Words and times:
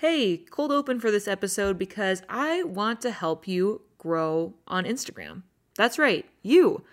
Hey, 0.00 0.38
cold 0.38 0.72
open 0.72 0.98
for 0.98 1.10
this 1.10 1.28
episode 1.28 1.78
because 1.78 2.22
I 2.26 2.62
want 2.62 3.02
to 3.02 3.10
help 3.10 3.46
you 3.46 3.82
grow 3.98 4.54
on 4.66 4.86
Instagram. 4.86 5.42
That's 5.76 5.98
right, 5.98 6.24
you. 6.40 6.84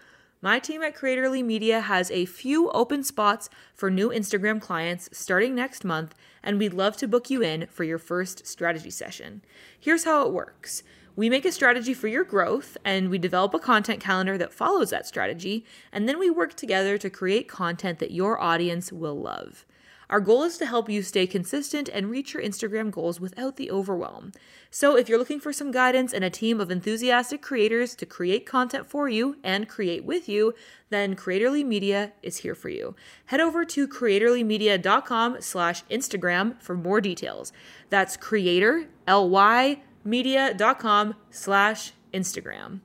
My 0.41 0.59
team 0.59 0.83
at 0.83 0.93
Creatorly 0.93 1.41
Media 1.41 1.79
has 1.79 2.11
a 2.11 2.25
few 2.25 2.69
open 2.71 3.03
spots 3.03 3.49
for 3.73 3.89
new 3.89 4.09
Instagram 4.09 4.59
clients 4.59 5.07
starting 5.13 5.55
next 5.55 5.85
month, 5.85 6.15
and 6.43 6.59
we'd 6.59 6.73
love 6.73 6.97
to 6.97 7.07
book 7.07 7.29
you 7.29 7.41
in 7.41 7.67
for 7.67 7.85
your 7.85 7.97
first 7.97 8.45
strategy 8.45 8.89
session. 8.89 9.41
Here's 9.79 10.03
how 10.03 10.27
it 10.27 10.33
works. 10.33 10.83
We 11.15 11.29
make 11.29 11.45
a 11.45 11.53
strategy 11.53 11.93
for 11.93 12.09
your 12.09 12.25
growth 12.25 12.77
and 12.83 13.09
we 13.09 13.19
develop 13.19 13.53
a 13.53 13.59
content 13.59 14.01
calendar 14.01 14.37
that 14.37 14.51
follows 14.51 14.89
that 14.89 15.07
strategy, 15.07 15.63
and 15.93 16.09
then 16.09 16.19
we 16.19 16.29
work 16.29 16.55
together 16.55 16.97
to 16.97 17.09
create 17.09 17.47
content 17.47 17.99
that 17.99 18.11
your 18.11 18.37
audience 18.37 18.91
will 18.91 19.17
love. 19.17 19.65
Our 20.09 20.19
goal 20.19 20.43
is 20.43 20.57
to 20.57 20.65
help 20.65 20.89
you 20.89 21.01
stay 21.01 21.27
consistent 21.27 21.89
and 21.89 22.09
reach 22.09 22.33
your 22.33 22.41
Instagram 22.41 22.91
goals 22.91 23.19
without 23.19 23.57
the 23.57 23.69
overwhelm. 23.69 24.31
So, 24.69 24.95
if 24.95 25.09
you're 25.09 25.17
looking 25.19 25.39
for 25.39 25.51
some 25.51 25.71
guidance 25.71 26.13
and 26.13 26.23
a 26.23 26.29
team 26.29 26.61
of 26.61 26.71
enthusiastic 26.71 27.41
creators 27.41 27.95
to 27.95 28.05
create 28.05 28.45
content 28.45 28.89
for 28.89 29.09
you 29.09 29.37
and 29.43 29.67
create 29.67 30.05
with 30.05 30.29
you, 30.29 30.53
then 30.89 31.15
Creatorly 31.15 31.65
Media 31.65 32.13
is 32.23 32.37
here 32.37 32.55
for 32.55 32.69
you. 32.69 32.95
Head 33.25 33.41
over 33.41 33.65
to 33.65 33.87
creatorlymedia.com 33.87 35.41
slash 35.41 35.83
Instagram 35.85 36.61
for 36.61 36.75
more 36.75 37.01
details. 37.01 37.51
That's 37.89 38.15
creator, 38.15 38.87
L-Y, 39.07 39.81
media.com 40.03 41.15
slash 41.29 41.93
Instagram. 42.13 42.79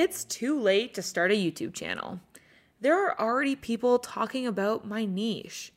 It's 0.00 0.22
too 0.22 0.56
late 0.56 0.94
to 0.94 1.02
start 1.02 1.32
a 1.32 1.34
YouTube 1.34 1.74
channel. 1.74 2.20
There 2.80 3.04
are 3.04 3.20
already 3.20 3.56
people 3.56 3.98
talking 3.98 4.46
about 4.46 4.86
my 4.86 5.04
niche. 5.04 5.72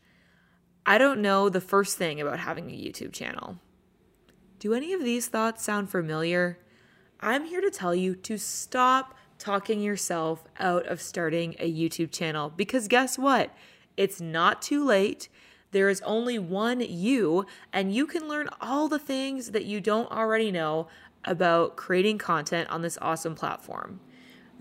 I 0.85 0.99
don't 0.99 1.23
know 1.23 1.49
the 1.49 1.59
first 1.59 1.97
thing 1.97 2.21
about 2.21 2.37
having 2.37 2.69
a 2.69 2.73
YouTube 2.75 3.13
channel. 3.13 3.57
Do 4.59 4.75
any 4.75 4.93
of 4.93 5.03
these 5.03 5.27
thoughts 5.27 5.63
sound 5.63 5.89
familiar? 5.89 6.59
I'm 7.19 7.45
here 7.45 7.61
to 7.61 7.71
tell 7.71 7.95
you 7.95 8.13
to 8.17 8.37
stop 8.37 9.15
talking 9.39 9.81
yourself 9.81 10.43
out 10.59 10.85
of 10.85 11.01
starting 11.01 11.55
a 11.57 11.73
YouTube 11.73 12.11
channel 12.11 12.53
because 12.55 12.87
guess 12.87 13.17
what? 13.17 13.49
It's 13.97 14.21
not 14.21 14.61
too 14.61 14.85
late. 14.85 15.29
There 15.71 15.89
is 15.89 15.99
only 16.01 16.37
one 16.37 16.79
you, 16.79 17.47
and 17.73 17.91
you 17.91 18.05
can 18.05 18.27
learn 18.27 18.49
all 18.61 18.87
the 18.87 18.99
things 18.99 19.49
that 19.49 19.65
you 19.65 19.81
don't 19.81 20.11
already 20.11 20.51
know 20.51 20.89
about 21.25 21.75
creating 21.75 22.19
content 22.19 22.69
on 22.69 22.83
this 22.83 22.99
awesome 23.01 23.33
platform. 23.33 23.99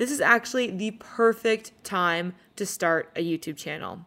This 0.00 0.10
is 0.10 0.22
actually 0.22 0.70
the 0.70 0.92
perfect 0.92 1.72
time 1.84 2.32
to 2.56 2.64
start 2.64 3.12
a 3.14 3.22
YouTube 3.22 3.58
channel. 3.58 4.06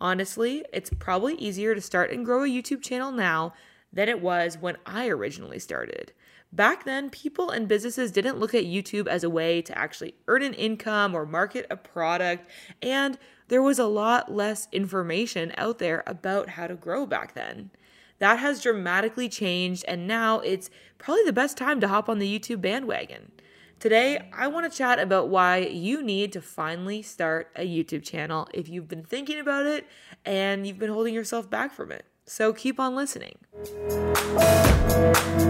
Honestly, 0.00 0.64
it's 0.72 0.88
probably 0.98 1.34
easier 1.34 1.74
to 1.74 1.82
start 1.82 2.10
and 2.10 2.24
grow 2.24 2.44
a 2.44 2.48
YouTube 2.48 2.80
channel 2.80 3.12
now 3.12 3.52
than 3.92 4.08
it 4.08 4.22
was 4.22 4.56
when 4.56 4.78
I 4.86 5.08
originally 5.08 5.58
started. 5.58 6.14
Back 6.50 6.86
then, 6.86 7.10
people 7.10 7.50
and 7.50 7.68
businesses 7.68 8.10
didn't 8.10 8.38
look 8.38 8.54
at 8.54 8.64
YouTube 8.64 9.06
as 9.06 9.22
a 9.22 9.28
way 9.28 9.60
to 9.60 9.76
actually 9.76 10.14
earn 10.28 10.42
an 10.42 10.54
income 10.54 11.14
or 11.14 11.26
market 11.26 11.66
a 11.68 11.76
product, 11.76 12.48
and 12.80 13.18
there 13.48 13.60
was 13.60 13.78
a 13.78 13.84
lot 13.84 14.32
less 14.32 14.66
information 14.72 15.52
out 15.58 15.78
there 15.78 16.04
about 16.06 16.48
how 16.48 16.66
to 16.66 16.74
grow 16.74 17.04
back 17.04 17.34
then. 17.34 17.68
That 18.18 18.38
has 18.38 18.62
dramatically 18.62 19.28
changed, 19.28 19.84
and 19.86 20.06
now 20.06 20.40
it's 20.40 20.70
probably 20.96 21.24
the 21.24 21.34
best 21.34 21.58
time 21.58 21.82
to 21.82 21.88
hop 21.88 22.08
on 22.08 22.18
the 22.18 22.40
YouTube 22.40 22.62
bandwagon. 22.62 23.32
Today, 23.80 24.28
I 24.32 24.48
want 24.48 24.68
to 24.68 24.76
chat 24.76 24.98
about 24.98 25.28
why 25.28 25.58
you 25.58 26.02
need 26.02 26.32
to 26.32 26.40
finally 26.40 27.00
start 27.00 27.52
a 27.54 27.64
YouTube 27.64 28.02
channel 28.02 28.48
if 28.52 28.68
you've 28.68 28.88
been 28.88 29.04
thinking 29.04 29.38
about 29.38 29.66
it 29.66 29.86
and 30.24 30.66
you've 30.66 30.80
been 30.80 30.90
holding 30.90 31.14
yourself 31.14 31.48
back 31.48 31.72
from 31.72 31.92
it. 31.92 32.04
So 32.26 32.52
keep 32.52 32.80
on 32.80 32.96
listening. 32.96 33.36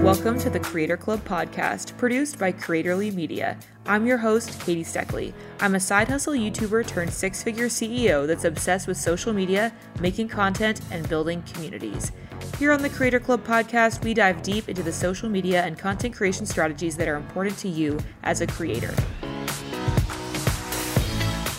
Welcome 0.05 0.39
to 0.41 0.51
the 0.51 0.61
Creator 0.63 0.99
Club 0.99 1.25
podcast, 1.25 1.97
produced 1.97 2.39
by 2.39 2.53
Creatorly 2.53 3.15
Media. 3.15 3.59
I'm 3.87 4.07
your 4.07 4.19
host, 4.19 4.61
Katie 4.61 4.85
Steckley. 4.85 5.33
I'm 5.61 5.75
a 5.75 5.81
side 5.81 6.09
hustle 6.09 6.35
YouTuber 6.35 6.87
turned 6.87 7.11
six 7.11 7.43
figure 7.43 7.69
CEO 7.69 8.27
that's 8.27 8.45
obsessed 8.45 8.87
with 8.87 8.99
social 8.99 9.33
media, 9.33 9.73
making 10.01 10.29
content, 10.29 10.83
and 10.91 11.09
building 11.09 11.43
communities. 11.55 12.13
Here 12.59 12.73
on 12.73 12.83
the 12.83 12.91
Creator 12.91 13.21
Club 13.21 13.45
podcast, 13.45 14.03
we 14.03 14.15
dive 14.15 14.43
deep 14.43 14.69
into 14.69 14.83
the 14.83 14.93
social 14.93 15.29
media 15.29 15.63
and 15.63 15.79
content 15.79 16.15
creation 16.15 16.45
strategies 16.45 16.97
that 16.97 17.07
are 17.07 17.17
important 17.17 17.57
to 17.59 17.69
you 17.69 17.99
as 18.25 18.41
a 18.41 18.47
creator. 18.47 18.93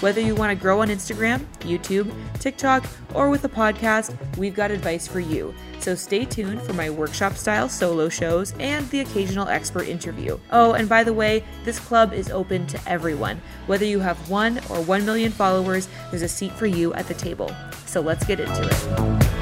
Whether 0.01 0.21
you 0.21 0.33
want 0.33 0.49
to 0.49 0.61
grow 0.61 0.81
on 0.81 0.87
Instagram, 0.87 1.45
YouTube, 1.59 2.13
TikTok, 2.39 2.85
or 3.13 3.29
with 3.29 3.43
a 3.43 3.49
podcast, 3.49 4.15
we've 4.37 4.55
got 4.55 4.71
advice 4.71 5.07
for 5.07 5.19
you. 5.19 5.53
So 5.79 5.93
stay 5.95 6.23
tuned 6.23 6.61
for 6.61 6.73
my 6.73 6.89
workshop 6.89 7.35
style 7.35 7.67
solo 7.67 8.07
shows 8.07 8.53
and 8.59 8.89
the 8.91 9.01
occasional 9.01 9.47
expert 9.49 9.87
interview. 9.87 10.39
Oh, 10.51 10.73
and 10.73 10.87
by 10.87 11.03
the 11.03 11.13
way, 11.13 11.43
this 11.65 11.79
club 11.79 12.13
is 12.13 12.29
open 12.29 12.65
to 12.67 12.79
everyone. 12.87 13.41
Whether 13.67 13.85
you 13.85 13.99
have 13.99 14.29
one 14.29 14.59
or 14.69 14.81
one 14.81 15.05
million 15.05 15.31
followers, 15.31 15.89
there's 16.11 16.21
a 16.21 16.29
seat 16.29 16.53
for 16.53 16.65
you 16.65 16.93
at 16.93 17.07
the 17.07 17.13
table. 17.13 17.53
So 17.85 17.99
let's 17.99 18.25
get 18.25 18.39
into 18.39 18.63
it. 18.63 19.38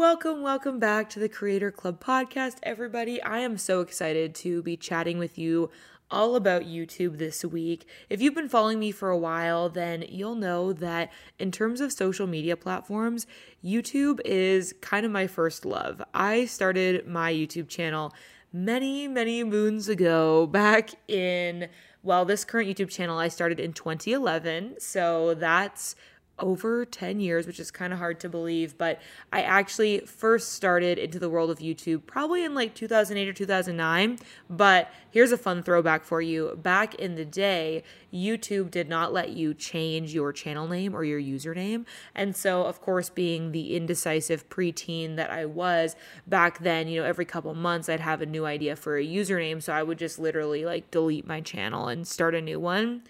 Welcome, 0.00 0.40
welcome 0.40 0.78
back 0.78 1.10
to 1.10 1.18
the 1.18 1.28
Creator 1.28 1.72
Club 1.72 2.02
podcast, 2.02 2.56
everybody. 2.62 3.22
I 3.22 3.40
am 3.40 3.58
so 3.58 3.82
excited 3.82 4.34
to 4.36 4.62
be 4.62 4.74
chatting 4.74 5.18
with 5.18 5.36
you 5.36 5.68
all 6.10 6.36
about 6.36 6.62
YouTube 6.62 7.18
this 7.18 7.44
week. 7.44 7.86
If 8.08 8.22
you've 8.22 8.34
been 8.34 8.48
following 8.48 8.78
me 8.78 8.92
for 8.92 9.10
a 9.10 9.18
while, 9.18 9.68
then 9.68 10.06
you'll 10.08 10.36
know 10.36 10.72
that 10.72 11.12
in 11.38 11.52
terms 11.52 11.82
of 11.82 11.92
social 11.92 12.26
media 12.26 12.56
platforms, 12.56 13.26
YouTube 13.62 14.20
is 14.24 14.72
kind 14.80 15.04
of 15.04 15.12
my 15.12 15.26
first 15.26 15.66
love. 15.66 16.02
I 16.14 16.46
started 16.46 17.06
my 17.06 17.30
YouTube 17.30 17.68
channel 17.68 18.14
many, 18.54 19.06
many 19.06 19.44
moons 19.44 19.90
ago, 19.90 20.46
back 20.46 20.92
in, 21.08 21.68
well, 22.02 22.24
this 22.24 22.46
current 22.46 22.70
YouTube 22.70 22.88
channel 22.88 23.18
I 23.18 23.28
started 23.28 23.60
in 23.60 23.74
2011. 23.74 24.76
So 24.78 25.34
that's 25.34 25.94
over 26.40 26.84
10 26.84 27.20
years, 27.20 27.46
which 27.46 27.60
is 27.60 27.70
kind 27.70 27.92
of 27.92 27.98
hard 27.98 28.18
to 28.20 28.28
believe. 28.28 28.76
But 28.76 29.00
I 29.32 29.42
actually 29.42 30.00
first 30.00 30.52
started 30.54 30.98
into 30.98 31.18
the 31.18 31.30
world 31.30 31.50
of 31.50 31.58
YouTube 31.58 32.06
probably 32.06 32.44
in 32.44 32.54
like 32.54 32.74
2008 32.74 33.28
or 33.28 33.32
2009. 33.32 34.18
But 34.48 34.90
here's 35.10 35.32
a 35.32 35.38
fun 35.38 35.62
throwback 35.62 36.04
for 36.04 36.20
you. 36.20 36.58
Back 36.60 36.94
in 36.96 37.14
the 37.14 37.24
day, 37.24 37.82
YouTube 38.12 38.70
did 38.70 38.88
not 38.88 39.12
let 39.12 39.30
you 39.30 39.54
change 39.54 40.12
your 40.14 40.32
channel 40.32 40.66
name 40.66 40.94
or 40.94 41.04
your 41.04 41.20
username. 41.20 41.86
And 42.14 42.34
so, 42.34 42.64
of 42.64 42.80
course, 42.80 43.08
being 43.08 43.52
the 43.52 43.76
indecisive 43.76 44.48
preteen 44.48 45.16
that 45.16 45.30
I 45.30 45.44
was 45.46 45.94
back 46.26 46.58
then, 46.58 46.88
you 46.88 47.00
know, 47.00 47.06
every 47.06 47.24
couple 47.24 47.54
months 47.54 47.88
I'd 47.88 48.00
have 48.00 48.20
a 48.20 48.26
new 48.26 48.46
idea 48.46 48.76
for 48.76 48.96
a 48.96 49.06
username. 49.06 49.62
So 49.62 49.72
I 49.72 49.82
would 49.82 49.98
just 49.98 50.18
literally 50.18 50.64
like 50.64 50.90
delete 50.90 51.26
my 51.26 51.40
channel 51.40 51.88
and 51.88 52.06
start 52.06 52.34
a 52.34 52.40
new 52.40 52.58
one. 52.58 53.02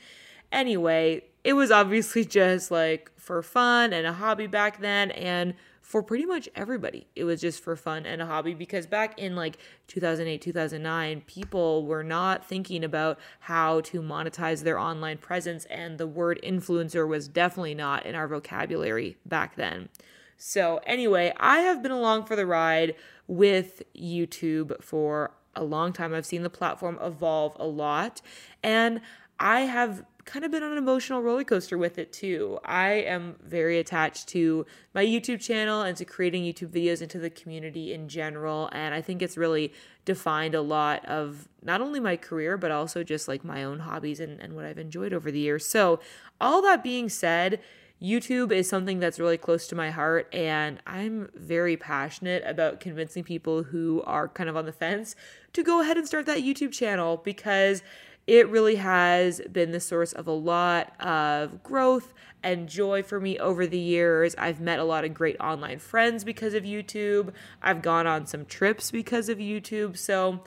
Anyway, 0.53 1.23
it 1.45 1.55
was 1.55 1.71
obviously 1.71 2.25
just 2.25 2.71
like 2.71 3.11
for 3.17 3.43
fun 3.43 3.93
and 3.93 4.07
a 4.07 4.13
hobby 4.13 4.47
back 4.47 4.81
then 4.81 5.11
and 5.13 5.55
for 5.81 6.03
pretty 6.03 6.25
much 6.25 6.49
everybody 6.55 7.07
it 7.17 7.25
was 7.25 7.41
just 7.41 7.63
for 7.63 7.75
fun 7.75 8.07
and 8.07 8.23
a 8.23 8.27
hobby 8.27 8.55
because 8.55 8.87
back 8.87 9.19
in 9.19 9.35
like 9.35 9.59
2008 9.89 10.41
2009 10.41 11.23
people 11.27 11.85
were 11.85 12.05
not 12.05 12.47
thinking 12.47 12.85
about 12.85 13.19
how 13.41 13.81
to 13.81 14.01
monetize 14.01 14.63
their 14.63 14.79
online 14.79 15.19
presence 15.19 15.65
and 15.67 15.99
the 15.99 16.07
word 16.07 16.39
influencer 16.45 17.09
was 17.09 17.29
definitely 17.29 17.75
not 17.75 18.07
in 18.07 18.15
our 18.15 18.29
vocabulary 18.29 19.17
back 19.27 19.57
then. 19.57 19.89
So 20.37 20.81
anyway 20.87 21.33
i 21.39 21.61
have 21.61 21.83
been 21.83 21.93
along 21.93 22.27
for 22.27 22.37
the 22.37 22.47
ride 22.47 22.95
with 23.27 23.83
youtube 23.97 24.83
for 24.83 25.33
a 25.57 25.65
long 25.65 25.93
time. 25.93 26.15
I've 26.15 26.25
seen 26.25 26.45
the 26.45 26.51
platform 26.51 26.97
evolve 27.03 27.57
a 27.59 27.67
lot 27.67 28.21
and 28.63 29.01
i 29.41 29.63
have 29.63 30.05
kind 30.31 30.45
of 30.45 30.53
been 30.53 30.63
on 30.63 30.71
an 30.71 30.79
emotional 30.79 31.21
roller 31.23 31.43
coaster 31.43 31.77
with 31.77 31.99
it 31.99 32.13
too. 32.13 32.61
I 32.65 32.91
am 32.93 33.35
very 33.45 33.81
attached 33.81 34.29
to 34.29 34.65
my 34.95 35.05
YouTube 35.05 35.41
channel 35.41 35.83
and 35.83 35.97
to 35.97 36.05
creating 36.05 36.45
YouTube 36.45 36.69
videos 36.69 37.03
into 37.03 37.19
the 37.19 37.31
community 37.31 37.93
in 37.93 38.09
general. 38.09 38.69
And 38.71 38.95
I 38.95 39.03
think 39.03 39.23
it's 39.23 39.37
really 39.37 39.73
defined 40.05 40.55
a 40.55 40.61
lot 40.61 41.05
of 41.07 41.49
not 41.63 41.81
only 41.81 41.99
my 41.99 42.17
career, 42.17 42.57
but 42.57 42.71
also 42.71 43.03
just 43.03 43.27
like 43.27 43.45
my 43.45 43.65
own 43.65 43.81
hobbies 43.81 44.21
and, 44.21 44.39
and 44.41 44.55
what 44.55 44.67
I've 44.67 44.79
enjoyed 44.79 45.13
over 45.13 45.33
the 45.33 45.41
years. 45.41 45.67
So, 45.67 45.99
all 46.41 46.63
that 46.63 46.85
being 46.85 47.09
said, 47.09 47.61
YouTube 48.01 48.51
is 48.51 48.69
something 48.69 48.99
that's 48.99 49.21
really 49.21 49.37
close 49.37 49.67
to 49.67 49.75
my 49.75 49.91
heart, 49.91 50.27
and 50.33 50.81
I'm 50.87 51.29
very 51.35 51.77
passionate 51.77 52.43
about 52.47 52.81
convincing 52.81 53.25
people 53.25 53.65
who 53.65 54.03
are 54.07 54.27
kind 54.27 54.49
of 54.49 54.57
on 54.57 54.65
the 54.65 54.73
fence 54.73 55.15
to 55.53 55.63
go 55.63 55.83
ahead 55.83 55.99
and 55.99 56.07
start 56.07 56.25
that 56.25 56.39
YouTube 56.39 56.73
channel 56.73 57.19
because 57.23 57.83
it 58.31 58.49
really 58.49 58.77
has 58.77 59.41
been 59.51 59.73
the 59.73 59.81
source 59.81 60.13
of 60.13 60.29
a 60.29 60.33
lot 60.33 60.93
of 61.01 61.65
growth 61.65 62.15
and 62.45 62.69
joy 62.69 63.03
for 63.03 63.19
me 63.19 63.37
over 63.41 63.67
the 63.67 63.77
years. 63.77 64.37
I've 64.39 64.61
met 64.61 64.79
a 64.79 64.85
lot 64.85 65.05
of 65.05 65.13
great 65.13 65.37
online 65.41 65.81
friends 65.81 66.23
because 66.23 66.55
of 66.55 66.63
YouTube. 66.63 67.33
I've 67.61 67.83
gone 67.83 68.07
on 68.07 68.27
some 68.27 68.45
trips 68.45 68.93
because 68.93 69.29
of 69.29 69.39
YouTube. 69.39 69.97
So 69.97 70.45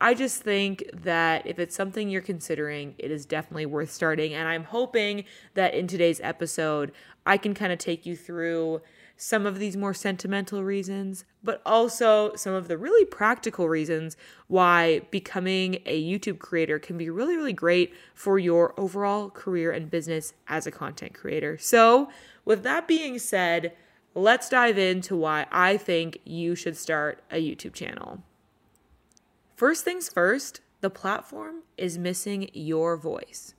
I 0.00 0.14
just 0.14 0.44
think 0.44 0.84
that 0.94 1.46
if 1.46 1.58
it's 1.58 1.76
something 1.76 2.08
you're 2.08 2.22
considering, 2.22 2.94
it 2.96 3.10
is 3.10 3.26
definitely 3.26 3.66
worth 3.66 3.90
starting. 3.90 4.32
And 4.32 4.48
I'm 4.48 4.64
hoping 4.64 5.24
that 5.52 5.74
in 5.74 5.86
today's 5.88 6.22
episode, 6.22 6.90
I 7.26 7.36
can 7.36 7.52
kind 7.52 7.70
of 7.70 7.78
take 7.78 8.06
you 8.06 8.16
through 8.16 8.80
some 9.16 9.46
of 9.46 9.58
these 9.58 9.76
more 9.76 9.94
sentimental 9.94 10.62
reasons, 10.62 11.24
but 11.42 11.62
also 11.64 12.34
some 12.34 12.52
of 12.52 12.68
the 12.68 12.76
really 12.76 13.04
practical 13.04 13.68
reasons 13.68 14.16
why 14.46 15.00
becoming 15.10 15.78
a 15.86 16.02
YouTube 16.02 16.38
creator 16.38 16.78
can 16.78 16.98
be 16.98 17.08
really, 17.08 17.36
really 17.36 17.52
great 17.52 17.94
for 18.14 18.38
your 18.38 18.78
overall 18.78 19.30
career 19.30 19.72
and 19.72 19.90
business 19.90 20.34
as 20.48 20.66
a 20.66 20.70
content 20.70 21.14
creator. 21.14 21.56
So, 21.58 22.10
with 22.44 22.62
that 22.62 22.86
being 22.86 23.18
said, 23.18 23.72
let's 24.14 24.48
dive 24.48 24.78
into 24.78 25.16
why 25.16 25.46
I 25.50 25.76
think 25.76 26.18
you 26.24 26.54
should 26.54 26.76
start 26.76 27.22
a 27.30 27.36
YouTube 27.36 27.74
channel. 27.74 28.22
First 29.56 29.84
things 29.84 30.08
first, 30.08 30.60
the 30.80 30.90
platform 30.90 31.62
is 31.76 31.98
missing 31.98 32.50
your 32.52 32.96
voice. 32.96 33.55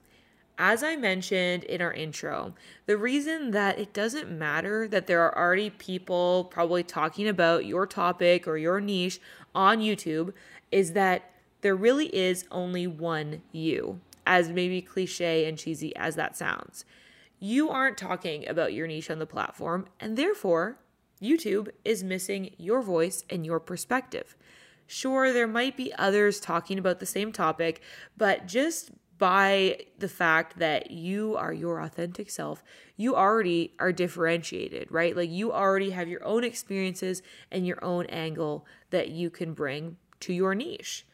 As 0.59 0.81
I 0.81 0.95
mentioned 0.95 1.63
in 1.65 1.81
our 1.81 1.93
intro, 1.93 2.55
the 2.87 2.97
reason 2.97 3.51
that 3.51 3.77
it 3.77 3.93
doesn't 3.93 4.31
matter 4.31 4.87
that 4.87 5.05
there 5.05 5.21
are 5.21 5.37
already 5.37 5.69
people 5.69 6.45
probably 6.45 6.81
talking 6.81 7.27
about 7.27 7.65
your 7.65 7.85
topic 7.85 8.47
or 8.47 8.57
your 8.57 8.81
niche 8.81 9.19
on 9.53 9.79
YouTube 9.79 10.33
is 10.71 10.93
that 10.93 11.29
there 11.61 11.75
really 11.75 12.07
is 12.15 12.45
only 12.49 12.87
one 12.87 13.43
you, 13.51 13.99
as 14.25 14.49
maybe 14.49 14.81
cliche 14.81 15.47
and 15.47 15.59
cheesy 15.59 15.95
as 15.95 16.15
that 16.15 16.35
sounds. 16.35 16.85
You 17.39 17.69
aren't 17.69 17.97
talking 17.97 18.47
about 18.47 18.73
your 18.73 18.87
niche 18.87 19.11
on 19.11 19.19
the 19.19 19.27
platform, 19.27 19.87
and 19.99 20.17
therefore, 20.17 20.77
YouTube 21.21 21.69
is 21.85 22.03
missing 22.03 22.55
your 22.57 22.81
voice 22.81 23.23
and 23.29 23.45
your 23.45 23.59
perspective. 23.59 24.35
Sure, 24.87 25.31
there 25.31 25.47
might 25.47 25.77
be 25.77 25.93
others 25.95 26.39
talking 26.39 26.79
about 26.79 26.99
the 26.99 27.05
same 27.05 27.31
topic, 27.31 27.81
but 28.15 28.47
just 28.47 28.91
by 29.17 29.77
the 29.97 30.07
fact 30.07 30.59
that 30.59 30.91
you 30.91 31.35
are 31.35 31.53
your 31.53 31.79
authentic 31.81 32.29
self, 32.29 32.63
you 32.95 33.15
already 33.15 33.73
are 33.79 33.91
differentiated, 33.91 34.91
right? 34.91 35.15
Like 35.15 35.29
you 35.29 35.51
already 35.51 35.91
have 35.91 36.07
your 36.07 36.23
own 36.23 36.43
experiences 36.43 37.21
and 37.51 37.65
your 37.65 37.83
own 37.83 38.05
angle 38.07 38.65
that 38.89 39.09
you 39.09 39.29
can 39.29 39.53
bring 39.53 39.97
to 40.21 40.33
your 40.33 40.55
niche. 40.55 41.05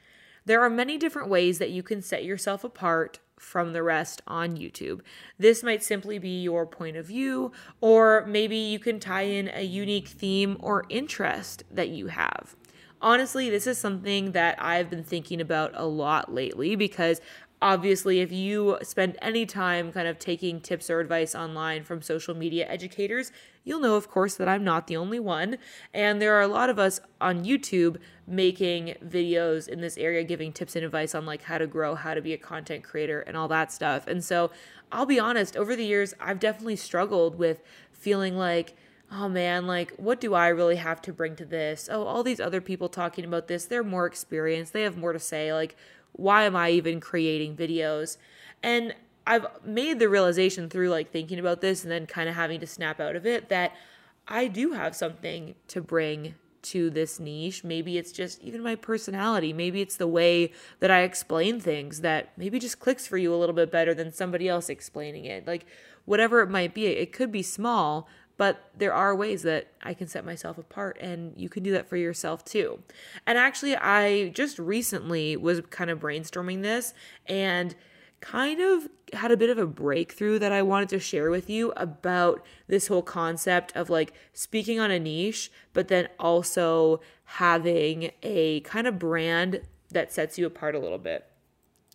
There 0.45 0.61
are 0.61 0.69
many 0.69 0.97
different 0.97 1.29
ways 1.29 1.59
that 1.59 1.71
you 1.71 1.83
can 1.83 2.01
set 2.01 2.25
yourself 2.25 2.63
apart 2.63 3.19
from 3.37 3.73
the 3.73 3.83
rest 3.83 4.21
on 4.27 4.57
YouTube. 4.57 5.01
This 5.37 5.63
might 5.63 5.83
simply 5.83 6.17
be 6.19 6.41
your 6.41 6.65
point 6.65 6.97
of 6.97 7.05
view, 7.05 7.51
or 7.81 8.25
maybe 8.25 8.55
you 8.55 8.79
can 8.79 8.99
tie 8.99 9.23
in 9.23 9.49
a 9.53 9.63
unique 9.63 10.07
theme 10.07 10.57
or 10.59 10.85
interest 10.89 11.63
that 11.71 11.89
you 11.89 12.07
have 12.07 12.55
honestly, 13.03 13.49
this 13.49 13.67
is 13.67 13.77
something 13.77 14.31
that 14.31 14.55
I've 14.59 14.89
been 14.89 15.03
thinking 15.03 15.41
about 15.41 15.71
a 15.75 15.85
lot 15.85 16.33
lately 16.33 16.75
because 16.75 17.19
obviously, 17.63 18.19
if 18.19 18.29
you 18.29 18.77
spend 18.83 19.17
any 19.21 19.45
time 19.45 19.93
kind 19.93 20.05
of 20.05 20.19
taking 20.19 20.59
tips 20.59 20.89
or 20.89 20.99
advice 20.99 21.33
online 21.33 21.83
from 21.85 22.01
social 22.01 22.35
media 22.35 22.67
educators, 22.67 23.31
you'll 23.63 23.79
know, 23.79 23.95
of 23.95 24.09
course, 24.09 24.35
that 24.35 24.49
I'm 24.49 24.65
not 24.65 24.87
the 24.87 24.97
only 24.97 25.19
one. 25.19 25.57
And 25.93 26.21
there 26.21 26.35
are 26.35 26.41
a 26.41 26.47
lot 26.47 26.69
of 26.69 26.77
us 26.77 26.99
on 27.21 27.45
YouTube 27.45 27.97
making 28.27 28.95
videos 29.03 29.69
in 29.69 29.79
this 29.79 29.97
area, 29.97 30.25
giving 30.25 30.51
tips 30.51 30.75
and 30.75 30.83
advice 30.83 31.15
on 31.15 31.25
like 31.25 31.43
how 31.43 31.57
to 31.57 31.65
grow, 31.65 31.95
how 31.95 32.13
to 32.13 32.21
be 32.21 32.33
a 32.33 32.37
content 32.37 32.83
creator, 32.83 33.21
and 33.21 33.37
all 33.37 33.47
that 33.47 33.71
stuff. 33.71 34.07
And 34.07 34.21
so 34.21 34.51
I'll 34.91 35.05
be 35.05 35.19
honest, 35.19 35.55
over 35.55 35.73
the 35.73 35.85
years, 35.85 36.13
I've 36.19 36.39
definitely 36.39 36.75
struggled 36.75 37.39
with 37.39 37.63
feeling 37.93 38.37
like, 38.37 38.75
oh 39.09 39.29
man, 39.29 39.67
like, 39.67 39.93
what 39.95 40.19
do 40.19 40.33
I 40.33 40.49
really 40.49 40.75
have 40.75 41.01
to 41.03 41.13
bring 41.13 41.37
to 41.37 41.45
this? 41.45 41.87
Oh, 41.89 42.03
all 42.03 42.23
these 42.23 42.41
other 42.41 42.59
people 42.59 42.89
talking 42.89 43.23
about 43.23 43.47
this, 43.47 43.65
they're 43.65 43.83
more 43.83 44.05
experienced, 44.05 44.73
they 44.73 44.81
have 44.81 44.97
more 44.97 45.13
to 45.13 45.19
say. 45.19 45.53
Like, 45.53 45.77
why 46.13 46.43
am 46.43 46.55
I 46.55 46.71
even 46.71 46.99
creating 46.99 47.55
videos? 47.55 48.17
And 48.61 48.95
I've 49.25 49.45
made 49.65 49.99
the 49.99 50.09
realization 50.09 50.69
through 50.69 50.89
like 50.89 51.11
thinking 51.11 51.39
about 51.39 51.61
this 51.61 51.83
and 51.83 51.91
then 51.91 52.05
kind 52.05 52.29
of 52.29 52.35
having 52.35 52.59
to 52.59 52.67
snap 52.67 52.99
out 52.99 53.15
of 53.15 53.25
it 53.25 53.49
that 53.49 53.73
I 54.27 54.47
do 54.47 54.71
have 54.71 54.95
something 54.95 55.55
to 55.67 55.81
bring 55.81 56.35
to 56.63 56.89
this 56.89 57.19
niche. 57.19 57.63
Maybe 57.63 57.97
it's 57.97 58.11
just 58.11 58.41
even 58.41 58.63
my 58.63 58.75
personality. 58.75 59.53
Maybe 59.53 59.81
it's 59.81 59.97
the 59.97 60.07
way 60.07 60.51
that 60.79 60.89
I 60.89 61.01
explain 61.01 61.59
things 61.59 62.01
that 62.01 62.31
maybe 62.37 62.57
just 62.59 62.79
clicks 62.79 63.05
for 63.05 63.17
you 63.17 63.33
a 63.33 63.37
little 63.37 63.55
bit 63.55 63.71
better 63.71 63.93
than 63.93 64.13
somebody 64.13 64.47
else 64.47 64.69
explaining 64.69 65.25
it. 65.25 65.45
Like 65.45 65.65
whatever 66.05 66.41
it 66.41 66.49
might 66.49 66.73
be, 66.73 66.87
it 66.87 67.11
could 67.11 67.31
be 67.31 67.43
small, 67.43 68.07
but 68.37 68.71
there 68.75 68.93
are 68.93 69.15
ways 69.15 69.43
that 69.43 69.67
I 69.81 69.93
can 69.93 70.07
set 70.07 70.25
myself 70.25 70.57
apart, 70.57 70.97
and 70.99 71.33
you 71.37 71.49
can 71.49 71.63
do 71.63 71.71
that 71.73 71.87
for 71.87 71.97
yourself 71.97 72.43
too. 72.43 72.79
And 73.27 73.37
actually, 73.37 73.75
I 73.75 74.29
just 74.29 74.57
recently 74.57 75.37
was 75.37 75.61
kind 75.69 75.89
of 75.89 75.99
brainstorming 75.99 76.61
this 76.61 76.93
and 77.27 77.75
kind 78.21 78.61
of 78.61 78.87
had 79.11 79.31
a 79.31 79.37
bit 79.37 79.49
of 79.49 79.57
a 79.57 79.67
breakthrough 79.67 80.39
that 80.39 80.51
I 80.51 80.61
wanted 80.61 80.89
to 80.89 80.99
share 80.99 81.29
with 81.29 81.49
you 81.49 81.73
about 81.75 82.43
this 82.67 82.87
whole 82.87 83.01
concept 83.01 83.75
of 83.75 83.89
like 83.89 84.13
speaking 84.31 84.79
on 84.79 84.91
a 84.91 84.99
niche, 84.99 85.51
but 85.73 85.89
then 85.89 86.07
also 86.19 87.01
having 87.25 88.11
a 88.23 88.61
kind 88.61 88.87
of 88.87 88.97
brand 88.97 89.61
that 89.91 90.11
sets 90.11 90.37
you 90.39 90.45
apart 90.45 90.73
a 90.73 90.79
little 90.79 90.97
bit. 90.97 91.27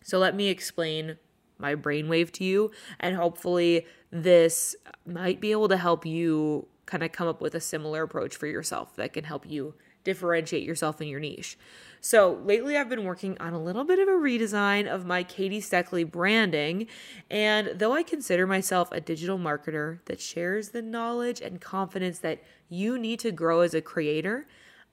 So, 0.03 0.17
let 0.19 0.35
me 0.35 0.47
explain 0.47 1.17
my 1.57 1.75
brainwave 1.75 2.31
to 2.31 2.43
you, 2.43 2.71
and 2.99 3.15
hopefully, 3.15 3.85
this 4.11 4.75
might 5.05 5.39
be 5.39 5.51
able 5.51 5.67
to 5.67 5.77
help 5.77 6.05
you 6.05 6.67
kind 6.85 7.03
of 7.03 7.11
come 7.11 7.27
up 7.27 7.41
with 7.41 7.53
a 7.53 7.59
similar 7.59 8.03
approach 8.03 8.35
for 8.35 8.47
yourself 8.47 8.95
that 8.95 9.13
can 9.13 9.23
help 9.23 9.45
you 9.47 9.75
differentiate 10.03 10.63
yourself 10.63 11.01
in 11.01 11.07
your 11.07 11.19
niche. 11.19 11.57
So, 12.01 12.39
lately 12.45 12.77
I've 12.77 12.89
been 12.89 13.03
working 13.03 13.37
on 13.39 13.53
a 13.53 13.61
little 13.61 13.83
bit 13.83 13.99
of 13.99 14.07
a 14.07 14.11
redesign 14.11 14.87
of 14.87 15.05
my 15.05 15.21
Katie 15.23 15.59
Steckley 15.59 16.09
branding. 16.09 16.87
And 17.29 17.73
though 17.75 17.93
I 17.93 18.03
consider 18.03 18.47
myself 18.47 18.89
a 18.91 19.01
digital 19.01 19.37
marketer 19.37 19.99
that 20.05 20.21
shares 20.21 20.69
the 20.69 20.81
knowledge 20.81 21.41
and 21.41 21.59
confidence 21.59 22.19
that 22.19 22.41
you 22.69 22.97
need 22.97 23.19
to 23.19 23.31
grow 23.31 23.59
as 23.59 23.73
a 23.73 23.81
creator, 23.81 24.47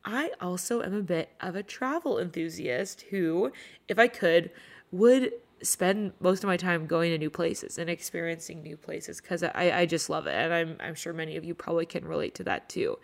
I 0.05 0.33
also 0.41 0.83
am 0.83 0.95
a 0.95 1.03
bit 1.03 1.31
of 1.41 1.55
a 1.55 1.63
travel 1.63 2.19
enthusiast 2.19 3.03
who, 3.11 3.53
if 3.89 3.99
I 3.99 4.09
could, 4.09 4.51
would 4.91 5.33
spend 5.67 6.13
most 6.21 6.43
of 6.43 6.49
my 6.49 6.57
time 6.57 6.87
going 6.87 7.11
to 7.11 7.19
new 7.19 7.31
places 7.31 7.79
and 7.79 7.91
experiencing 7.91 8.63
new 8.63 8.77
places 8.77 9.21
because 9.21 9.43
I, 9.43 9.73
I 9.75 9.87
just 9.87 10.09
love 10.09 10.27
it. 10.27 10.35
And 10.35 10.53
I'm, 10.53 10.77
I'm 10.81 10.95
sure 10.95 11.13
many 11.13 11.37
of 11.37 11.45
you 11.45 11.55
probably 11.55 11.87
can 11.87 12.05
relate 12.05 12.35
to 12.37 12.45
that 12.45 12.69
too. 12.69 12.99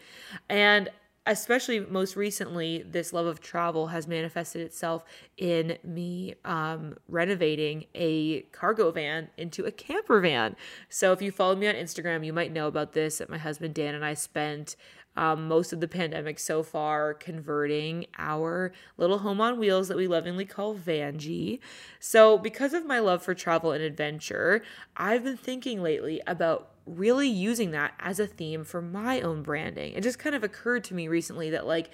And 0.49 0.89
especially 1.27 1.81
most 1.81 2.17
recently, 2.17 2.83
this 2.83 3.13
love 3.13 3.27
of 3.27 3.41
travel 3.41 3.89
has 3.89 4.09
manifested 4.09 4.63
itself 4.63 5.05
in 5.37 5.79
me 5.85 6.35
um, 6.45 6.97
renovating 7.09 7.85
a 7.95 8.43
cargo 8.53 8.91
van 8.91 9.29
into 9.37 9.65
a 9.65 9.71
camper 9.71 10.21
van. 10.21 10.57
So, 10.89 11.13
if 11.13 11.23
you 11.23 11.31
follow 11.31 11.55
me 11.55 11.69
on 11.69 11.75
Instagram, 11.75 12.27
you 12.27 12.33
might 12.33 12.53
know 12.53 12.67
about 12.67 12.93
this. 12.93 13.19
That 13.19 13.31
my 13.31 13.39
husband 13.39 13.75
Dan 13.75 13.95
and 13.95 14.05
I 14.05 14.15
spent 14.15 14.77
um, 15.17 15.49
most 15.49 15.73
of 15.73 15.81
the 15.81 15.89
pandemic 15.89 16.39
so 16.39 16.63
far 16.63 17.15
converting 17.15 18.07
our 18.19 18.73
little 18.97 19.19
home 19.19 19.41
on 19.41 19.59
wheels 19.59 19.89
that 19.89 19.97
we 19.97 20.07
lovingly 20.07 20.45
call 20.45 20.75
Vanjie. 20.75 21.61
So, 22.01 22.39
because 22.39 22.73
of 22.73 22.87
my 22.87 22.99
love 22.99 23.23
for 23.23 23.35
travel 23.35 23.73
and 23.73 23.83
adventure, 23.83 24.63
I've 24.97 25.25
been 25.25 25.37
thinking 25.37 25.83
lately 25.83 26.21
about 26.27 26.71
really 26.87 27.29
using 27.29 27.71
that 27.71 27.95
as 28.01 28.19
a 28.19 28.27
theme 28.27 28.65
for 28.65 28.83
my 28.83 29.21
own 29.21 29.43
branding. 29.43 29.93
It 29.93 30.03
just 30.03 30.19
kind 30.19 30.35
of 30.35 30.43
occurred 30.43 30.85
to 30.85 30.95
me 30.95 31.09
recently 31.09 31.51
that, 31.51 31.67
like, 31.67 31.91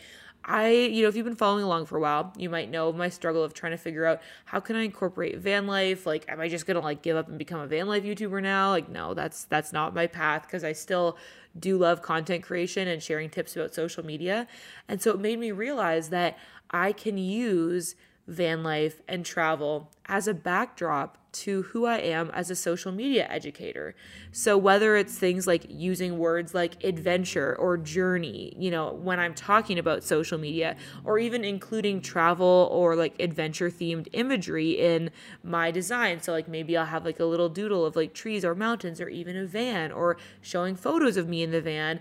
I, 0.48 0.70
you 0.70 1.02
know, 1.02 1.08
if 1.08 1.14
you've 1.14 1.26
been 1.26 1.36
following 1.36 1.62
along 1.62 1.86
for 1.86 1.98
a 1.98 2.00
while, 2.00 2.32
you 2.38 2.48
might 2.48 2.70
know 2.70 2.90
my 2.90 3.10
struggle 3.10 3.44
of 3.44 3.52
trying 3.52 3.72
to 3.72 3.76
figure 3.76 4.06
out 4.06 4.22
how 4.46 4.60
can 4.60 4.76
I 4.76 4.82
incorporate 4.82 5.36
van 5.38 5.66
life? 5.66 6.06
Like, 6.06 6.24
am 6.26 6.40
I 6.40 6.48
just 6.48 6.66
gonna 6.66 6.80
like 6.80 7.02
give 7.02 7.18
up 7.18 7.28
and 7.28 7.38
become 7.38 7.60
a 7.60 7.66
van 7.66 7.86
life 7.86 8.02
YouTuber 8.02 8.42
now? 8.42 8.70
Like, 8.70 8.88
no, 8.88 9.12
that's 9.12 9.44
that's 9.44 9.74
not 9.74 9.94
my 9.94 10.06
path 10.06 10.42
because 10.42 10.64
I 10.64 10.72
still 10.72 11.18
do 11.58 11.76
love 11.76 12.00
content 12.00 12.42
creation 12.42 12.88
and 12.88 13.02
sharing 13.02 13.28
tips 13.28 13.56
about 13.56 13.74
social 13.74 14.04
media. 14.04 14.46
And 14.88 15.02
so 15.02 15.10
it 15.10 15.20
made 15.20 15.38
me 15.38 15.52
realize 15.52 16.08
that 16.08 16.38
I 16.70 16.92
can 16.92 17.18
use 17.18 17.94
van 18.26 18.62
life 18.62 19.02
and 19.06 19.26
travel 19.26 19.90
as 20.06 20.26
a 20.26 20.34
backdrop 20.34 21.18
to 21.42 21.62
who 21.62 21.86
I 21.86 21.98
am 21.98 22.30
as 22.32 22.50
a 22.50 22.56
social 22.56 22.92
media 22.92 23.26
educator. 23.28 23.94
So, 24.32 24.58
whether 24.58 24.96
it's 24.96 25.16
things 25.16 25.46
like 25.46 25.66
using 25.68 26.18
words 26.18 26.54
like 26.54 26.82
adventure 26.84 27.56
or 27.56 27.76
journey, 27.76 28.52
you 28.56 28.70
know, 28.70 28.92
when 28.92 29.20
I'm 29.20 29.34
talking 29.34 29.78
about 29.78 30.02
social 30.02 30.38
media, 30.38 30.76
or 31.04 31.18
even 31.18 31.44
including 31.44 32.00
travel 32.00 32.68
or 32.72 32.96
like 32.96 33.20
adventure 33.20 33.70
themed 33.70 34.08
imagery 34.12 34.72
in 34.72 35.10
my 35.42 35.70
design. 35.70 36.20
So, 36.20 36.32
like 36.32 36.48
maybe 36.48 36.76
I'll 36.76 36.86
have 36.86 37.04
like 37.04 37.20
a 37.20 37.24
little 37.24 37.48
doodle 37.48 37.84
of 37.84 37.96
like 37.96 38.14
trees 38.14 38.44
or 38.44 38.54
mountains 38.54 39.00
or 39.00 39.08
even 39.08 39.36
a 39.36 39.46
van, 39.46 39.92
or 39.92 40.16
showing 40.40 40.76
photos 40.76 41.16
of 41.16 41.28
me 41.28 41.42
in 41.42 41.50
the 41.50 41.60
van 41.60 42.00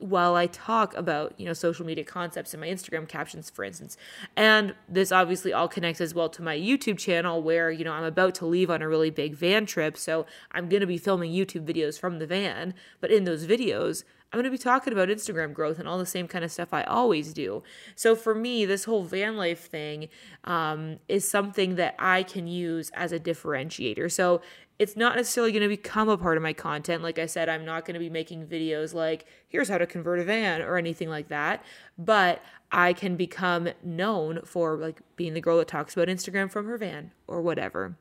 while 0.00 0.34
I 0.34 0.46
talk 0.46 0.94
about, 0.96 1.34
you 1.38 1.46
know, 1.46 1.52
social 1.52 1.84
media 1.84 2.04
concepts 2.04 2.54
in 2.54 2.60
my 2.60 2.66
Instagram 2.66 3.06
captions, 3.06 3.50
for 3.50 3.64
instance. 3.64 3.96
And 4.36 4.74
this 4.88 5.12
obviously 5.12 5.52
all 5.52 5.68
connects 5.68 6.00
as 6.00 6.14
well 6.14 6.28
to 6.30 6.42
my 6.42 6.56
YouTube 6.56 6.98
channel 6.98 7.42
where, 7.42 7.70
you 7.70 7.84
know, 7.84 7.92
I'm 7.92 8.04
about 8.04 8.34
to 8.36 8.46
leave 8.46 8.70
on 8.70 8.82
a 8.82 8.88
really 8.88 9.10
big 9.10 9.34
van 9.34 9.66
trip. 9.66 9.96
So 9.96 10.26
I'm 10.52 10.68
going 10.68 10.80
to 10.80 10.86
be 10.86 10.98
filming 10.98 11.32
YouTube 11.32 11.66
videos 11.66 12.00
from 12.00 12.18
the 12.18 12.26
van. 12.26 12.74
But 13.00 13.10
in 13.10 13.24
those 13.24 13.46
videos, 13.46 14.04
I'm 14.32 14.38
going 14.38 14.44
to 14.44 14.50
be 14.50 14.58
talking 14.58 14.92
about 14.92 15.08
Instagram 15.08 15.52
growth 15.52 15.80
and 15.80 15.88
all 15.88 15.98
the 15.98 16.06
same 16.06 16.28
kind 16.28 16.44
of 16.44 16.52
stuff 16.52 16.72
I 16.72 16.84
always 16.84 17.32
do. 17.32 17.64
So 17.96 18.14
for 18.14 18.34
me, 18.34 18.64
this 18.64 18.84
whole 18.84 19.02
van 19.02 19.36
life 19.36 19.68
thing 19.68 20.08
um, 20.44 21.00
is 21.08 21.28
something 21.28 21.74
that 21.74 21.96
I 21.98 22.22
can 22.22 22.46
use 22.46 22.90
as 22.94 23.10
a 23.10 23.18
differentiator. 23.18 24.10
So 24.10 24.40
it's 24.80 24.96
not 24.96 25.14
necessarily 25.14 25.52
going 25.52 25.62
to 25.62 25.68
become 25.68 26.08
a 26.08 26.16
part 26.16 26.38
of 26.38 26.42
my 26.42 26.54
content. 26.54 27.02
Like 27.02 27.18
I 27.18 27.26
said, 27.26 27.50
I'm 27.50 27.66
not 27.66 27.84
going 27.84 27.92
to 27.92 28.00
be 28.00 28.08
making 28.08 28.46
videos 28.46 28.94
like, 28.94 29.26
here's 29.46 29.68
how 29.68 29.76
to 29.76 29.86
convert 29.86 30.20
a 30.20 30.24
van 30.24 30.62
or 30.62 30.78
anything 30.78 31.10
like 31.10 31.28
that. 31.28 31.62
But 31.98 32.42
I 32.72 32.94
can 32.94 33.14
become 33.14 33.68
known 33.84 34.40
for 34.46 34.78
like 34.78 35.02
being 35.16 35.34
the 35.34 35.40
girl 35.42 35.58
that 35.58 35.68
talks 35.68 35.92
about 35.92 36.08
Instagram 36.08 36.50
from 36.50 36.64
her 36.64 36.78
van 36.78 37.12
or 37.26 37.42
whatever. 37.42 37.98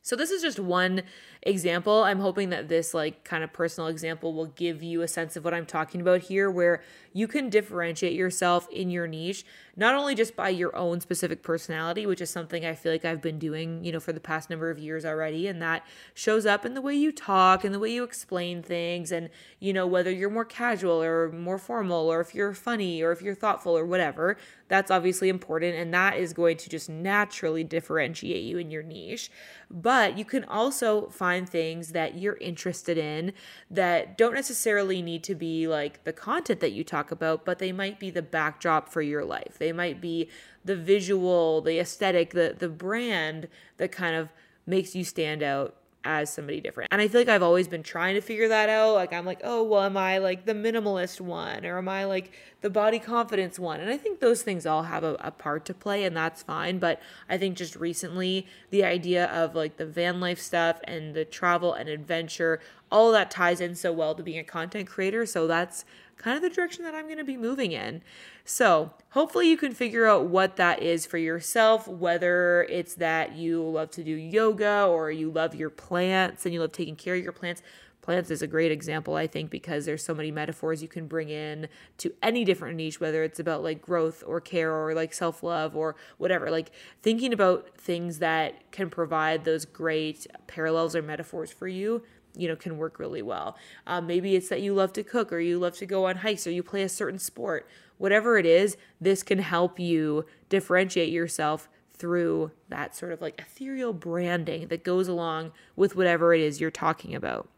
So 0.00 0.16
this 0.16 0.30
is 0.30 0.40
just 0.40 0.58
one 0.58 1.02
example. 1.42 2.04
I'm 2.04 2.20
hoping 2.20 2.50
that 2.50 2.68
this 2.68 2.94
like 2.94 3.24
kind 3.24 3.44
of 3.44 3.52
personal 3.52 3.88
example 3.88 4.34
will 4.34 4.46
give 4.46 4.82
you 4.82 5.02
a 5.02 5.08
sense 5.08 5.36
of 5.36 5.44
what 5.44 5.54
I'm 5.54 5.66
talking 5.66 6.00
about 6.00 6.22
here 6.22 6.50
where 6.50 6.82
you 7.12 7.26
can 7.28 7.48
differentiate 7.50 8.12
yourself 8.14 8.68
in 8.70 8.90
your 8.90 9.06
niche 9.06 9.44
not 9.78 9.94
only 9.94 10.16
just 10.16 10.34
by 10.34 10.48
your 10.48 10.74
own 10.74 11.00
specific 11.00 11.40
personality, 11.40 12.04
which 12.04 12.20
is 12.20 12.28
something 12.28 12.66
I 12.66 12.74
feel 12.74 12.90
like 12.90 13.04
I've 13.04 13.22
been 13.22 13.38
doing, 13.38 13.84
you 13.84 13.92
know, 13.92 14.00
for 14.00 14.12
the 14.12 14.18
past 14.18 14.50
number 14.50 14.70
of 14.70 14.78
years 14.78 15.04
already 15.04 15.46
and 15.46 15.62
that 15.62 15.86
shows 16.14 16.46
up 16.46 16.66
in 16.66 16.74
the 16.74 16.82
way 16.82 16.96
you 16.96 17.12
talk 17.12 17.62
and 17.62 17.72
the 17.72 17.78
way 17.78 17.92
you 17.92 18.02
explain 18.02 18.60
things 18.60 19.12
and 19.12 19.30
you 19.60 19.72
know 19.72 19.86
whether 19.86 20.10
you're 20.10 20.30
more 20.30 20.44
casual 20.44 21.00
or 21.00 21.30
more 21.30 21.58
formal 21.58 22.12
or 22.12 22.20
if 22.20 22.34
you're 22.34 22.54
funny 22.54 23.00
or 23.00 23.12
if 23.12 23.22
you're 23.22 23.36
thoughtful 23.36 23.78
or 23.78 23.86
whatever. 23.86 24.36
That's 24.66 24.90
obviously 24.90 25.28
important 25.28 25.76
and 25.76 25.94
that 25.94 26.16
is 26.16 26.32
going 26.32 26.56
to 26.56 26.68
just 26.68 26.90
naturally 26.90 27.62
differentiate 27.62 28.42
you 28.42 28.58
in 28.58 28.72
your 28.72 28.82
niche. 28.82 29.30
But 29.70 30.18
you 30.18 30.24
can 30.24 30.42
also 30.42 31.06
find 31.06 31.27
things 31.36 31.92
that 31.92 32.18
you're 32.18 32.36
interested 32.36 32.98
in 32.98 33.32
that 33.70 34.16
don't 34.16 34.34
necessarily 34.34 35.02
need 35.02 35.22
to 35.24 35.34
be 35.34 35.66
like 35.66 36.04
the 36.04 36.12
content 36.12 36.60
that 36.60 36.72
you 36.72 36.84
talk 36.84 37.10
about, 37.10 37.44
but 37.44 37.58
they 37.58 37.72
might 37.72 37.98
be 37.98 38.10
the 38.10 38.22
backdrop 38.22 38.88
for 38.88 39.02
your 39.02 39.24
life. 39.24 39.56
They 39.58 39.72
might 39.72 40.00
be 40.00 40.28
the 40.64 40.76
visual, 40.76 41.60
the 41.60 41.78
aesthetic, 41.78 42.30
the 42.30 42.54
the 42.58 42.68
brand 42.68 43.48
that 43.78 43.92
kind 43.92 44.14
of 44.14 44.28
makes 44.66 44.94
you 44.94 45.02
stand 45.04 45.42
out 45.42 45.77
as 46.04 46.32
somebody 46.32 46.60
different. 46.60 46.88
And 46.92 47.02
I 47.02 47.08
feel 47.08 47.20
like 47.20 47.28
I've 47.28 47.42
always 47.42 47.68
been 47.68 47.82
trying 47.82 48.14
to 48.14 48.20
figure 48.20 48.48
that 48.48 48.68
out. 48.68 48.94
Like 48.94 49.12
I'm 49.12 49.26
like, 49.26 49.40
oh, 49.42 49.62
well, 49.62 49.82
am 49.82 49.96
I 49.96 50.18
like 50.18 50.44
the 50.44 50.54
minimalist 50.54 51.20
one 51.20 51.66
or 51.66 51.78
am 51.78 51.88
I 51.88 52.04
like 52.04 52.32
the 52.60 52.70
body 52.70 52.98
confidence 52.98 53.58
one? 53.58 53.80
And 53.80 53.90
I 53.90 53.96
think 53.96 54.20
those 54.20 54.42
things 54.42 54.64
all 54.64 54.84
have 54.84 55.04
a, 55.04 55.16
a, 55.20 55.30
part 55.30 55.64
to 55.66 55.74
play 55.74 56.04
and 56.04 56.16
that's 56.16 56.42
fine. 56.42 56.78
But 56.78 57.00
I 57.28 57.36
think 57.36 57.56
just 57.56 57.76
recently 57.76 58.46
the 58.70 58.84
idea 58.84 59.26
of 59.26 59.54
like 59.54 59.76
the 59.76 59.86
van 59.86 60.20
life 60.20 60.40
stuff 60.40 60.80
and 60.84 61.14
the 61.14 61.24
travel 61.24 61.74
and 61.74 61.88
adventure, 61.88 62.60
all 62.90 63.12
that 63.12 63.30
ties 63.30 63.60
in 63.60 63.74
so 63.74 63.92
well 63.92 64.14
to 64.14 64.22
being 64.22 64.38
a 64.38 64.44
content 64.44 64.88
creator. 64.88 65.26
So 65.26 65.46
that's 65.46 65.84
kind 66.18 66.36
of 66.36 66.42
the 66.42 66.50
direction 66.50 66.84
that 66.84 66.94
I'm 66.94 67.06
going 67.06 67.18
to 67.18 67.24
be 67.24 67.36
moving 67.36 67.72
in. 67.72 68.02
So, 68.44 68.92
hopefully, 69.10 69.48
you 69.48 69.56
can 69.56 69.72
figure 69.72 70.06
out 70.06 70.26
what 70.26 70.56
that 70.56 70.82
is 70.82 71.06
for 71.06 71.18
yourself, 71.18 71.86
whether 71.86 72.66
it's 72.68 72.94
that 72.94 73.36
you 73.36 73.62
love 73.62 73.90
to 73.92 74.04
do 74.04 74.12
yoga 74.12 74.84
or 74.86 75.10
you 75.10 75.30
love 75.30 75.54
your 75.54 75.70
plants 75.70 76.44
and 76.44 76.52
you 76.52 76.60
love 76.60 76.72
taking 76.72 76.96
care 76.96 77.14
of 77.14 77.22
your 77.22 77.32
plants. 77.32 77.62
Plants 78.08 78.30
is 78.30 78.40
a 78.40 78.46
great 78.46 78.72
example, 78.72 79.16
I 79.16 79.26
think, 79.26 79.50
because 79.50 79.84
there's 79.84 80.02
so 80.02 80.14
many 80.14 80.30
metaphors 80.30 80.80
you 80.80 80.88
can 80.88 81.06
bring 81.06 81.28
in 81.28 81.68
to 81.98 82.14
any 82.22 82.42
different 82.42 82.76
niche, 82.76 83.00
whether 83.00 83.22
it's 83.22 83.38
about 83.38 83.62
like 83.62 83.82
growth 83.82 84.24
or 84.26 84.40
care 84.40 84.72
or 84.72 84.94
like 84.94 85.12
self 85.12 85.42
love 85.42 85.76
or 85.76 85.94
whatever. 86.16 86.50
Like 86.50 86.70
thinking 87.02 87.34
about 87.34 87.76
things 87.76 88.18
that 88.20 88.70
can 88.72 88.88
provide 88.88 89.44
those 89.44 89.66
great 89.66 90.26
parallels 90.46 90.96
or 90.96 91.02
metaphors 91.02 91.52
for 91.52 91.68
you 91.68 92.02
you 92.34 92.48
know 92.48 92.56
can 92.56 92.78
work 92.78 92.98
really 92.98 93.22
well. 93.22 93.56
Um, 93.86 94.06
maybe 94.06 94.36
it's 94.36 94.48
that 94.48 94.62
you 94.62 94.74
love 94.74 94.92
to 94.94 95.02
cook 95.02 95.32
or 95.32 95.40
you 95.40 95.58
love 95.58 95.76
to 95.78 95.86
go 95.86 96.06
on 96.06 96.16
hikes 96.16 96.46
or 96.46 96.50
you 96.50 96.62
play 96.62 96.82
a 96.82 96.88
certain 96.88 97.18
sport. 97.18 97.68
Whatever 97.98 98.38
it 98.38 98.46
is 98.46 98.76
this 99.00 99.22
can 99.22 99.38
help 99.38 99.78
you 99.78 100.24
differentiate 100.48 101.10
yourself 101.12 101.68
through 101.92 102.52
that 102.68 102.94
sort 102.94 103.12
of 103.12 103.20
like 103.20 103.40
ethereal 103.40 103.92
branding 103.92 104.68
that 104.68 104.84
goes 104.84 105.08
along 105.08 105.52
with 105.74 105.96
whatever 105.96 106.32
it 106.32 106.40
is 106.40 106.60
you're 106.60 106.70
talking 106.70 107.14
about. 107.14 107.48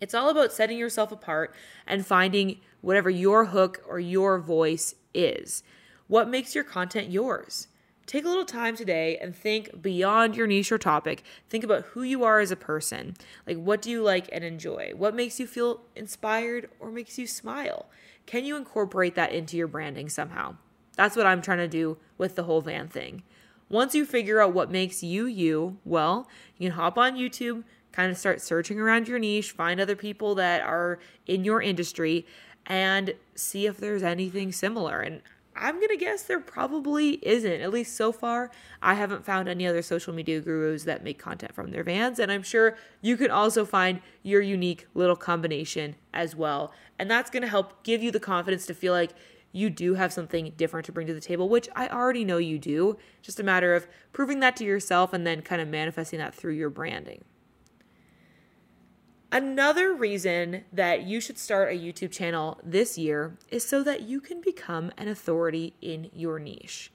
It's 0.00 0.14
all 0.14 0.28
about 0.28 0.52
setting 0.52 0.76
yourself 0.76 1.10
apart 1.12 1.54
and 1.86 2.06
finding 2.06 2.60
whatever 2.82 3.08
your 3.08 3.46
hook 3.46 3.82
or 3.88 3.98
your 3.98 4.38
voice 4.38 4.94
is. 5.14 5.62
What 6.08 6.28
makes 6.28 6.54
your 6.54 6.64
content 6.64 7.10
yours 7.10 7.68
Take 8.06 8.24
a 8.24 8.28
little 8.28 8.44
time 8.44 8.76
today 8.76 9.16
and 9.18 9.34
think 9.34 9.80
beyond 9.80 10.36
your 10.36 10.46
niche 10.46 10.70
or 10.70 10.78
topic. 10.78 11.22
Think 11.48 11.64
about 11.64 11.84
who 11.86 12.02
you 12.02 12.22
are 12.24 12.40
as 12.40 12.50
a 12.50 12.56
person. 12.56 13.14
Like, 13.46 13.56
what 13.56 13.80
do 13.80 13.90
you 13.90 14.02
like 14.02 14.28
and 14.30 14.44
enjoy? 14.44 14.92
What 14.94 15.14
makes 15.14 15.40
you 15.40 15.46
feel 15.46 15.80
inspired 15.96 16.68
or 16.78 16.90
makes 16.90 17.18
you 17.18 17.26
smile? 17.26 17.86
Can 18.26 18.44
you 18.44 18.56
incorporate 18.56 19.14
that 19.14 19.32
into 19.32 19.56
your 19.56 19.68
branding 19.68 20.08
somehow? 20.08 20.56
That's 20.96 21.16
what 21.16 21.26
I'm 21.26 21.42
trying 21.42 21.58
to 21.58 21.68
do 21.68 21.96
with 22.18 22.36
the 22.36 22.44
whole 22.44 22.60
van 22.60 22.88
thing. 22.88 23.22
Once 23.68 23.94
you 23.94 24.04
figure 24.04 24.40
out 24.40 24.52
what 24.52 24.70
makes 24.70 25.02
you 25.02 25.26
you, 25.26 25.78
well, 25.84 26.28
you 26.58 26.68
can 26.68 26.76
hop 26.76 26.98
on 26.98 27.16
YouTube, 27.16 27.64
kind 27.90 28.10
of 28.10 28.18
start 28.18 28.40
searching 28.40 28.78
around 28.78 29.08
your 29.08 29.18
niche, 29.18 29.52
find 29.52 29.80
other 29.80 29.96
people 29.96 30.34
that 30.34 30.62
are 30.62 30.98
in 31.26 31.44
your 31.44 31.62
industry, 31.62 32.26
and 32.66 33.14
see 33.34 33.66
if 33.66 33.78
there's 33.78 34.02
anything 34.02 34.52
similar. 34.52 35.00
And 35.00 35.22
I'm 35.56 35.76
going 35.76 35.88
to 35.88 35.96
guess 35.96 36.22
there 36.22 36.40
probably 36.40 37.24
isn't. 37.26 37.60
At 37.60 37.72
least 37.72 37.96
so 37.96 38.12
far, 38.12 38.50
I 38.82 38.94
haven't 38.94 39.24
found 39.24 39.48
any 39.48 39.66
other 39.66 39.82
social 39.82 40.12
media 40.12 40.40
gurus 40.40 40.84
that 40.84 41.04
make 41.04 41.18
content 41.18 41.54
from 41.54 41.70
their 41.70 41.84
vans. 41.84 42.18
And 42.18 42.32
I'm 42.32 42.42
sure 42.42 42.76
you 43.00 43.16
can 43.16 43.30
also 43.30 43.64
find 43.64 44.00
your 44.22 44.40
unique 44.40 44.86
little 44.94 45.16
combination 45.16 45.96
as 46.12 46.34
well. 46.34 46.72
And 46.98 47.10
that's 47.10 47.30
going 47.30 47.42
to 47.42 47.48
help 47.48 47.82
give 47.84 48.02
you 48.02 48.10
the 48.10 48.20
confidence 48.20 48.66
to 48.66 48.74
feel 48.74 48.92
like 48.92 49.12
you 49.52 49.70
do 49.70 49.94
have 49.94 50.12
something 50.12 50.52
different 50.56 50.84
to 50.86 50.92
bring 50.92 51.06
to 51.06 51.14
the 51.14 51.20
table, 51.20 51.48
which 51.48 51.68
I 51.76 51.88
already 51.88 52.24
know 52.24 52.38
you 52.38 52.58
do. 52.58 52.98
Just 53.22 53.38
a 53.38 53.44
matter 53.44 53.74
of 53.74 53.86
proving 54.12 54.40
that 54.40 54.56
to 54.56 54.64
yourself 54.64 55.12
and 55.12 55.24
then 55.24 55.42
kind 55.42 55.62
of 55.62 55.68
manifesting 55.68 56.18
that 56.18 56.34
through 56.34 56.54
your 56.54 56.70
branding. 56.70 57.24
Another 59.34 59.92
reason 59.92 60.62
that 60.72 61.02
you 61.02 61.20
should 61.20 61.38
start 61.38 61.72
a 61.72 61.76
YouTube 61.76 62.12
channel 62.12 62.60
this 62.62 62.96
year 62.96 63.36
is 63.50 63.66
so 63.66 63.82
that 63.82 64.02
you 64.02 64.20
can 64.20 64.40
become 64.40 64.92
an 64.96 65.08
authority 65.08 65.74
in 65.82 66.08
your 66.14 66.38
niche. 66.38 66.92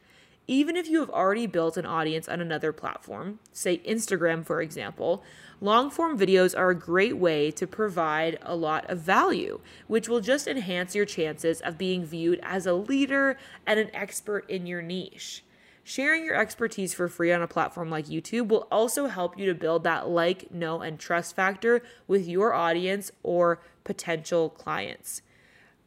Even 0.48 0.78
if 0.78 0.88
you 0.88 1.02
have 1.02 1.10
already 1.10 1.48
built 1.48 1.76
an 1.76 1.86
audience 1.86 2.30
on 2.30 2.40
another 2.40 2.72
platform, 2.72 3.40
say 3.52 3.80
Instagram, 3.80 4.46
for 4.46 4.62
example, 4.62 5.22
long 5.60 5.92
form 5.92 6.18
videos 6.18 6.58
are 6.58 6.70
a 6.70 6.76
great 6.80 7.18
way 7.18 7.52
to 7.52 7.68
provide 7.68 8.40
a 8.42 8.56
lot 8.56 8.90
of 8.90 9.00
value, 9.00 9.60
which 9.88 10.08
will 10.08 10.22
just 10.22 10.48
enhance 10.48 10.96
your 10.96 11.04
chances 11.04 11.60
of 11.60 11.78
being 11.78 12.06
viewed 12.06 12.40
as 12.42 12.66
a 12.66 12.72
leader 12.72 13.38
and 13.68 13.82
an 13.82 13.94
expert 13.94 14.50
in 14.50 14.66
your 14.66 14.82
niche. 14.82 15.44
Sharing 15.90 16.24
your 16.24 16.36
expertise 16.36 16.94
for 16.94 17.08
free 17.08 17.32
on 17.32 17.42
a 17.42 17.48
platform 17.48 17.90
like 17.90 18.06
YouTube 18.06 18.50
will 18.50 18.68
also 18.72 19.08
help 19.08 19.40
you 19.40 19.48
to 19.48 19.56
build 19.56 19.84
that 19.86 20.08
like, 20.08 20.52
know, 20.52 20.82
and 20.82 21.00
trust 21.00 21.36
factor 21.36 21.82
with 22.06 22.28
your 22.28 22.54
audience 22.54 23.12
or 23.24 23.60
potential 23.86 24.52
clients. 24.52 25.24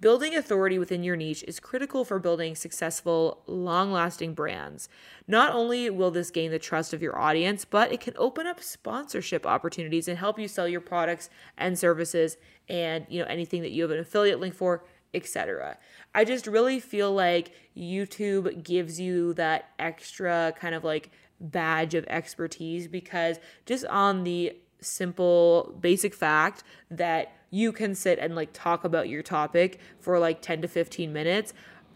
Building 0.01 0.35
authority 0.35 0.77
within 0.77 1.05
your 1.05 1.15
niche 1.15 1.45
is 1.47 1.61
critical 1.61 2.05
for 2.05 2.19
building 2.19 2.57
successful, 2.57 3.45
long 3.47 3.93
lasting 3.93 4.35
brands. 4.35 4.89
Not 5.29 5.55
only 5.55 5.89
will 5.89 6.11
this 6.11 6.33
gain 6.33 6.51
the 6.51 6.59
trust 6.59 6.93
of 6.93 7.01
your 7.01 7.17
audience, 7.17 7.65
but 7.65 7.93
it 7.93 8.01
can 8.01 8.15
open 8.17 8.45
up 8.45 8.61
sponsorship 8.61 9.47
opportunities 9.47 10.09
and 10.09 10.19
help 10.19 10.37
you 10.37 10.49
sell 10.49 10.67
your 10.67 10.81
products 10.81 11.31
and 11.57 11.79
services 11.79 12.39
and 12.69 13.07
you 13.09 13.21
know 13.21 13.29
anything 13.29 13.63
that 13.63 13.71
you 13.71 13.83
have 13.83 13.93
an 13.93 14.01
affiliate 14.01 14.41
link 14.41 14.55
for 14.55 14.83
etc. 15.15 15.79
I 16.15 16.25
just 16.25 16.47
really 16.47 16.81
feel 16.81 17.13
like 17.13 17.53
YouTube 17.77 18.63
gives 18.63 19.01
you 19.01 19.35
that 19.35 19.71
extra 19.79 20.55
kind 20.59 20.75
of 20.75 20.85
like 20.85 21.11
badge 21.41 21.95
of 21.95 22.05
expertise 22.07 22.87
because 22.87 23.39
just 23.67 23.85
on 23.87 24.25
the 24.25 24.57
simple 24.81 25.77
basic 25.81 26.15
fact 26.15 26.65
that 26.91 27.33
you 27.51 27.73
can 27.73 27.95
sit 27.95 28.19
and 28.19 28.35
like 28.35 28.51
talk 28.53 28.85
about 28.85 29.09
your 29.09 29.23
topic 29.23 29.79
for 30.01 30.19
like 30.19 30.41
10 30.43 30.63
to 30.63 30.69
15 30.69 31.13
minutes 31.13 31.53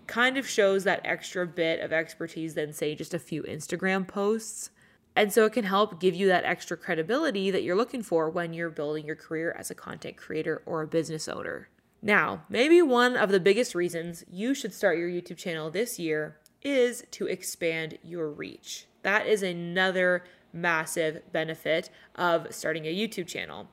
kind 0.07 0.37
of 0.37 0.49
shows 0.49 0.85
that 0.85 1.01
extra 1.05 1.47
bit 1.47 1.81
of 1.81 1.93
expertise 1.93 2.55
than 2.55 2.73
say 2.73 2.95
just 2.95 3.15
a 3.15 3.19
few 3.19 3.43
Instagram 3.43 4.07
posts. 4.07 4.71
And 5.17 5.33
so 5.33 5.47
it 5.47 5.53
can 5.53 5.65
help 5.65 5.99
give 5.99 6.15
you 6.15 6.29
that 6.29 6.45
extra 6.45 6.77
credibility 6.77 7.51
that 7.51 7.63
you're 7.63 7.77
looking 7.77 8.03
for 8.03 8.29
when 8.29 8.53
you're 8.53 8.71
building 8.71 9.07
your 9.07 9.17
career 9.17 9.55
as 9.59 9.71
a 9.71 9.75
content 9.75 10.17
creator 10.17 10.63
or 10.67 10.83
a 10.83 10.87
business 10.87 11.27
owner. 11.27 11.69
Now, 12.03 12.45
maybe 12.49 12.83
one 12.83 13.17
of 13.17 13.31
the 13.31 13.41
biggest 13.41 13.75
reasons 13.75 14.25
you 14.31 14.55
should 14.55 14.75
start 14.75 14.99
your 14.99 15.09
YouTube 15.09 15.39
channel 15.39 15.71
this 15.71 15.99
year 15.99 16.37
is 16.63 17.05
to 17.13 17.27
expand 17.27 17.99
your 18.03 18.29
reach. 18.29 18.87
That 19.03 19.27
is 19.27 19.43
another 19.43 20.25
massive 20.53 21.23
benefit 21.33 21.91
of 22.15 22.55
starting 22.55 22.87
a 22.87 22.95
YouTube 22.95 23.27
channel. 23.27 23.69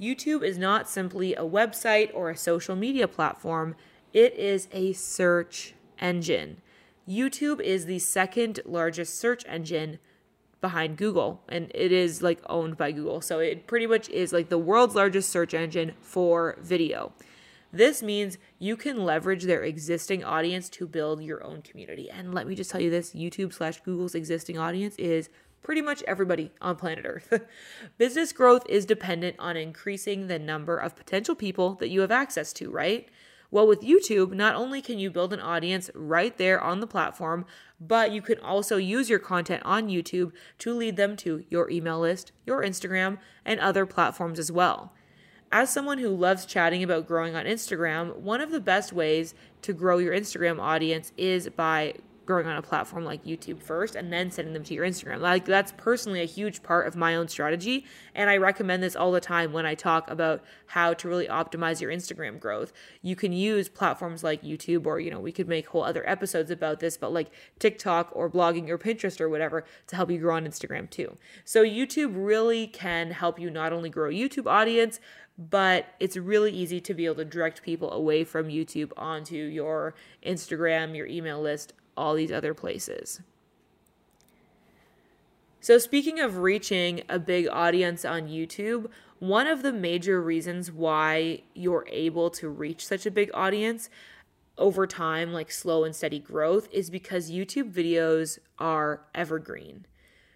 YouTube 0.00 0.42
is 0.42 0.56
not 0.56 0.88
simply 0.88 1.34
a 1.34 1.42
website 1.42 2.10
or 2.14 2.30
a 2.30 2.36
social 2.36 2.76
media 2.76 3.06
platform, 3.06 3.76
it 4.12 4.34
is 4.34 4.68
a 4.72 4.92
search 4.92 5.74
engine. 5.98 6.62
YouTube 7.08 7.60
is 7.60 7.86
the 7.86 7.98
second 7.98 8.60
largest 8.64 9.18
search 9.18 9.44
engine 9.46 9.98
behind 10.60 10.96
Google 10.96 11.42
and 11.48 11.70
it 11.74 11.92
is 11.92 12.22
like 12.22 12.40
owned 12.48 12.76
by 12.76 12.92
Google. 12.92 13.20
So 13.20 13.38
it 13.38 13.66
pretty 13.66 13.86
much 13.86 14.08
is 14.10 14.32
like 14.32 14.48
the 14.48 14.58
world's 14.58 14.94
largest 14.94 15.30
search 15.30 15.54
engine 15.54 15.92
for 16.00 16.56
video. 16.60 17.12
This 17.72 18.02
means 18.02 18.38
you 18.58 18.76
can 18.76 19.04
leverage 19.04 19.44
their 19.44 19.62
existing 19.62 20.24
audience 20.24 20.68
to 20.70 20.86
build 20.86 21.22
your 21.22 21.44
own 21.44 21.62
community. 21.62 22.10
And 22.10 22.34
let 22.34 22.46
me 22.46 22.54
just 22.54 22.70
tell 22.70 22.80
you 22.80 22.90
this 22.90 23.12
YouTube 23.12 23.52
slash 23.52 23.80
Google's 23.80 24.14
existing 24.14 24.58
audience 24.58 24.96
is 24.96 25.28
pretty 25.62 25.82
much 25.82 26.02
everybody 26.04 26.50
on 26.60 26.76
planet 26.76 27.04
Earth. 27.06 27.32
Business 27.98 28.32
growth 28.32 28.64
is 28.68 28.86
dependent 28.86 29.36
on 29.38 29.56
increasing 29.56 30.26
the 30.26 30.38
number 30.38 30.76
of 30.76 30.96
potential 30.96 31.34
people 31.34 31.74
that 31.74 31.90
you 31.90 32.00
have 32.00 32.10
access 32.10 32.52
to, 32.54 32.70
right? 32.70 33.08
Well, 33.52 33.66
with 33.66 33.80
YouTube, 33.80 34.32
not 34.32 34.54
only 34.54 34.80
can 34.80 34.98
you 34.98 35.10
build 35.10 35.32
an 35.32 35.40
audience 35.40 35.90
right 35.94 36.36
there 36.38 36.60
on 36.60 36.78
the 36.78 36.86
platform, 36.86 37.46
but 37.80 38.12
you 38.12 38.22
can 38.22 38.38
also 38.38 38.76
use 38.76 39.10
your 39.10 39.18
content 39.18 39.62
on 39.64 39.88
YouTube 39.88 40.32
to 40.58 40.72
lead 40.72 40.96
them 40.96 41.16
to 41.18 41.44
your 41.48 41.68
email 41.68 41.98
list, 41.98 42.30
your 42.46 42.62
Instagram, 42.62 43.18
and 43.44 43.58
other 43.58 43.86
platforms 43.86 44.38
as 44.38 44.52
well. 44.52 44.92
As 45.52 45.68
someone 45.68 45.98
who 45.98 46.10
loves 46.10 46.46
chatting 46.46 46.84
about 46.84 47.08
growing 47.08 47.34
on 47.34 47.44
Instagram, 47.44 48.16
one 48.18 48.40
of 48.40 48.52
the 48.52 48.60
best 48.60 48.92
ways 48.92 49.34
to 49.62 49.72
grow 49.72 49.98
your 49.98 50.14
Instagram 50.14 50.60
audience 50.60 51.12
is 51.16 51.48
by 51.48 51.94
growing 52.24 52.46
on 52.46 52.56
a 52.56 52.62
platform 52.62 53.04
like 53.04 53.24
YouTube 53.24 53.60
first 53.60 53.96
and 53.96 54.12
then 54.12 54.30
sending 54.30 54.54
them 54.54 54.62
to 54.62 54.72
your 54.72 54.86
Instagram. 54.86 55.18
Like 55.18 55.44
that's 55.44 55.72
personally 55.76 56.22
a 56.22 56.26
huge 56.26 56.62
part 56.62 56.86
of 56.86 56.94
my 56.94 57.16
own 57.16 57.26
strategy 57.26 57.84
and 58.14 58.30
I 58.30 58.36
recommend 58.36 58.84
this 58.84 58.94
all 58.94 59.10
the 59.10 59.20
time 59.20 59.52
when 59.52 59.66
I 59.66 59.74
talk 59.74 60.08
about 60.08 60.44
how 60.66 60.94
to 60.94 61.08
really 61.08 61.26
optimize 61.26 61.80
your 61.80 61.90
Instagram 61.90 62.38
growth. 62.38 62.72
You 63.02 63.16
can 63.16 63.32
use 63.32 63.68
platforms 63.68 64.22
like 64.22 64.42
YouTube 64.42 64.86
or 64.86 65.00
you 65.00 65.10
know, 65.10 65.18
we 65.18 65.32
could 65.32 65.48
make 65.48 65.66
whole 65.66 65.82
other 65.82 66.08
episodes 66.08 66.52
about 66.52 66.78
this, 66.78 66.96
but 66.96 67.12
like 67.12 67.32
TikTok 67.58 68.10
or 68.12 68.30
blogging 68.30 68.68
or 68.68 68.78
Pinterest 68.78 69.20
or 69.20 69.28
whatever 69.28 69.64
to 69.88 69.96
help 69.96 70.08
you 70.12 70.18
grow 70.18 70.36
on 70.36 70.46
Instagram 70.46 70.88
too. 70.88 71.16
So 71.44 71.64
YouTube 71.64 72.12
really 72.14 72.68
can 72.68 73.10
help 73.10 73.40
you 73.40 73.50
not 73.50 73.72
only 73.72 73.90
grow 73.90 74.08
YouTube 74.08 74.46
audience, 74.46 75.00
but 75.48 75.94
it's 75.98 76.18
really 76.18 76.52
easy 76.52 76.80
to 76.82 76.92
be 76.92 77.06
able 77.06 77.14
to 77.16 77.24
direct 77.24 77.62
people 77.62 77.90
away 77.92 78.24
from 78.24 78.48
YouTube 78.48 78.92
onto 78.96 79.36
your 79.36 79.94
Instagram, 80.24 80.94
your 80.94 81.06
email 81.06 81.40
list, 81.40 81.72
all 81.96 82.14
these 82.14 82.30
other 82.30 82.52
places. 82.52 83.22
So, 85.62 85.78
speaking 85.78 86.20
of 86.20 86.38
reaching 86.38 87.02
a 87.08 87.18
big 87.18 87.48
audience 87.48 88.04
on 88.04 88.28
YouTube, 88.28 88.90
one 89.18 89.46
of 89.46 89.62
the 89.62 89.72
major 89.72 90.20
reasons 90.20 90.70
why 90.70 91.42
you're 91.54 91.86
able 91.90 92.30
to 92.30 92.48
reach 92.48 92.86
such 92.86 93.06
a 93.06 93.10
big 93.10 93.30
audience 93.32 93.88
over 94.58 94.86
time, 94.86 95.32
like 95.32 95.50
slow 95.50 95.84
and 95.84 95.96
steady 95.96 96.18
growth, 96.18 96.68
is 96.70 96.90
because 96.90 97.30
YouTube 97.30 97.72
videos 97.72 98.38
are 98.58 99.02
evergreen. 99.14 99.86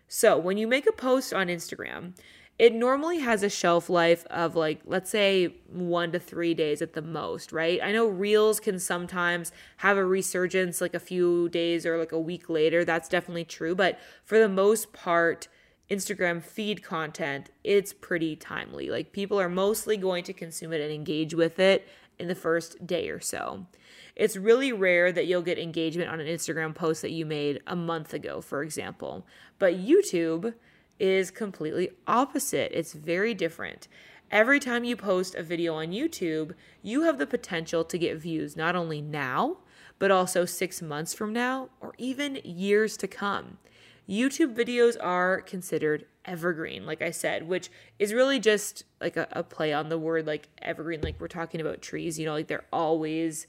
So, 0.09 0.39
when 0.39 0.57
you 0.59 0.67
make 0.67 0.87
a 0.87 0.93
post 0.93 1.33
on 1.33 1.49
Instagram, 1.49 2.13
it 2.59 2.73
normally 2.73 3.19
has 3.19 3.43
a 3.43 3.49
shelf 3.51 3.91
life 3.91 4.25
of 4.27 4.55
like 4.55 4.81
let's 4.85 5.11
say 5.11 5.57
1 5.69 6.13
to 6.13 6.19
3 6.19 6.55
days 6.55 6.81
at 6.81 6.93
the 6.93 7.03
most, 7.03 7.53
right? 7.53 7.81
I 7.83 7.93
know 7.93 8.07
reels 8.07 8.61
can 8.61 8.79
sometimes 8.79 9.51
have 9.79 9.97
a 9.97 10.05
resurgence 10.05 10.81
like 10.81 10.95
a 10.95 11.01
few 11.01 11.49
days 11.49 11.85
or 11.85 11.99
like 11.99 12.13
a 12.13 12.21
week 12.21 12.49
later. 12.49 12.85
That's 12.85 13.09
definitely 13.09 13.45
true, 13.45 13.75
but 13.75 13.99
for 14.25 14.39
the 14.39 14.49
most 14.49 14.93
part 14.93 15.49
Instagram 15.91 16.43
feed 16.43 16.83
content, 16.83 17.51
it's 17.63 17.93
pretty 17.93 18.37
timely. 18.37 18.89
Like 18.89 19.13
people 19.13 19.41
are 19.41 19.49
mostly 19.49 19.97
going 19.97 20.25
to 20.25 20.33
consume 20.33 20.73
it 20.73 20.81
and 20.81 20.93
engage 20.93 21.35
with 21.35 21.59
it 21.59 21.89
in 22.19 22.29
the 22.29 22.35
first 22.35 22.87
day 22.87 23.09
or 23.09 23.21
so. 23.21 23.67
It's 24.15 24.37
really 24.37 24.73
rare 24.73 25.11
that 25.11 25.27
you'll 25.27 25.43
get 25.43 25.59
engagement 25.59 26.09
on 26.09 26.21
an 26.21 26.29
Instagram 26.29 26.73
post 26.75 27.03
that 27.03 27.11
you 27.11 27.27
made 27.27 27.61
a 27.67 27.75
month 27.75 28.15
ago, 28.15 28.41
for 28.41 28.63
example. 28.63 29.27
But 29.59 29.75
YouTube 29.75 30.55
is 30.99 31.31
completely 31.31 31.91
opposite. 32.07 32.73
It's 32.73 32.93
very 32.93 33.35
different. 33.35 33.89
Every 34.31 34.59
time 34.59 34.85
you 34.85 34.97
post 34.97 35.35
a 35.35 35.43
video 35.43 35.75
on 35.75 35.89
YouTube, 35.89 36.55
you 36.83 37.03
have 37.03 37.19
the 37.19 37.27
potential 37.27 37.85
to 37.85 37.99
get 37.99 38.17
views 38.17 38.57
not 38.57 38.75
only 38.75 39.01
now, 39.01 39.59
but 39.99 40.11
also 40.11 40.45
six 40.45 40.83
months 40.83 41.15
from 41.15 41.33
now 41.33 41.69
or 41.81 41.95
even 41.99 42.41
years 42.45 42.97
to 42.99 43.07
come. 43.07 43.59
YouTube 44.09 44.55
videos 44.55 44.97
are 45.01 45.41
considered 45.41 46.07
evergreen, 46.25 46.85
like 46.85 47.01
I 47.01 47.11
said, 47.11 47.49
which 47.49 47.71
is 47.99 48.13
really 48.13 48.39
just 48.39 48.85
like 49.01 49.17
a, 49.17 49.29
a, 49.33 49.43
play 49.43 49.73
on 49.73 49.89
the 49.89 49.99
word 49.99 50.27
like 50.27 50.49
evergreen, 50.61 51.01
like 51.01 51.21
we're 51.21 51.29
talking 51.29 51.61
about 51.61 51.81
trees, 51.81 52.19
you 52.19 52.27
know, 52.27 52.33
like 52.33 52.49
they're 52.49 52.67
always 52.73 53.47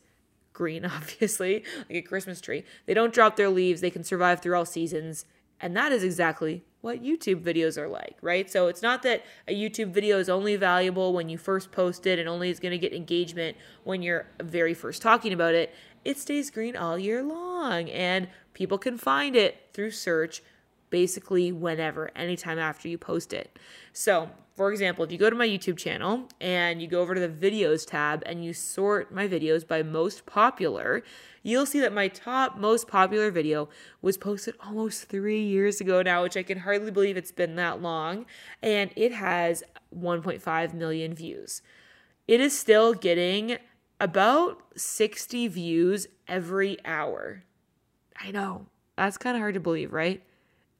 green, 0.53 0.85
obviously, 0.85 1.63
like 1.89 1.97
a 1.97 2.01
Christmas 2.01 2.39
tree. 2.39 2.63
They 2.85 2.93
don't 2.93 3.13
drop 3.13 3.35
their 3.35 3.49
leaves, 3.49 3.81
they 3.81 3.89
can 3.89 4.03
survive 4.03 4.41
through 4.41 4.57
all 4.57 4.65
seasons. 4.65 5.25
And 5.59 5.75
that 5.75 5.91
is 5.91 6.03
exactly 6.03 6.63
what 6.85 7.03
YouTube 7.03 7.41
videos 7.41 7.79
are 7.79 7.87
like, 7.87 8.15
right? 8.21 8.49
So 8.49 8.67
it's 8.67 8.83
not 8.83 9.01
that 9.01 9.25
a 9.47 9.55
YouTube 9.55 9.89
video 9.89 10.19
is 10.19 10.29
only 10.29 10.55
valuable 10.55 11.13
when 11.13 11.29
you 11.29 11.37
first 11.39 11.71
post 11.71 12.05
it 12.05 12.19
and 12.19 12.29
only 12.29 12.51
is 12.51 12.59
going 12.59 12.73
to 12.73 12.77
get 12.77 12.93
engagement 12.93 13.57
when 13.85 14.03
you're 14.03 14.27
very 14.39 14.75
first 14.75 15.01
talking 15.01 15.33
about 15.33 15.55
it. 15.55 15.73
It 16.05 16.19
stays 16.19 16.51
green 16.51 16.75
all 16.77 16.99
year 16.99 17.23
long 17.23 17.89
and 17.89 18.27
people 18.53 18.77
can 18.77 18.99
find 18.99 19.35
it 19.35 19.57
through 19.73 19.91
search 19.91 20.43
basically 20.89 21.51
whenever, 21.51 22.11
anytime 22.15 22.59
after 22.59 22.87
you 22.87 22.97
post 22.97 23.33
it. 23.33 23.57
So, 23.93 24.29
for 24.55 24.71
example, 24.71 25.03
if 25.03 25.11
you 25.11 25.17
go 25.17 25.29
to 25.29 25.35
my 25.35 25.47
YouTube 25.47 25.77
channel 25.77 26.29
and 26.39 26.81
you 26.81 26.87
go 26.87 27.01
over 27.01 27.13
to 27.13 27.19
the 27.19 27.27
videos 27.27 27.85
tab 27.85 28.23
and 28.25 28.43
you 28.43 28.53
sort 28.53 29.13
my 29.13 29.27
videos 29.27 29.67
by 29.67 29.83
most 29.83 30.25
popular, 30.25 31.03
you'll 31.43 31.65
see 31.65 31.81
that 31.81 31.91
my 31.91 32.07
top 32.07 32.57
most 32.57 32.87
popular 32.87 33.31
video 33.31 33.67
was 34.01 34.17
posted 34.17 34.55
almost 34.65 35.09
three 35.09 35.41
years 35.41 35.81
ago 35.81 36.01
now, 36.01 36.23
which 36.23 36.37
I 36.37 36.43
can 36.43 36.59
hardly 36.59 36.91
believe 36.91 37.17
it's 37.17 37.33
been 37.33 37.55
that 37.57 37.81
long. 37.81 38.25
And 38.63 38.91
it 38.95 39.11
has 39.11 39.61
1.5 39.93 40.73
million 40.73 41.13
views. 41.13 41.61
It 42.27 42.39
is 42.39 42.57
still 42.57 42.93
getting 42.93 43.57
about 43.99 44.61
60 44.77 45.47
views 45.49 46.07
every 46.27 46.77
hour. 46.85 47.43
I 48.19 48.31
know. 48.31 48.67
That's 48.95 49.17
kind 49.17 49.35
of 49.35 49.41
hard 49.41 49.55
to 49.55 49.59
believe, 49.59 49.91
right? 49.91 50.23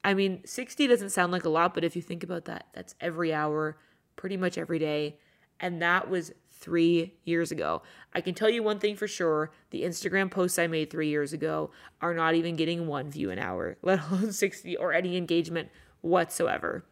I 0.06 0.14
mean, 0.14 0.40
60 0.44 0.86
doesn't 0.86 1.10
sound 1.10 1.32
like 1.32 1.44
a 1.44 1.48
lot, 1.48 1.74
but 1.74 1.82
if 1.82 1.96
you 1.96 2.00
think 2.00 2.22
about 2.22 2.44
that, 2.44 2.68
that's 2.72 2.94
every 3.00 3.34
hour, 3.34 3.76
pretty 4.14 4.36
much 4.36 4.56
every 4.56 4.78
day. 4.78 5.18
And 5.58 5.82
that 5.82 6.08
was 6.08 6.32
three 6.48 7.14
years 7.24 7.50
ago. 7.50 7.82
I 8.14 8.20
can 8.20 8.32
tell 8.32 8.48
you 8.48 8.62
one 8.62 8.78
thing 8.78 8.94
for 8.94 9.08
sure 9.08 9.50
the 9.70 9.82
Instagram 9.82 10.30
posts 10.30 10.60
I 10.60 10.68
made 10.68 10.90
three 10.90 11.08
years 11.08 11.32
ago 11.32 11.72
are 12.00 12.14
not 12.14 12.36
even 12.36 12.54
getting 12.54 12.86
one 12.86 13.10
view 13.10 13.32
an 13.32 13.40
hour, 13.40 13.78
let 13.82 14.00
alone 14.08 14.32
60 14.32 14.76
or 14.76 14.92
any 14.92 15.16
engagement 15.16 15.70
whatsoever. 16.02 16.84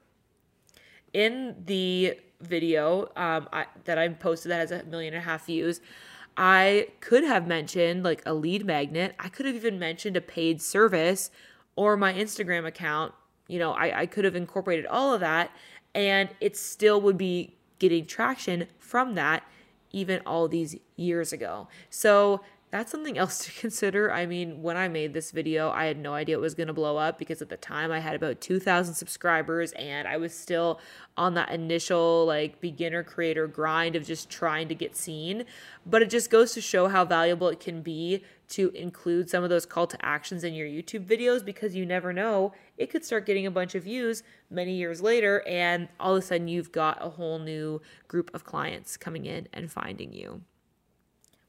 In 1.12 1.55
the 1.66 2.18
video 2.40 3.12
um, 3.14 3.48
I, 3.53 3.66
that 3.85 3.96
I 3.96 4.09
posted 4.09 4.50
that 4.50 4.59
has 4.59 4.72
a 4.72 4.83
million 4.83 5.14
and 5.14 5.22
a 5.22 5.24
half 5.24 5.46
views, 5.46 5.81
I 6.37 6.88
could 6.98 7.22
have 7.22 7.46
mentioned 7.46 8.03
like 8.03 8.24
a 8.27 8.35
lead 8.35 8.66
magnet. 8.66 9.14
I 9.20 9.29
could 9.29 9.46
have 9.46 9.55
even 9.55 9.79
mentioned 9.79 10.16
a 10.16 10.20
paid 10.20 10.61
service 10.61 11.31
or 11.76 11.96
my 11.96 12.12
Instagram 12.12 12.66
account, 12.66 13.12
you 13.48 13.58
know, 13.58 13.72
I, 13.72 14.00
I 14.00 14.06
could 14.06 14.24
have 14.24 14.37
incorporated 14.37 14.87
all 14.87 15.12
of 15.12 15.20
that 15.20 15.50
and 15.94 16.28
it 16.40 16.56
still 16.56 17.00
would 17.00 17.18
be 17.18 17.56
getting 17.78 18.06
traction 18.06 18.66
from 18.78 19.14
that 19.14 19.44
even 19.92 20.20
all 20.26 20.48
these 20.48 20.76
years 20.96 21.32
ago. 21.32 21.68
So 21.88 22.40
that's 22.74 22.90
something 22.90 23.16
else 23.16 23.44
to 23.44 23.52
consider. 23.60 24.10
I 24.10 24.26
mean, 24.26 24.60
when 24.60 24.76
I 24.76 24.88
made 24.88 25.14
this 25.14 25.30
video, 25.30 25.70
I 25.70 25.84
had 25.84 25.96
no 25.96 26.12
idea 26.12 26.37
it 26.37 26.40
was 26.40 26.56
going 26.56 26.66
to 26.66 26.72
blow 26.72 26.96
up 26.96 27.18
because 27.18 27.40
at 27.40 27.48
the 27.48 27.56
time 27.56 27.92
I 27.92 28.00
had 28.00 28.16
about 28.16 28.40
2,000 28.40 28.94
subscribers 28.94 29.70
and 29.72 30.08
I 30.08 30.16
was 30.16 30.34
still 30.34 30.80
on 31.16 31.34
that 31.34 31.50
initial 31.50 32.26
like 32.26 32.60
beginner 32.60 33.04
creator 33.04 33.46
grind 33.46 33.94
of 33.94 34.04
just 34.04 34.28
trying 34.28 34.66
to 34.66 34.74
get 34.74 34.96
seen. 34.96 35.44
But 35.87 36.02
it 36.02 36.10
just 36.10 36.30
goes 36.30 36.52
to 36.54 36.60
show 36.60 36.88
how 36.88 37.04
valuable 37.04 37.48
it 37.48 37.60
can 37.60 37.80
be 37.80 38.24
to 38.48 38.70
include 38.70 39.30
some 39.30 39.44
of 39.44 39.50
those 39.50 39.66
call 39.66 39.87
to 39.87 40.04
actions 40.04 40.42
in 40.42 40.52
your 40.52 40.66
YouTube 40.66 41.06
videos 41.06 41.44
because 41.44 41.76
you 41.76 41.87
never 41.87 42.12
know, 42.12 42.52
it 42.76 42.90
could 42.90 43.04
start 43.04 43.24
getting 43.24 43.46
a 43.46 43.52
bunch 43.52 43.76
of 43.76 43.84
views 43.84 44.24
many 44.50 44.74
years 44.74 45.00
later 45.00 45.46
and 45.46 45.88
all 46.00 46.16
of 46.16 46.24
a 46.24 46.26
sudden 46.26 46.48
you've 46.48 46.72
got 46.72 46.98
a 47.00 47.10
whole 47.10 47.38
new 47.38 47.80
group 48.08 48.32
of 48.34 48.42
clients 48.42 48.96
coming 48.96 49.26
in 49.26 49.46
and 49.52 49.70
finding 49.70 50.12
you. 50.12 50.42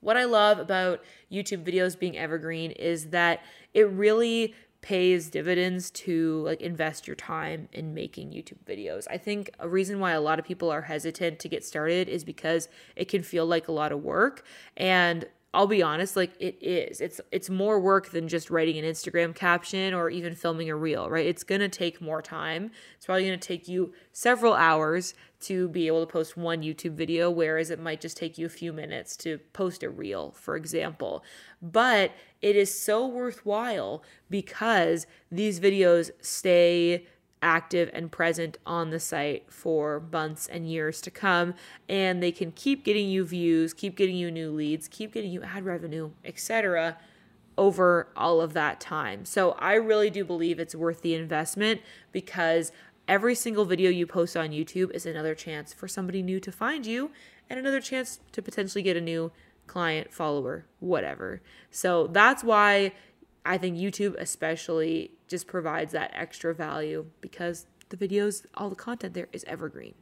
What 0.02 0.18
I 0.18 0.26
love 0.26 0.60
about 0.60 1.04
YouTube 1.32 1.64
videos 1.66 1.98
being 1.98 2.18
evergreen 2.18 2.72
is 2.72 3.08
that 3.08 3.44
it 3.74 3.90
really 3.90 4.54
pays 4.82 5.32
dividends 5.32 5.90
to 5.90 6.44
like 6.44 6.62
invest 6.62 7.08
your 7.08 7.16
time 7.16 7.68
in 7.74 7.96
making 7.96 8.30
YouTube 8.30 8.64
videos. 8.68 9.08
I 9.10 9.18
think 9.18 9.50
a 9.58 9.68
reason 9.68 10.00
why 10.00 10.12
a 10.12 10.22
lot 10.22 10.38
of 10.38 10.46
people 10.46 10.70
are 10.70 10.84
hesitant 10.84 11.40
to 11.40 11.50
get 11.50 11.66
started 11.66 12.08
is 12.08 12.24
because 12.24 12.70
it 12.96 13.06
can 13.06 13.24
feel 13.24 13.48
like 13.48 13.68
a 13.68 13.72
lot 13.72 13.92
of 13.92 14.04
work 14.04 14.46
and 14.78 15.26
I'll 15.56 15.68
be 15.68 15.82
honest, 15.82 16.18
like 16.18 16.34
it 16.40 16.58
is. 16.62 17.00
It's 17.00 17.22
it's 17.32 17.50
more 17.50 17.80
work 17.80 18.10
than 18.10 18.28
just 18.28 18.50
writing 18.50 18.78
an 18.78 18.84
Instagram 18.84 19.34
caption 19.34 19.94
or 19.94 20.10
even 20.10 20.36
filming 20.36 20.70
a 20.70 20.76
reel, 20.76 21.10
right? 21.10 21.26
It's 21.26 21.46
going 21.46 21.62
to 21.62 21.70
take 21.70 22.02
more 22.02 22.22
time. 22.22 22.72
It's 22.98 23.06
probably 23.06 23.26
going 23.26 23.40
to 23.40 23.48
take 23.48 23.68
you 23.68 23.94
several 24.12 24.54
hours 24.54 25.14
to 25.46 25.68
be 25.70 25.88
able 25.88 26.06
to 26.06 26.12
post 26.12 26.38
one 26.38 26.62
YouTube 26.62 26.94
video 26.94 27.30
whereas 27.30 27.70
it 27.70 27.80
might 27.80 28.02
just 28.02 28.18
take 28.18 28.38
you 28.38 28.46
a 28.46 28.50
few 28.50 28.74
minutes 28.74 29.16
to 29.18 29.38
post 29.54 29.84
a 29.84 29.90
reel, 29.90 30.32
for 30.32 30.56
example. 30.56 31.24
But 31.62 32.12
it 32.42 32.56
is 32.56 32.78
so 32.78 33.08
worthwhile 33.08 34.04
because 34.30 35.08
these 35.32 35.60
videos 35.60 36.12
stay 36.22 37.06
active 37.42 37.90
and 37.94 38.12
present 38.12 38.58
on 38.66 38.90
the 38.90 39.00
site 39.00 39.52
for 39.52 40.02
months 40.12 40.48
and 40.48 40.70
years 40.70 41.00
to 41.02 41.12
come 41.12 41.54
and 41.88 42.24
they 42.24 42.32
can 42.32 42.52
keep 42.52 42.84
getting 42.84 43.08
you 43.08 43.24
views 43.24 43.72
keep 43.72 43.96
getting 43.96 44.16
you 44.16 44.32
new 44.32 44.50
leads 44.52 44.88
keep 44.88 45.14
getting 45.14 45.32
you 45.32 45.44
ad 45.44 45.64
revenue 45.64 46.10
etc 46.24 46.98
over 47.56 48.08
all 48.16 48.42
of 48.42 48.54
that 48.54 48.80
time 48.80 49.24
so 49.26 49.52
i 49.60 49.76
really 49.76 50.10
do 50.10 50.26
believe 50.26 50.60
it's 50.60 50.74
worth 50.74 51.02
the 51.04 51.14
investment 51.14 51.80
because 52.12 52.72
every 53.08 53.36
single 53.36 53.66
video 53.66 53.90
you 53.90 54.06
post 54.06 54.36
on 54.36 54.50
youtube 54.50 54.92
is 54.92 55.06
another 55.06 55.36
chance 55.36 55.74
for 55.74 55.88
somebody 55.88 56.22
new 56.22 56.40
to 56.40 56.52
find 56.52 56.86
you 56.86 57.12
and 57.50 57.60
another 57.60 57.82
chance 57.82 58.20
to 58.32 58.42
potentially 58.42 58.82
get 58.82 58.98
a 58.98 59.02
new 59.02 59.32
client 59.68 60.12
follower 60.12 60.66
whatever 60.80 61.42
so 61.72 62.08
that's 62.08 62.44
why 62.44 62.92
I 63.46 63.60
think 63.60 63.78
YouTube 63.78 64.16
especially 64.18 65.12
just 65.28 65.46
provides 65.46 65.92
that 65.94 66.12
extra 66.14 66.54
value 66.54 67.06
because 67.22 67.68
the 67.90 67.98
videos, 67.98 68.46
all 68.56 68.70
the 68.70 68.76
content 68.76 69.14
there 69.14 69.28
is 69.32 69.44
evergreen. 69.46 69.94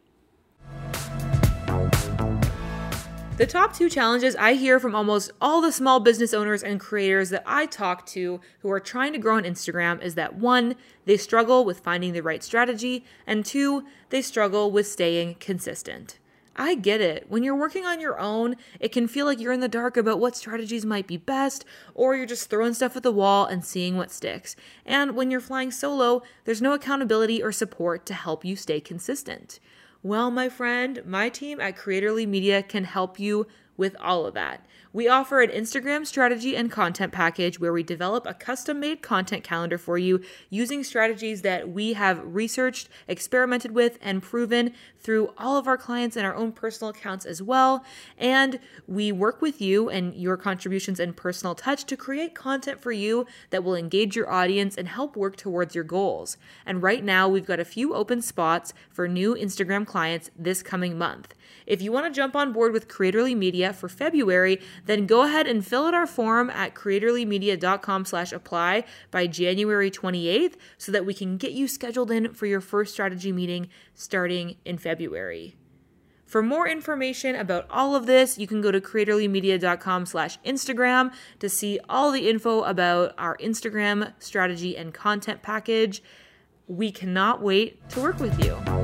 The 3.35 3.47
top 3.47 3.73
two 3.73 3.89
challenges 3.89 4.35
I 4.35 4.53
hear 4.53 4.79
from 4.79 4.93
almost 4.93 5.31
all 5.41 5.59
the 5.59 5.71
small 5.71 5.99
business 5.99 6.35
owners 6.35 6.61
and 6.61 6.79
creators 6.79 7.31
that 7.31 7.41
I 7.47 7.65
talk 7.65 8.05
to 8.07 8.39
who 8.59 8.69
are 8.69 8.79
trying 8.79 9.11
to 9.13 9.17
grow 9.17 9.37
on 9.37 9.43
Instagram 9.43 10.03
is 10.03 10.13
that 10.13 10.35
one, 10.35 10.75
they 11.05 11.17
struggle 11.17 11.65
with 11.65 11.79
finding 11.79 12.13
the 12.13 12.21
right 12.21 12.43
strategy, 12.43 13.03
and 13.25 13.43
two, 13.43 13.85
they 14.11 14.21
struggle 14.21 14.69
with 14.69 14.85
staying 14.85 15.37
consistent. 15.39 16.19
I 16.55 16.75
get 16.75 17.01
it. 17.01 17.25
When 17.27 17.41
you're 17.41 17.55
working 17.55 17.87
on 17.87 17.99
your 17.99 18.19
own, 18.19 18.55
it 18.79 18.91
can 18.91 19.07
feel 19.07 19.25
like 19.25 19.39
you're 19.39 19.51
in 19.51 19.61
the 19.61 19.67
dark 19.67 19.97
about 19.97 20.19
what 20.19 20.37
strategies 20.37 20.85
might 20.85 21.07
be 21.07 21.17
best, 21.17 21.65
or 21.95 22.15
you're 22.15 22.27
just 22.27 22.51
throwing 22.51 22.75
stuff 22.75 22.95
at 22.95 23.01
the 23.01 23.11
wall 23.11 23.47
and 23.47 23.65
seeing 23.65 23.97
what 23.97 24.11
sticks. 24.11 24.55
And 24.85 25.15
when 25.15 25.31
you're 25.31 25.41
flying 25.41 25.71
solo, 25.71 26.21
there's 26.45 26.61
no 26.61 26.73
accountability 26.73 27.41
or 27.41 27.51
support 27.51 28.05
to 28.05 28.13
help 28.13 28.45
you 28.45 28.55
stay 28.55 28.79
consistent. 28.79 29.59
Well, 30.05 30.31
my 30.31 30.49
friend, 30.49 31.01
my 31.05 31.29
team 31.29 31.61
at 31.61 31.77
Creatorly 31.77 32.27
Media 32.27 32.61
can 32.61 32.83
help 32.83 33.21
you 33.21 33.47
with 33.77 33.95
all 33.99 34.25
of 34.25 34.33
that. 34.33 34.65
We 34.93 35.07
offer 35.07 35.41
an 35.41 35.49
Instagram 35.49 36.05
strategy 36.05 36.55
and 36.55 36.71
content 36.71 37.11
package 37.11 37.59
where 37.59 37.73
we 37.73 37.81
develop 37.81 38.27
a 38.27 38.35
custom 38.35 38.79
made 38.79 39.01
content 39.01 39.43
calendar 39.43 39.79
for 39.79 39.97
you 39.97 40.21
using 40.51 40.83
strategies 40.83 41.41
that 41.41 41.69
we 41.69 41.93
have 41.93 42.21
researched, 42.23 42.89
experimented 43.07 43.71
with, 43.71 43.97
and 44.03 44.21
proven 44.21 44.73
through 44.99 45.33
all 45.35 45.57
of 45.57 45.67
our 45.67 45.77
clients 45.77 46.15
and 46.15 46.27
our 46.27 46.35
own 46.35 46.51
personal 46.51 46.91
accounts 46.91 47.25
as 47.25 47.41
well. 47.41 47.83
And 48.19 48.59
we 48.87 49.11
work 49.11 49.41
with 49.41 49.59
you 49.59 49.89
and 49.89 50.13
your 50.13 50.37
contributions 50.37 50.99
and 50.99 51.17
personal 51.17 51.55
touch 51.55 51.85
to 51.85 51.97
create 51.97 52.35
content 52.35 52.79
for 52.79 52.91
you 52.91 53.25
that 53.49 53.63
will 53.63 53.75
engage 53.75 54.15
your 54.15 54.31
audience 54.31 54.77
and 54.77 54.87
help 54.87 55.15
work 55.15 55.35
towards 55.35 55.73
your 55.73 55.83
goals. 55.83 56.37
And 56.67 56.83
right 56.83 57.03
now, 57.03 57.27
we've 57.27 57.47
got 57.47 57.59
a 57.59 57.65
few 57.65 57.95
open 57.95 58.21
spots 58.21 58.75
for 58.91 59.07
new 59.07 59.33
Instagram 59.33 59.87
clients 59.87 60.29
this 60.37 60.61
coming 60.61 60.99
month. 60.99 61.33
If 61.65 61.81
you 61.81 61.91
want 61.91 62.05
to 62.05 62.11
jump 62.11 62.35
on 62.35 62.53
board 62.53 62.73
with 62.73 62.87
Creatorly 62.87 63.35
Media 63.35 63.73
for 63.73 63.89
February, 63.89 64.59
then 64.85 65.05
go 65.05 65.23
ahead 65.23 65.47
and 65.47 65.65
fill 65.65 65.85
out 65.85 65.93
our 65.93 66.07
form 66.07 66.49
at 66.49 66.73
creatorlymedia.com 66.73 68.05
slash 68.05 68.31
apply 68.31 68.83
by 69.11 69.27
January 69.27 69.91
28th 69.91 70.55
so 70.77 70.91
that 70.91 71.05
we 71.05 71.13
can 71.13 71.37
get 71.37 71.51
you 71.51 71.67
scheduled 71.67 72.11
in 72.11 72.33
for 72.33 72.45
your 72.45 72.61
first 72.61 72.93
strategy 72.93 73.31
meeting 73.31 73.69
starting 73.93 74.55
in 74.65 74.77
February. 74.77 75.55
For 76.33 76.41
more 76.41 76.67
information 76.67 77.35
about 77.35 77.67
all 77.69 77.95
of 77.95 78.07
this, 78.07 78.39
you 78.39 78.47
can 78.47 78.59
go 78.59 78.71
to 78.71 78.81
creatorlymedia.com 78.81 80.07
slash 80.07 80.39
Instagram 80.39 81.13
to 81.37 81.47
see 81.47 81.79
all 81.87 82.11
the 82.11 82.27
info 82.27 82.63
about 82.63 83.13
our 83.19 83.37
Instagram 83.37 84.13
strategy 84.17 84.75
and 84.75 84.95
content 84.95 85.43
package. 85.43 86.01
We 86.67 86.91
cannot 86.91 87.43
wait 87.43 87.87
to 87.89 88.01
work 88.01 88.19
with 88.19 88.43
you. 88.43 88.82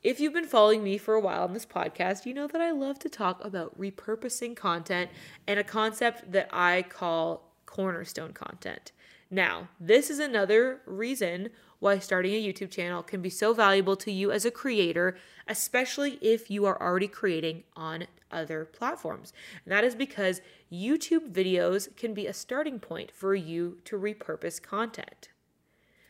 If 0.00 0.20
you've 0.20 0.32
been 0.32 0.46
following 0.46 0.84
me 0.84 0.96
for 0.96 1.14
a 1.14 1.20
while 1.20 1.42
on 1.42 1.54
this 1.54 1.66
podcast, 1.66 2.24
you 2.24 2.32
know 2.32 2.46
that 2.46 2.60
I 2.60 2.70
love 2.70 3.00
to 3.00 3.08
talk 3.08 3.44
about 3.44 3.76
repurposing 3.76 4.54
content 4.54 5.10
and 5.44 5.58
a 5.58 5.64
concept 5.64 6.30
that 6.30 6.48
I 6.52 6.82
call 6.82 7.52
cornerstone 7.66 8.32
content. 8.32 8.92
Now, 9.28 9.70
this 9.80 10.08
is 10.08 10.20
another 10.20 10.82
reason 10.86 11.48
why 11.80 11.98
starting 11.98 12.32
a 12.32 12.46
YouTube 12.46 12.70
channel 12.70 13.02
can 13.02 13.20
be 13.20 13.28
so 13.28 13.52
valuable 13.52 13.96
to 13.96 14.12
you 14.12 14.30
as 14.30 14.44
a 14.44 14.52
creator, 14.52 15.16
especially 15.48 16.12
if 16.22 16.48
you 16.48 16.64
are 16.64 16.80
already 16.80 17.08
creating 17.08 17.64
on 17.74 18.06
other 18.30 18.64
platforms. 18.66 19.32
And 19.64 19.72
that 19.72 19.82
is 19.82 19.96
because 19.96 20.40
YouTube 20.72 21.32
videos 21.32 21.94
can 21.96 22.14
be 22.14 22.28
a 22.28 22.32
starting 22.32 22.78
point 22.78 23.10
for 23.10 23.34
you 23.34 23.78
to 23.86 23.98
repurpose 23.98 24.62
content. 24.62 25.30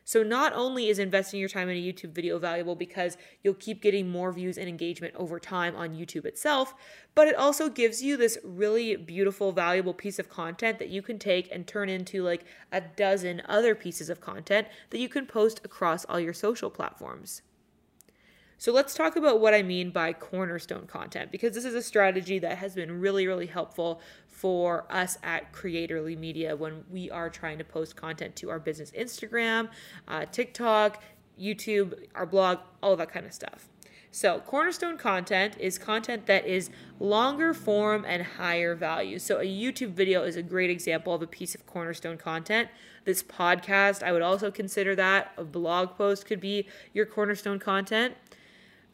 So 0.09 0.23
not 0.23 0.55
only 0.55 0.89
is 0.89 0.99
investing 0.99 1.39
your 1.39 1.51
time 1.51 1.69
in 1.69 1.77
a 1.77 1.83
YouTube 1.83 2.13
video 2.13 2.39
valuable 2.39 2.75
because 2.75 3.19
you'll 3.43 3.53
keep 3.53 3.83
getting 3.83 4.09
more 4.09 4.33
views 4.33 4.57
and 4.57 4.67
engagement 4.67 5.15
over 5.17 5.39
time 5.39 5.77
on 5.77 5.95
YouTube 5.95 6.25
itself, 6.25 6.75
but 7.15 7.29
it 7.29 7.35
also 7.35 7.69
gives 7.69 8.03
you 8.03 8.17
this 8.17 8.39
really 8.43 8.97
beautiful, 8.97 9.53
valuable 9.53 9.93
piece 9.93 10.19
of 10.19 10.31
content 10.31 10.79
that 10.79 10.89
you 10.89 11.03
can 11.03 11.19
take 11.19 11.53
and 11.53 11.67
turn 11.67 11.91
into 11.91 12.23
like 12.23 12.47
a 12.73 12.81
dozen 12.81 13.43
other 13.51 13.75
pieces 13.75 14.09
of 14.09 14.19
content 14.19 14.67
that 14.89 14.99
you 14.99 15.11
can 15.11 15.27
post 15.27 15.61
across 15.63 16.07
all 16.07 16.19
your 16.19 16.33
social 16.33 16.71
platforms. 16.71 17.43
So 18.61 18.73
let's 18.73 18.93
talk 18.93 19.15
about 19.15 19.39
what 19.39 19.55
I 19.55 19.63
mean 19.63 19.91
by 19.91 20.13
cornerstone 20.13 20.89
content 20.89 21.31
because 21.31 21.55
this 21.55 21.65
is 21.65 21.77
a 21.77 21.83
strategy 21.83 22.41
that 22.41 22.59
has 22.59 22.75
been 22.75 23.01
really, 23.01 23.29
really 23.29 23.47
helpful 23.47 24.01
for 24.27 24.85
us 24.91 25.17
at 25.23 25.53
Creatorly 25.53 26.19
Media 26.19 26.57
when 26.57 26.83
we 26.91 27.09
are 27.09 27.31
trying 27.31 27.59
to 27.59 27.65
post 27.65 27.95
content 27.95 28.35
to 28.35 28.51
our 28.51 28.59
business 28.59 28.91
Instagram, 28.91 29.69
uh, 30.09 30.25
TikTok, 30.33 31.01
YouTube, 31.41 31.95
our 32.17 32.27
blog, 32.27 32.59
all 32.83 32.97
that 32.97 33.13
kind 33.13 33.27
of 33.27 33.33
stuff. 33.33 33.69
So, 34.11 34.41
cornerstone 34.41 34.99
content 34.99 35.55
is 35.61 35.79
content 35.79 36.27
that 36.27 36.45
is 36.45 36.71
longer 36.99 37.55
form 37.55 38.05
and 38.09 38.25
higher 38.25 38.75
value. 38.75 39.21
So, 39.21 39.39
a 39.39 39.45
YouTube 39.45 39.91
video 39.91 40.25
is 40.25 40.35
a 40.35 40.43
great 40.43 40.71
example 40.71 41.15
of 41.15 41.23
a 41.23 41.27
piece 41.27 41.55
of 41.55 41.65
cornerstone 41.67 42.17
content. 42.17 42.71
This 43.05 43.23
podcast, 43.23 44.03
I 44.03 44.11
would 44.11 44.23
also 44.23 44.51
consider 44.51 44.97
that. 44.97 45.33
A 45.37 45.45
blog 45.45 45.97
post 45.97 46.27
could 46.27 46.41
be 46.41 46.67
your 46.93 47.07
cornerstone 47.07 47.61
content. 47.61 48.15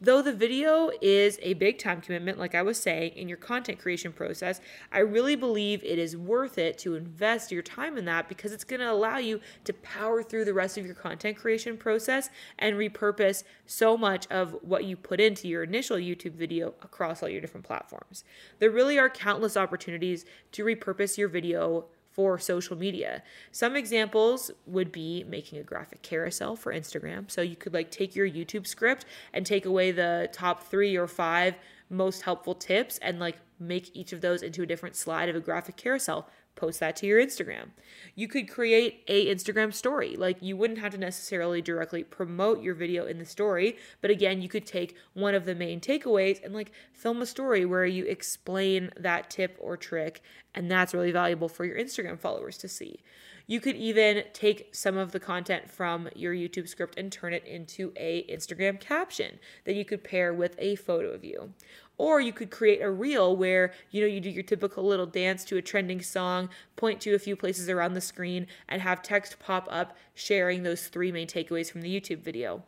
Though 0.01 0.21
the 0.21 0.33
video 0.33 0.91
is 1.01 1.39
a 1.41 1.53
big 1.53 1.79
time 1.79 2.01
commitment, 2.01 2.37
like 2.37 2.53
I 2.53 2.61
was 2.61 2.77
saying, 2.77 3.13
in 3.15 3.29
your 3.29 3.37
content 3.37 3.79
creation 3.79 4.11
process, 4.11 4.59
I 4.91 4.99
really 4.99 5.37
believe 5.37 5.81
it 5.83 5.97
is 5.97 6.17
worth 6.17 6.57
it 6.57 6.77
to 6.79 6.95
invest 6.95 7.49
your 7.49 7.61
time 7.61 7.97
in 7.97 8.03
that 8.05 8.27
because 8.27 8.51
it's 8.51 8.65
going 8.65 8.81
to 8.81 8.91
allow 8.91 9.17
you 9.17 9.39
to 9.63 9.73
power 9.73 10.21
through 10.21 10.45
the 10.45 10.53
rest 10.53 10.77
of 10.77 10.85
your 10.85 10.95
content 10.95 11.37
creation 11.37 11.77
process 11.77 12.29
and 12.59 12.75
repurpose 12.75 13.43
so 13.65 13.97
much 13.97 14.27
of 14.27 14.57
what 14.61 14.83
you 14.83 14.97
put 14.97 15.21
into 15.21 15.47
your 15.47 15.63
initial 15.63 15.97
YouTube 15.97 16.33
video 16.33 16.73
across 16.81 17.23
all 17.23 17.29
your 17.29 17.41
different 17.41 17.65
platforms. 17.65 18.25
There 18.59 18.71
really 18.71 18.99
are 18.99 19.09
countless 19.09 19.55
opportunities 19.55 20.25
to 20.51 20.65
repurpose 20.65 21.17
your 21.17 21.29
video 21.29 21.85
for 22.15 22.39
social 22.39 22.77
media. 22.77 23.21
Some 23.51 23.75
examples 23.75 24.49
would 24.65 24.89
be 24.89 25.25
making 25.27 25.59
a 25.59 25.63
graphic 25.63 26.01
carousel 26.01 26.55
for 26.55 26.73
Instagram. 26.73 27.29
So 27.29 27.41
you 27.41 27.57
could 27.57 27.73
like 27.73 27.91
take 27.91 28.15
your 28.15 28.27
YouTube 28.27 28.65
script 28.65 29.05
and 29.33 29.45
take 29.45 29.65
away 29.65 29.91
the 29.91 30.29
top 30.31 30.63
3 30.63 30.95
or 30.95 31.07
5 31.07 31.55
most 31.89 32.21
helpful 32.21 32.55
tips 32.55 32.97
and 32.99 33.19
like 33.19 33.37
make 33.59 33.93
each 33.93 34.13
of 34.13 34.21
those 34.21 34.41
into 34.43 34.63
a 34.63 34.65
different 34.65 34.95
slide 34.95 35.27
of 35.27 35.35
a 35.35 35.41
graphic 35.41 35.75
carousel 35.75 36.29
post 36.55 36.79
that 36.79 36.95
to 36.97 37.05
your 37.05 37.21
Instagram. 37.21 37.69
You 38.15 38.27
could 38.27 38.49
create 38.49 39.03
a 39.07 39.27
Instagram 39.33 39.73
story. 39.73 40.15
Like 40.15 40.41
you 40.41 40.57
wouldn't 40.57 40.79
have 40.79 40.93
to 40.93 40.97
necessarily 40.97 41.61
directly 41.61 42.03
promote 42.03 42.61
your 42.61 42.73
video 42.73 43.05
in 43.05 43.17
the 43.17 43.25
story, 43.25 43.77
but 44.01 44.11
again, 44.11 44.41
you 44.41 44.49
could 44.49 44.65
take 44.65 44.95
one 45.13 45.35
of 45.35 45.45
the 45.45 45.55
main 45.55 45.79
takeaways 45.79 46.43
and 46.43 46.53
like 46.53 46.71
film 46.93 47.21
a 47.21 47.25
story 47.25 47.65
where 47.65 47.85
you 47.85 48.05
explain 48.05 48.91
that 48.97 49.29
tip 49.29 49.57
or 49.59 49.77
trick, 49.77 50.21
and 50.53 50.71
that's 50.71 50.93
really 50.93 51.11
valuable 51.11 51.49
for 51.49 51.65
your 51.65 51.77
Instagram 51.77 52.19
followers 52.19 52.57
to 52.59 52.67
see. 52.67 53.01
You 53.47 53.59
could 53.59 53.75
even 53.75 54.23
take 54.33 54.69
some 54.73 54.97
of 54.97 55.11
the 55.11 55.19
content 55.19 55.69
from 55.69 56.09
your 56.15 56.33
YouTube 56.33 56.67
script 56.67 56.97
and 56.97 57.11
turn 57.11 57.31
it 57.31 57.45
into 57.45 57.93
a 57.95 58.23
Instagram 58.23 58.79
caption 58.79 59.39
that 59.65 59.75
you 59.75 59.85
could 59.85 60.03
pair 60.03 60.33
with 60.33 60.55
a 60.57 60.75
photo 60.75 61.09
of 61.09 61.23
you. 61.23 61.53
Or 61.97 62.19
you 62.19 62.33
could 62.33 62.51
create 62.51 62.81
a 62.81 62.91
reel 62.91 63.35
where, 63.35 63.73
you 63.89 64.01
know, 64.01 64.07
you 64.07 64.19
do 64.19 64.29
your 64.29 64.43
typical 64.43 64.83
little 64.83 65.05
dance 65.05 65.45
to 65.45 65.57
a 65.57 65.61
trending 65.61 66.01
song, 66.01 66.49
point 66.75 66.99
to 67.01 67.15
a 67.15 67.19
few 67.19 67.35
places 67.35 67.69
around 67.69 67.93
the 67.93 68.01
screen, 68.01 68.47
and 68.67 68.81
have 68.81 69.01
text 69.01 69.39
pop 69.39 69.67
up 69.71 69.95
sharing 70.13 70.63
those 70.63 70.87
three 70.87 71.11
main 71.11 71.27
takeaways 71.27 71.71
from 71.71 71.81
the 71.81 72.01
YouTube 72.01 72.19
video. 72.19 72.63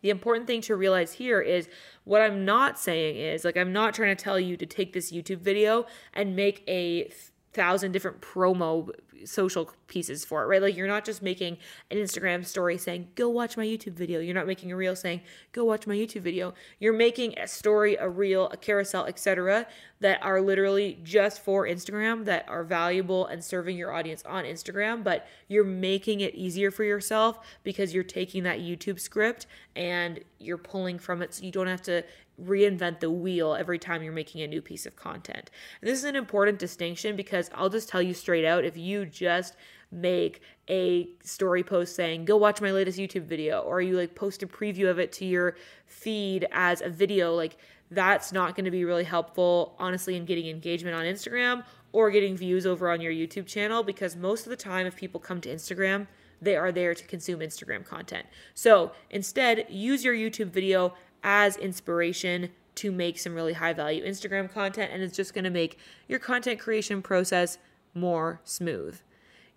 The 0.00 0.10
important 0.10 0.46
thing 0.46 0.60
to 0.62 0.76
realize 0.76 1.14
here 1.14 1.40
is 1.40 1.68
what 2.04 2.22
I'm 2.22 2.44
not 2.44 2.78
saying 2.78 3.16
is 3.16 3.44
like, 3.44 3.56
I'm 3.56 3.72
not 3.72 3.94
trying 3.94 4.16
to 4.16 4.22
tell 4.22 4.38
you 4.38 4.56
to 4.56 4.66
take 4.66 4.92
this 4.92 5.12
YouTube 5.12 5.40
video 5.40 5.86
and 6.14 6.36
make 6.36 6.62
a 6.68 7.10
thousand 7.52 7.92
different 7.92 8.20
promo 8.20 8.90
social 9.24 9.70
pieces 9.86 10.24
for 10.24 10.42
it, 10.42 10.46
right? 10.46 10.62
Like 10.62 10.76
you're 10.76 10.86
not 10.86 11.04
just 11.04 11.22
making 11.22 11.58
an 11.90 11.98
Instagram 11.98 12.44
story 12.44 12.78
saying, 12.78 13.08
go 13.14 13.28
watch 13.28 13.56
my 13.56 13.64
YouTube 13.64 13.94
video. 13.94 14.20
You're 14.20 14.34
not 14.34 14.46
making 14.46 14.72
a 14.72 14.76
reel 14.76 14.96
saying, 14.96 15.22
go 15.52 15.64
watch 15.64 15.86
my 15.86 15.94
YouTube 15.94 16.22
video. 16.22 16.54
You're 16.78 16.92
making 16.92 17.38
a 17.38 17.48
story, 17.48 17.96
a 17.96 18.08
reel, 18.08 18.48
a 18.48 18.56
carousel, 18.56 19.06
etc. 19.06 19.66
that 20.00 20.22
are 20.22 20.40
literally 20.40 20.98
just 21.02 21.42
for 21.42 21.66
Instagram 21.66 22.24
that 22.24 22.48
are 22.48 22.64
valuable 22.64 23.26
and 23.26 23.42
serving 23.42 23.76
your 23.76 23.92
audience 23.92 24.22
on 24.24 24.44
Instagram, 24.44 25.02
but 25.02 25.26
you're 25.48 25.64
making 25.64 26.20
it 26.20 26.34
easier 26.34 26.70
for 26.70 26.84
yourself 26.84 27.40
because 27.62 27.92
you're 27.94 28.04
taking 28.04 28.44
that 28.44 28.60
YouTube 28.60 29.00
script 29.00 29.46
and 29.74 30.20
you're 30.38 30.58
pulling 30.58 30.98
from 30.98 31.22
it 31.22 31.34
so 31.34 31.44
you 31.44 31.52
don't 31.52 31.66
have 31.66 31.82
to 31.82 32.04
reinvent 32.42 33.00
the 33.00 33.10
wheel 33.10 33.54
every 33.54 33.78
time 33.78 34.02
you're 34.02 34.12
making 34.12 34.42
a 34.42 34.46
new 34.46 34.62
piece 34.62 34.86
of 34.86 34.94
content. 34.96 35.50
And 35.80 35.90
this 35.90 35.98
is 35.98 36.04
an 36.04 36.16
important 36.16 36.58
distinction 36.58 37.16
because 37.16 37.50
I'll 37.54 37.68
just 37.68 37.88
tell 37.88 38.02
you 38.02 38.14
straight 38.14 38.44
out 38.44 38.64
if 38.64 38.76
you 38.76 39.06
just 39.08 39.56
make 39.90 40.42
a 40.68 41.08
story 41.22 41.62
post 41.62 41.96
saying 41.96 42.24
go 42.24 42.36
watch 42.36 42.60
my 42.60 42.70
latest 42.70 42.98
YouTube 42.98 43.24
video 43.24 43.60
or 43.60 43.80
you 43.80 43.96
like 43.96 44.14
post 44.14 44.42
a 44.42 44.46
preview 44.46 44.88
of 44.90 44.98
it 44.98 45.12
to 45.12 45.24
your 45.24 45.56
feed 45.86 46.46
as 46.52 46.82
a 46.82 46.90
video 46.90 47.34
like 47.34 47.56
that's 47.90 48.32
not 48.32 48.54
going 48.54 48.66
to 48.66 48.70
be 48.70 48.84
really 48.84 49.04
helpful 49.04 49.74
honestly 49.78 50.14
in 50.14 50.26
getting 50.26 50.46
engagement 50.46 50.94
on 50.94 51.04
Instagram 51.04 51.64
or 51.92 52.10
getting 52.10 52.36
views 52.36 52.66
over 52.66 52.90
on 52.90 53.00
your 53.00 53.12
YouTube 53.12 53.46
channel 53.46 53.82
because 53.82 54.14
most 54.14 54.44
of 54.44 54.50
the 54.50 54.56
time 54.56 54.86
if 54.86 54.94
people 54.94 55.18
come 55.18 55.40
to 55.40 55.48
Instagram 55.48 56.06
they 56.40 56.56
are 56.56 56.72
there 56.72 56.94
to 56.94 57.04
consume 57.04 57.40
Instagram 57.40 57.84
content. 57.84 58.26
So 58.54 58.92
instead, 59.10 59.66
use 59.68 60.04
your 60.04 60.14
YouTube 60.14 60.50
video 60.50 60.94
as 61.22 61.56
inspiration 61.56 62.50
to 62.76 62.92
make 62.92 63.18
some 63.18 63.34
really 63.34 63.54
high 63.54 63.72
value 63.72 64.04
Instagram 64.06 64.52
content, 64.52 64.92
and 64.92 65.02
it's 65.02 65.16
just 65.16 65.34
gonna 65.34 65.50
make 65.50 65.78
your 66.06 66.20
content 66.20 66.60
creation 66.60 67.02
process 67.02 67.58
more 67.98 68.40
smooth. 68.44 69.00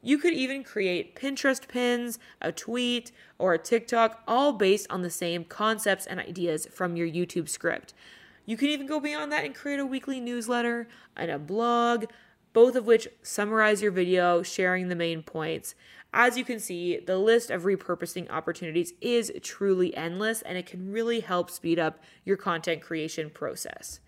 You 0.01 0.17
could 0.17 0.33
even 0.33 0.63
create 0.63 1.15
Pinterest 1.15 1.67
pins, 1.67 2.17
a 2.41 2.51
tweet, 2.51 3.11
or 3.37 3.53
a 3.53 3.59
TikTok, 3.59 4.23
all 4.27 4.53
based 4.53 4.87
on 4.89 5.03
the 5.03 5.11
same 5.11 5.43
concepts 5.43 6.07
and 6.07 6.19
ideas 6.19 6.67
from 6.71 6.95
your 6.95 7.07
YouTube 7.07 7.47
script. 7.47 7.93
You 8.45 8.57
can 8.57 8.69
even 8.69 8.87
go 8.87 8.99
beyond 8.99 9.31
that 9.31 9.45
and 9.45 9.53
create 9.53 9.79
a 9.79 9.85
weekly 9.85 10.19
newsletter 10.19 10.87
and 11.15 11.29
a 11.29 11.37
blog, 11.37 12.05
both 12.53 12.75
of 12.75 12.87
which 12.87 13.07
summarize 13.21 13.81
your 13.81 13.91
video, 13.91 14.41
sharing 14.41 14.87
the 14.87 14.95
main 14.95 15.21
points. 15.21 15.75
As 16.13 16.37
you 16.37 16.43
can 16.43 16.59
see, 16.59 16.97
the 16.97 17.17
list 17.17 17.51
of 17.51 17.63
repurposing 17.63 18.29
opportunities 18.29 18.93
is 18.99 19.31
truly 19.41 19.95
endless 19.95 20.41
and 20.41 20.57
it 20.57 20.65
can 20.65 20.91
really 20.91 21.21
help 21.21 21.49
speed 21.49 21.79
up 21.79 21.99
your 22.25 22.35
content 22.35 22.81
creation 22.81 23.29
process. 23.29 23.99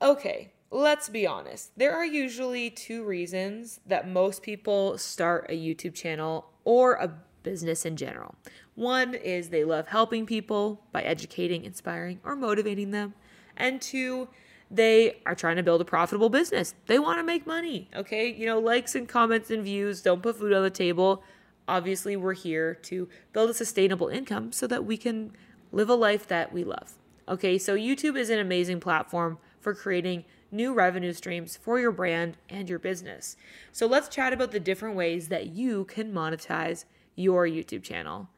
Okay, 0.00 0.52
let's 0.72 1.08
be 1.08 1.26
honest. 1.26 1.70
There 1.76 1.94
are 1.94 2.04
usually 2.04 2.70
two 2.70 3.04
reasons 3.04 3.78
that 3.86 4.08
most 4.08 4.42
people 4.42 4.96
start 4.98 5.46
a 5.48 5.52
YouTube 5.52 5.94
channel 5.94 6.50
or 6.64 6.94
a 6.94 7.12
business 7.42 7.84
in 7.84 7.96
general. 7.96 8.34
One 8.74 9.14
is 9.14 9.50
they 9.50 9.64
love 9.64 9.88
helping 9.88 10.24
people 10.24 10.82
by 10.90 11.02
educating, 11.02 11.64
inspiring, 11.64 12.20
or 12.24 12.34
motivating 12.34 12.90
them. 12.90 13.14
And 13.56 13.82
two, 13.82 14.28
they 14.70 15.18
are 15.26 15.34
trying 15.34 15.56
to 15.56 15.62
build 15.62 15.82
a 15.82 15.84
profitable 15.84 16.30
business. 16.30 16.74
They 16.86 16.98
want 16.98 17.18
to 17.18 17.22
make 17.22 17.46
money, 17.46 17.90
okay? 17.94 18.32
You 18.32 18.46
know, 18.46 18.58
likes 18.58 18.94
and 18.94 19.06
comments 19.06 19.50
and 19.50 19.62
views 19.62 20.00
don't 20.00 20.22
put 20.22 20.38
food 20.38 20.54
on 20.54 20.62
the 20.62 20.70
table. 20.70 21.22
Obviously, 21.68 22.16
we're 22.16 22.32
here 22.32 22.74
to 22.74 23.08
build 23.34 23.50
a 23.50 23.54
sustainable 23.54 24.08
income 24.08 24.52
so 24.52 24.66
that 24.68 24.86
we 24.86 24.96
can 24.96 25.32
live 25.70 25.90
a 25.90 25.94
life 25.94 26.26
that 26.28 26.52
we 26.52 26.64
love. 26.64 26.94
Okay, 27.28 27.58
so 27.58 27.76
YouTube 27.76 28.16
is 28.16 28.30
an 28.30 28.38
amazing 28.38 28.80
platform 28.80 29.38
for 29.60 29.74
creating 29.74 30.24
new 30.52 30.72
revenue 30.72 31.12
streams 31.12 31.56
for 31.56 31.80
your 31.80 31.90
brand 31.90 32.36
and 32.48 32.68
your 32.68 32.78
business. 32.78 33.36
So 33.72 33.86
let's 33.86 34.08
chat 34.08 34.32
about 34.32 34.52
the 34.52 34.60
different 34.60 34.94
ways 34.94 35.28
that 35.28 35.48
you 35.48 35.84
can 35.86 36.12
monetize 36.12 36.84
your 37.16 37.46
YouTube 37.46 37.82
channel. 37.82 38.28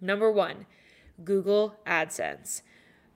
Number 0.00 0.30
one, 0.30 0.66
Google 1.24 1.74
AdSense. 1.86 2.62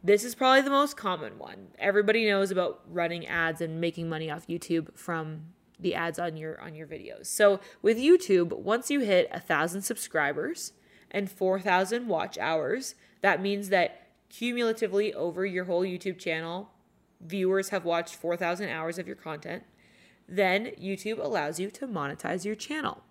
This 0.04 0.24
is 0.24 0.34
probably 0.34 0.62
the 0.62 0.70
most 0.70 0.96
common 0.96 1.38
one. 1.38 1.68
Everybody 1.78 2.26
knows 2.26 2.50
about 2.50 2.80
running 2.88 3.26
ads 3.26 3.60
and 3.60 3.80
making 3.80 4.08
money 4.08 4.30
off 4.30 4.48
YouTube 4.48 4.96
from 4.96 5.42
the 5.78 5.94
ads 5.94 6.18
on 6.18 6.36
your 6.36 6.60
on 6.60 6.74
your 6.74 6.86
videos. 6.86 7.26
So 7.26 7.60
with 7.82 7.98
YouTube, 7.98 8.52
once 8.52 8.90
you 8.90 9.00
hit 9.00 9.28
a 9.32 9.40
thousand 9.40 9.82
subscribers 9.82 10.72
and 11.10 11.30
four 11.30 11.60
thousand 11.60 12.08
watch 12.08 12.36
hours, 12.38 12.96
that 13.20 13.40
means 13.40 13.68
that 13.68 14.08
cumulatively 14.28 15.14
over 15.14 15.46
your 15.46 15.66
whole 15.66 15.82
YouTube 15.82 16.18
channel, 16.18 16.70
viewers 17.24 17.70
have 17.70 17.84
watched 17.84 18.14
four 18.14 18.36
thousand 18.36 18.68
hours 18.68 18.98
of 18.98 19.06
your 19.06 19.16
content. 19.16 19.64
Then 20.28 20.66
YouTube 20.80 21.22
allows 21.22 21.60
you 21.60 21.70
to 21.72 21.86
monetize 21.86 22.44
your 22.44 22.54
channel. 22.54 23.02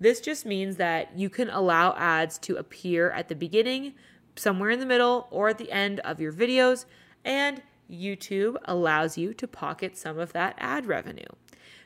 This 0.00 0.20
just 0.20 0.46
means 0.46 0.76
that 0.76 1.18
you 1.18 1.28
can 1.28 1.50
allow 1.50 1.94
ads 1.96 2.38
to 2.38 2.56
appear 2.56 3.10
at 3.10 3.28
the 3.28 3.34
beginning, 3.34 3.94
somewhere 4.36 4.70
in 4.70 4.78
the 4.78 4.86
middle 4.86 5.26
or 5.30 5.48
at 5.48 5.58
the 5.58 5.72
end 5.72 6.00
of 6.00 6.20
your 6.20 6.32
videos, 6.32 6.84
and 7.24 7.62
YouTube 7.90 8.56
allows 8.64 9.18
you 9.18 9.34
to 9.34 9.48
pocket 9.48 9.96
some 9.96 10.18
of 10.18 10.32
that 10.34 10.54
ad 10.58 10.86
revenue. 10.86 11.24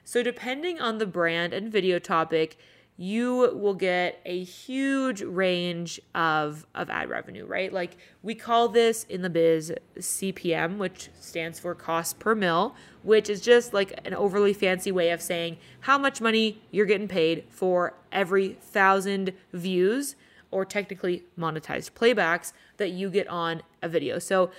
So, 0.04 0.22
depending 0.22 0.80
on 0.80 0.98
the 0.98 1.06
brand 1.06 1.52
and 1.52 1.70
video 1.70 1.98
topic, 1.98 2.58
you 3.02 3.52
will 3.54 3.74
get 3.74 4.20
a 4.24 4.44
huge 4.44 5.22
range 5.22 6.00
of, 6.14 6.64
of 6.72 6.88
ad 6.88 7.10
revenue, 7.10 7.44
right? 7.44 7.72
Like 7.72 7.96
we 8.22 8.36
call 8.36 8.68
this 8.68 9.02
in 9.08 9.22
the 9.22 9.28
biz 9.28 9.72
CPM, 9.98 10.76
which 10.76 11.10
stands 11.18 11.58
for 11.58 11.74
cost 11.74 12.20
per 12.20 12.36
mil, 12.36 12.76
which 13.02 13.28
is 13.28 13.40
just 13.40 13.74
like 13.74 13.98
an 14.04 14.14
overly 14.14 14.52
fancy 14.52 14.92
way 14.92 15.10
of 15.10 15.20
saying 15.20 15.56
how 15.80 15.98
much 15.98 16.20
money 16.20 16.62
you're 16.70 16.86
getting 16.86 17.08
paid 17.08 17.42
for 17.48 17.94
every 18.12 18.50
thousand 18.60 19.32
views 19.52 20.14
or 20.52 20.64
technically 20.64 21.24
monetized 21.36 21.94
playbacks 21.94 22.52
that 22.76 22.90
you 22.90 23.10
get 23.10 23.26
on 23.26 23.62
a 23.82 23.88
video. 23.88 24.20
So 24.20 24.52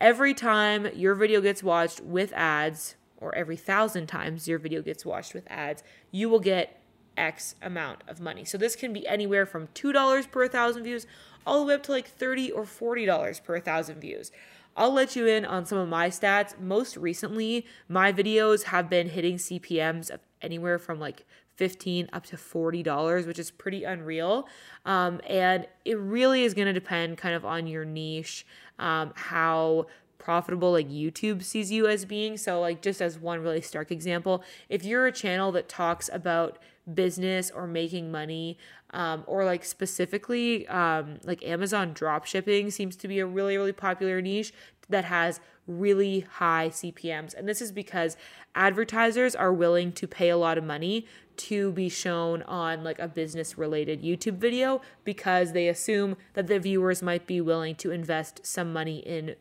every 0.00 0.32
time 0.32 0.88
your 0.94 1.14
video 1.14 1.42
gets 1.42 1.62
watched 1.62 2.00
with 2.00 2.32
ads, 2.32 2.94
or 3.18 3.34
every 3.34 3.56
thousand 3.56 4.06
times 4.06 4.48
your 4.48 4.58
video 4.58 4.80
gets 4.80 5.04
watched 5.04 5.34
with 5.34 5.44
ads, 5.48 5.84
you 6.10 6.28
will 6.28 6.40
get 6.40 6.81
X 7.16 7.54
amount 7.62 8.02
of 8.08 8.20
money. 8.20 8.44
So 8.44 8.58
this 8.58 8.76
can 8.76 8.92
be 8.92 9.06
anywhere 9.06 9.46
from 9.46 9.68
$2 9.68 10.30
per 10.30 10.48
thousand 10.48 10.84
views 10.84 11.06
all 11.46 11.60
the 11.60 11.66
way 11.66 11.74
up 11.74 11.82
to 11.84 11.92
like 11.92 12.08
30 12.08 12.50
or 12.52 12.64
$40 12.64 13.44
per 13.44 13.60
thousand 13.60 14.00
views. 14.00 14.30
I'll 14.76 14.92
let 14.92 15.16
you 15.16 15.26
in 15.26 15.44
on 15.44 15.66
some 15.66 15.78
of 15.78 15.88
my 15.88 16.08
stats. 16.08 16.58
Most 16.58 16.96
recently, 16.96 17.66
my 17.88 18.12
videos 18.12 18.64
have 18.64 18.88
been 18.88 19.10
hitting 19.10 19.36
CPMs 19.36 20.10
of 20.10 20.20
anywhere 20.40 20.78
from 20.78 20.98
like 20.98 21.26
15 21.56 22.08
up 22.12 22.24
to 22.26 22.36
$40, 22.36 23.26
which 23.26 23.38
is 23.38 23.50
pretty 23.50 23.84
unreal. 23.84 24.48
Um, 24.86 25.20
and 25.28 25.66
it 25.84 25.98
really 25.98 26.44
is 26.44 26.54
going 26.54 26.66
to 26.66 26.72
depend 26.72 27.18
kind 27.18 27.34
of 27.34 27.44
on 27.44 27.66
your 27.66 27.84
niche, 27.84 28.46
um, 28.78 29.12
how 29.14 29.86
profitable 30.18 30.72
like 30.72 30.88
YouTube 30.88 31.42
sees 31.42 31.70
you 31.70 31.86
as 31.86 32.04
being. 32.04 32.36
So, 32.36 32.60
like, 32.60 32.80
just 32.80 33.02
as 33.02 33.18
one 33.18 33.40
really 33.40 33.60
stark 33.60 33.90
example, 33.90 34.42
if 34.68 34.84
you're 34.84 35.06
a 35.06 35.12
channel 35.12 35.52
that 35.52 35.68
talks 35.68 36.08
about 36.12 36.58
business 36.92 37.50
or 37.50 37.66
making 37.66 38.10
money, 38.10 38.58
um, 38.90 39.24
or 39.26 39.44
like 39.44 39.64
specifically, 39.64 40.66
um, 40.68 41.18
like 41.24 41.42
Amazon 41.44 41.92
drop 41.92 42.24
shipping 42.24 42.70
seems 42.70 42.96
to 42.96 43.08
be 43.08 43.18
a 43.20 43.26
really, 43.26 43.56
really 43.56 43.72
popular 43.72 44.20
niche 44.20 44.52
that 44.88 45.04
has 45.04 45.40
really 45.66 46.20
high 46.20 46.68
CPMs. 46.68 47.34
And 47.34 47.48
this 47.48 47.60
is 47.60 47.72
because 47.72 48.16
advertisers 48.54 49.34
are 49.34 49.52
willing 49.52 49.92
to 49.92 50.06
pay 50.06 50.28
a 50.28 50.36
lot 50.36 50.58
of 50.58 50.64
money 50.64 51.06
to 51.36 51.72
be 51.72 51.88
shown 51.88 52.42
on 52.42 52.84
like 52.84 52.98
a 52.98 53.08
business 53.08 53.56
related 53.56 54.02
YouTube 54.02 54.36
video 54.36 54.82
because 55.04 55.52
they 55.52 55.68
assume 55.68 56.16
that 56.34 56.46
the 56.46 56.58
viewers 56.58 57.02
might 57.02 57.26
be 57.26 57.40
willing 57.40 57.74
to 57.76 57.90
invest 57.90 58.44
some 58.44 58.72
money 58.72 58.98
in 58.98 59.36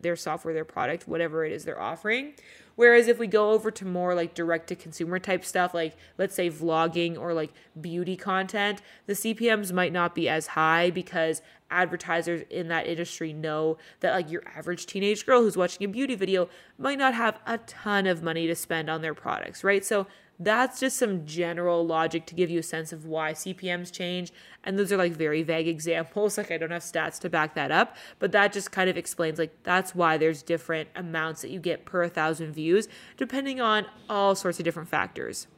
their 0.00 0.16
software, 0.16 0.52
their 0.52 0.64
product, 0.64 1.06
whatever 1.06 1.44
it 1.44 1.52
is 1.52 1.64
they're 1.64 1.80
offering. 1.80 2.34
Whereas 2.78 3.08
if 3.08 3.18
we 3.18 3.26
go 3.26 3.50
over 3.50 3.72
to 3.72 3.84
more 3.84 4.14
like 4.14 4.34
direct 4.34 4.68
to 4.68 4.76
consumer 4.76 5.18
type 5.18 5.44
stuff, 5.44 5.74
like 5.74 5.96
let's 6.16 6.36
say 6.36 6.48
vlogging 6.48 7.18
or 7.18 7.34
like 7.34 7.52
beauty 7.80 8.14
content, 8.14 8.80
the 9.06 9.14
CPMs 9.14 9.72
might 9.72 9.92
not 9.92 10.14
be 10.14 10.28
as 10.28 10.46
high 10.46 10.90
because 10.90 11.42
advertisers 11.72 12.44
in 12.50 12.68
that 12.68 12.86
industry 12.86 13.32
know 13.32 13.78
that 13.98 14.12
like 14.12 14.30
your 14.30 14.44
average 14.54 14.86
teenage 14.86 15.26
girl 15.26 15.42
who's 15.42 15.56
watching 15.56 15.84
a 15.84 15.88
beauty 15.88 16.14
video 16.14 16.48
might 16.78 16.98
not 16.98 17.14
have 17.14 17.40
a 17.46 17.58
ton 17.58 18.06
of 18.06 18.22
money 18.22 18.46
to 18.46 18.54
spend 18.54 18.88
on 18.88 19.02
their 19.02 19.12
products, 19.12 19.64
right? 19.64 19.84
So 19.84 20.06
that's 20.40 20.78
just 20.78 20.96
some 20.96 21.26
general 21.26 21.84
logic 21.84 22.26
to 22.26 22.34
give 22.34 22.48
you 22.48 22.60
a 22.60 22.62
sense 22.62 22.92
of 22.92 23.06
why 23.06 23.32
CPMs 23.32 23.92
change. 23.92 24.32
And 24.62 24.78
those 24.78 24.92
are 24.92 24.96
like 24.96 25.12
very 25.12 25.42
vague 25.42 25.68
examples. 25.68 26.38
Like 26.38 26.52
I 26.52 26.58
don't 26.58 26.70
have 26.70 26.82
stats 26.82 27.18
to 27.20 27.28
back 27.28 27.54
that 27.54 27.72
up, 27.72 27.96
but 28.20 28.30
that 28.30 28.52
just 28.52 28.70
kind 28.70 28.88
of 28.88 28.96
explains 28.96 29.40
like 29.40 29.52
that's 29.64 29.92
why 29.92 30.16
there's 30.16 30.40
different 30.40 30.88
amounts 30.94 31.42
that 31.42 31.50
you 31.50 31.58
get 31.58 31.84
per 31.84 32.08
thousand 32.08 32.52
views, 32.52 32.86
depending 33.16 33.60
on 33.60 33.86
all 34.08 34.36
sorts 34.36 34.60
of 34.60 34.64
different 34.64 34.88
factors. 34.88 35.48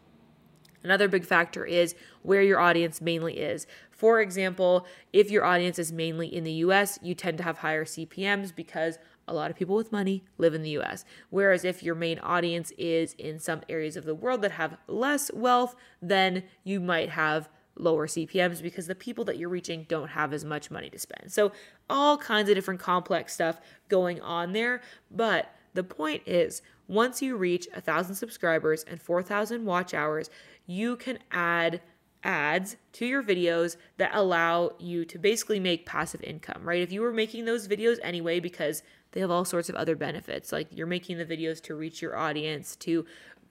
Another 0.83 1.09
big 1.09 1.27
factor 1.27 1.67
is 1.67 1.95
where 2.23 2.43
your 2.43 2.59
audience 2.59 3.03
mainly 3.03 3.39
is. 3.39 3.67
For 3.91 4.21
example, 4.21 4.87
if 5.13 5.31
your 5.31 5.45
audience 5.45 5.79
is 5.79 5.93
mainly 5.93 6.35
in 6.35 6.45
the 6.45 6.53
US, 6.53 6.99
you 7.03 7.15
tend 7.15 7.37
to 7.39 7.45
have 7.45 7.59
higher 7.59 7.85
CPMs 7.85 8.55
because 8.55 8.99
a 9.31 9.35
lot 9.35 9.51
of 9.51 9.57
people 9.57 9.77
with 9.77 9.93
money 9.93 10.25
live 10.37 10.55
in 10.55 10.63
the 10.63 10.79
US. 10.79 11.05
Whereas 11.31 11.65
if 11.65 11.83
your 11.83 11.95
main 11.95 12.19
audience 12.19 12.73
is 12.77 13.15
in 13.15 13.39
some 13.39 13.63
areas 13.69 13.97
of 13.97 14.05
the 14.05 14.15
world 14.15 14.43
that 14.43 14.53
have 14.53 14.77
less 14.89 15.33
wealth, 15.33 15.77
then 16.03 16.43
you 16.65 16.81
might 16.81 17.11
have 17.11 17.49
lower 17.77 18.07
CPMs 18.07 18.61
because 18.61 18.87
the 18.87 18.95
people 18.95 19.25
that 19.25 19.39
you're 19.39 19.49
reaching 19.49 19.87
don't 19.89 20.09
have 20.09 20.33
as 20.33 20.45
much 20.45 20.71
money 20.71 20.91
to 20.91 20.99
spend. 20.99 21.33
So, 21.33 21.53
all 21.89 22.19
kinds 22.19 22.49
of 22.51 22.57
different 22.57 22.81
complex 22.81 23.33
stuff 23.33 23.61
going 23.89 24.21
on 24.21 24.53
there. 24.53 24.83
But 25.11 25.55
the 25.73 25.85
point 25.85 26.23
is, 26.27 26.61
once 26.89 27.23
you 27.23 27.37
reach 27.37 27.69
a 27.75 27.81
thousand 27.81 28.17
subscribers 28.17 28.85
and 28.85 29.01
4,000 29.01 29.65
watch 29.65 29.95
hours, 29.95 30.29
you 30.67 30.97
can 30.97 31.21
add 31.31 31.81
ads 32.23 32.77
to 32.93 33.07
your 33.07 33.23
videos 33.23 33.77
that 33.97 34.11
allow 34.13 34.73
you 34.79 35.05
to 35.07 35.19
basically 35.19 35.61
make 35.61 35.87
passive 35.87 36.23
income, 36.23 36.63
right? 36.63 36.83
If 36.83 36.93
you 36.93 37.01
were 37.01 37.13
making 37.13 37.45
those 37.45 37.69
videos 37.69 37.99
anyway, 38.03 38.41
because 38.41 38.83
they 39.13 39.21
have 39.21 39.31
all 39.31 39.45
sorts 39.45 39.69
of 39.69 39.75
other 39.75 39.97
benefits, 39.97 40.53
like 40.53 40.69
you're 40.71 40.87
making 40.87 41.19
the 41.19 41.25
videos 41.25 41.61
to 41.63 41.75
reach 41.75 42.01
your 42.01 42.17
audience, 42.17 42.77
to 42.77 43.05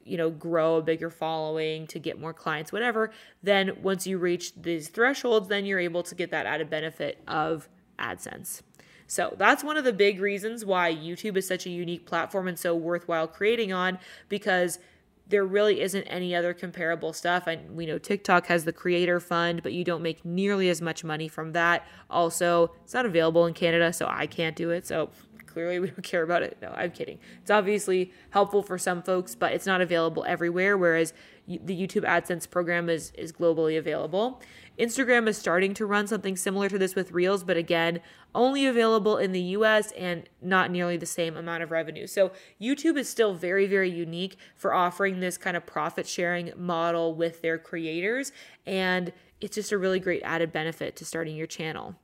you 0.06 0.17
know, 0.17 0.30
grow 0.30 0.78
a 0.78 0.82
bigger 0.82 1.10
following, 1.10 1.86
to 1.88 2.00
get 2.00 2.19
more 2.19 2.34
clients, 2.34 2.72
whatever, 2.72 3.12
then 3.43 3.72
once 3.82 4.08
you 4.08 4.17
reach 4.17 4.54
these 4.56 4.88
thresholds, 4.88 5.48
then 5.50 5.65
you're 5.65 5.80
able 5.80 6.02
to 6.04 6.15
get 6.15 6.32
that 6.32 6.45
added 6.45 6.69
benefit 6.69 7.22
of 7.28 7.69
AdSense. 8.00 8.62
So 9.08 9.36
that's 9.38 9.63
one 9.63 9.78
of 9.78 9.84
the 9.84 9.93
big 9.93 10.19
reasons 10.19 10.63
why 10.65 10.93
YouTube 10.93 11.36
is 11.36 11.48
such 11.48 11.65
a 11.65 11.69
unique 11.69 12.06
platform 12.06 12.48
and 12.48 12.58
so 12.58 12.76
worthwhile 12.76 13.28
creating 13.28 13.74
on 13.74 13.98
because 14.30 14.80
there 15.28 15.45
really 15.45 15.82
isn't 15.82 16.04
any 16.04 16.36
other 16.36 16.54
comparable 16.54 17.13
stuff. 17.13 17.48
And 17.48 17.76
we 17.76 17.86
know 17.86 17.98
TikTok 17.98 18.48
has 18.48 18.65
the 18.65 18.74
creator 18.74 19.19
fund, 19.19 19.62
but 19.62 19.74
you 19.74 19.84
don't 19.84 20.02
make 20.02 20.26
nearly 20.26 20.69
as 20.69 20.82
much 20.82 21.04
money 21.04 21.28
from 21.28 21.54
that. 21.54 21.88
Also, 22.10 22.72
it's 22.84 22.93
not 22.93 23.06
available 23.06 23.45
in 23.45 23.54
Canada, 23.54 23.93
so 23.93 24.08
I 24.10 24.28
can't 24.28 24.56
do 24.56 24.72
it. 24.72 24.88
So 24.88 25.10
clearly 25.49 25.79
we 25.79 25.88
don't 25.88 26.03
care 26.03 26.23
about 26.23 26.43
it. 26.43 26.57
No, 26.62 26.73
I'm 26.75 26.91
kidding. 26.91 27.19
It's 27.41 27.51
obviously 27.51 28.12
helpful 28.31 28.63
for 28.63 28.77
some 28.77 29.01
folks, 29.01 29.35
but 29.35 29.53
it's 29.53 29.65
not 29.65 29.81
available 29.81 30.23
everywhere. 30.27 30.77
Whereas 30.77 31.13
the 31.47 31.75
YouTube 31.75 32.05
AdSense 32.05 32.49
program 32.49 32.89
is 32.89 33.12
is 33.15 33.31
globally 33.31 33.77
available. 33.77 34.41
Instagram 34.79 35.27
is 35.27 35.38
starting 35.38 35.73
to 35.73 35.85
run 35.85 36.07
something 36.07 36.38
similar 36.38 36.69
to 36.69 36.77
this 36.77 36.95
with 36.95 37.12
Reels, 37.12 37.43
but 37.43 37.57
again, 37.57 37.99
only 38.33 38.65
available 38.65 39.17
in 39.17 39.33
the 39.33 39.41
US 39.41 39.91
and 39.91 40.29
not 40.41 40.71
nearly 40.71 40.95
the 40.95 41.05
same 41.05 41.35
amount 41.35 41.63
of 41.63 41.71
revenue. 41.71 42.07
So, 42.07 42.31
YouTube 42.62 42.97
is 42.97 43.09
still 43.09 43.33
very, 43.33 43.67
very 43.67 43.89
unique 43.89 44.38
for 44.55 44.73
offering 44.73 45.19
this 45.19 45.38
kind 45.38 45.57
of 45.57 45.65
profit 45.65 46.07
sharing 46.07 46.53
model 46.55 47.13
with 47.13 47.41
their 47.41 47.57
creators. 47.57 48.31
And 48.65 49.12
it's 49.41 49.55
just 49.55 49.73
a 49.73 49.77
really 49.77 49.99
great 49.99 50.21
added 50.23 50.53
benefit 50.53 50.95
to 50.97 51.05
starting 51.05 51.35
your 51.35 51.47
channel. 51.47 51.95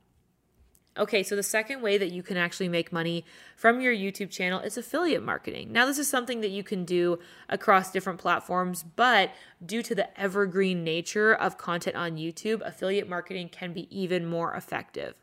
Okay, 0.98 1.22
so 1.22 1.36
the 1.36 1.42
second 1.42 1.82
way 1.82 1.98
that 1.98 2.10
you 2.10 2.22
can 2.22 2.38
actually 2.38 2.70
make 2.70 2.90
money 2.90 3.24
from 3.54 3.80
your 3.80 3.92
YouTube 3.92 4.30
channel 4.30 4.60
is 4.60 4.78
affiliate 4.78 5.22
marketing. 5.22 5.70
Now, 5.70 5.84
this 5.84 5.98
is 5.98 6.08
something 6.08 6.40
that 6.40 6.50
you 6.50 6.62
can 6.62 6.86
do 6.86 7.18
across 7.50 7.92
different 7.92 8.18
platforms, 8.18 8.82
but 8.82 9.30
due 9.64 9.82
to 9.82 9.94
the 9.94 10.18
evergreen 10.18 10.84
nature 10.84 11.34
of 11.34 11.58
content 11.58 11.96
on 11.96 12.16
YouTube, 12.16 12.66
affiliate 12.66 13.08
marketing 13.08 13.50
can 13.50 13.74
be 13.74 13.86
even 13.96 14.24
more 14.24 14.54
effective. 14.54 15.14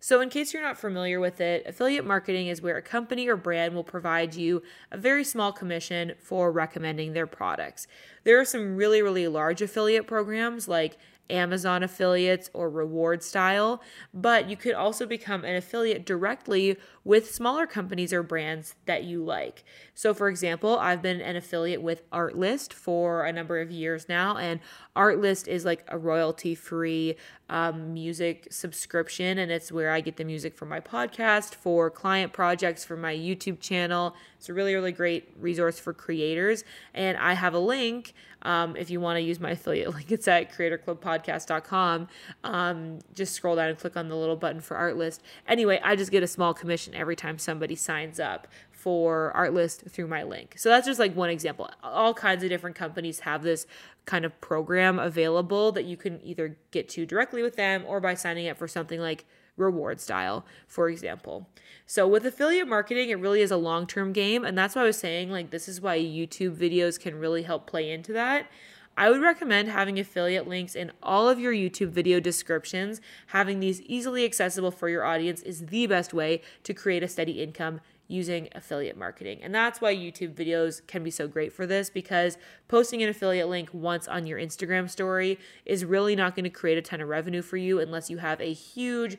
So, 0.00 0.20
in 0.20 0.30
case 0.30 0.54
you're 0.54 0.62
not 0.62 0.78
familiar 0.78 1.18
with 1.18 1.40
it, 1.40 1.66
affiliate 1.66 2.06
marketing 2.06 2.46
is 2.46 2.62
where 2.62 2.76
a 2.76 2.82
company 2.82 3.26
or 3.26 3.36
brand 3.36 3.74
will 3.74 3.84
provide 3.84 4.34
you 4.34 4.62
a 4.92 4.96
very 4.96 5.24
small 5.24 5.52
commission 5.52 6.12
for 6.18 6.52
recommending 6.52 7.12
their 7.12 7.26
products. 7.26 7.86
There 8.22 8.40
are 8.40 8.44
some 8.44 8.76
really, 8.76 9.02
really 9.02 9.26
large 9.26 9.60
affiliate 9.60 10.06
programs 10.06 10.68
like 10.68 10.96
Amazon 11.30 11.82
affiliates 11.82 12.50
or 12.52 12.70
reward 12.70 13.22
style, 13.22 13.82
but 14.12 14.48
you 14.48 14.56
could 14.56 14.74
also 14.74 15.06
become 15.06 15.44
an 15.44 15.56
affiliate 15.56 16.06
directly 16.06 16.76
with 17.04 17.32
smaller 17.34 17.66
companies 17.66 18.12
or 18.12 18.22
brands 18.22 18.74
that 18.86 19.04
you 19.04 19.24
like. 19.24 19.64
So, 19.94 20.14
for 20.14 20.28
example, 20.28 20.78
I've 20.78 21.02
been 21.02 21.20
an 21.20 21.36
affiliate 21.36 21.82
with 21.82 22.08
Artlist 22.10 22.72
for 22.72 23.24
a 23.24 23.32
number 23.32 23.60
of 23.60 23.70
years 23.70 24.08
now, 24.08 24.36
and 24.36 24.60
Artlist 24.96 25.48
is 25.48 25.64
like 25.64 25.84
a 25.88 25.98
royalty 25.98 26.54
free 26.54 27.16
um, 27.48 27.94
music 27.94 28.48
subscription, 28.50 29.38
and 29.38 29.50
it's 29.50 29.72
where 29.72 29.90
I 29.90 30.00
get 30.00 30.16
the 30.16 30.24
music 30.24 30.54
for 30.54 30.66
my 30.66 30.80
podcast, 30.80 31.54
for 31.54 31.90
client 31.90 32.32
projects, 32.32 32.84
for 32.84 32.96
my 32.96 33.14
YouTube 33.14 33.60
channel. 33.60 34.14
It's 34.36 34.48
a 34.48 34.54
really, 34.54 34.74
really 34.74 34.92
great 34.92 35.30
resource 35.38 35.78
for 35.78 35.92
creators. 35.92 36.64
And 36.94 37.16
I 37.16 37.32
have 37.32 37.54
a 37.54 37.58
link 37.58 38.14
um, 38.42 38.76
if 38.76 38.88
you 38.90 39.00
want 39.00 39.16
to 39.16 39.20
use 39.20 39.40
my 39.40 39.50
affiliate 39.50 39.88
link. 39.94 40.12
It's 40.12 40.28
at 40.28 40.52
creatorclubpodcast.com. 40.52 42.08
Um, 42.44 42.98
just 43.14 43.34
scroll 43.34 43.56
down 43.56 43.70
and 43.70 43.78
click 43.78 43.96
on 43.96 44.08
the 44.08 44.16
little 44.16 44.36
button 44.36 44.60
for 44.60 44.76
Artlist. 44.76 45.20
Anyway, 45.46 45.80
I 45.82 45.96
just 45.96 46.10
get 46.10 46.22
a 46.22 46.28
small 46.28 46.54
commission 46.54 46.94
every 46.94 47.16
time 47.16 47.38
somebody 47.38 47.74
signs 47.74 48.20
up 48.20 48.46
for 48.88 49.34
Artlist 49.36 49.90
through 49.90 50.06
my 50.06 50.22
link. 50.22 50.54
So 50.56 50.70
that's 50.70 50.86
just 50.86 50.98
like 50.98 51.14
one 51.14 51.28
example. 51.28 51.68
All 51.82 52.14
kinds 52.14 52.42
of 52.42 52.48
different 52.48 52.74
companies 52.74 53.20
have 53.20 53.42
this 53.42 53.66
kind 54.06 54.24
of 54.24 54.40
program 54.40 54.98
available 54.98 55.72
that 55.72 55.84
you 55.84 55.94
can 55.94 56.24
either 56.24 56.56
get 56.70 56.88
to 56.88 57.04
directly 57.04 57.42
with 57.42 57.56
them 57.56 57.84
or 57.86 58.00
by 58.00 58.14
signing 58.14 58.48
up 58.48 58.56
for 58.56 58.66
something 58.66 58.98
like 58.98 59.26
reward 59.58 60.00
style, 60.00 60.46
for 60.66 60.88
example. 60.88 61.50
So 61.84 62.08
with 62.08 62.24
affiliate 62.24 62.66
marketing, 62.66 63.10
it 63.10 63.18
really 63.18 63.42
is 63.42 63.50
a 63.50 63.58
long-term 63.58 64.14
game, 64.14 64.42
and 64.42 64.56
that's 64.56 64.74
why 64.74 64.80
I 64.80 64.86
was 64.86 64.98
saying 64.98 65.30
like 65.30 65.50
this 65.50 65.68
is 65.68 65.82
why 65.82 65.98
YouTube 65.98 66.56
videos 66.56 66.98
can 66.98 67.18
really 67.18 67.42
help 67.42 67.66
play 67.66 67.90
into 67.90 68.14
that. 68.14 68.46
I 68.96 69.10
would 69.10 69.20
recommend 69.20 69.68
having 69.68 70.00
affiliate 70.00 70.48
links 70.48 70.74
in 70.74 70.92
all 71.02 71.28
of 71.28 71.38
your 71.38 71.52
YouTube 71.52 71.90
video 71.90 72.20
descriptions. 72.20 73.02
Having 73.26 73.60
these 73.60 73.82
easily 73.82 74.24
accessible 74.24 74.70
for 74.70 74.88
your 74.88 75.04
audience 75.04 75.42
is 75.42 75.66
the 75.66 75.86
best 75.86 76.14
way 76.14 76.40
to 76.62 76.72
create 76.72 77.02
a 77.02 77.08
steady 77.08 77.42
income 77.42 77.80
using 78.08 78.48
affiliate 78.52 78.96
marketing. 78.96 79.38
And 79.42 79.54
that's 79.54 79.80
why 79.80 79.94
YouTube 79.94 80.34
videos 80.34 80.84
can 80.86 81.04
be 81.04 81.10
so 81.10 81.28
great 81.28 81.52
for 81.52 81.66
this 81.66 81.90
because 81.90 82.38
posting 82.66 83.02
an 83.02 83.10
affiliate 83.10 83.48
link 83.48 83.68
once 83.72 84.08
on 84.08 84.26
your 84.26 84.38
Instagram 84.38 84.88
story 84.88 85.38
is 85.66 85.84
really 85.84 86.16
not 86.16 86.34
going 86.34 86.44
to 86.44 86.50
create 86.50 86.78
a 86.78 86.82
ton 86.82 87.02
of 87.02 87.08
revenue 87.08 87.42
for 87.42 87.58
you 87.58 87.78
unless 87.80 88.08
you 88.08 88.16
have 88.16 88.40
a 88.40 88.52
huge 88.52 89.18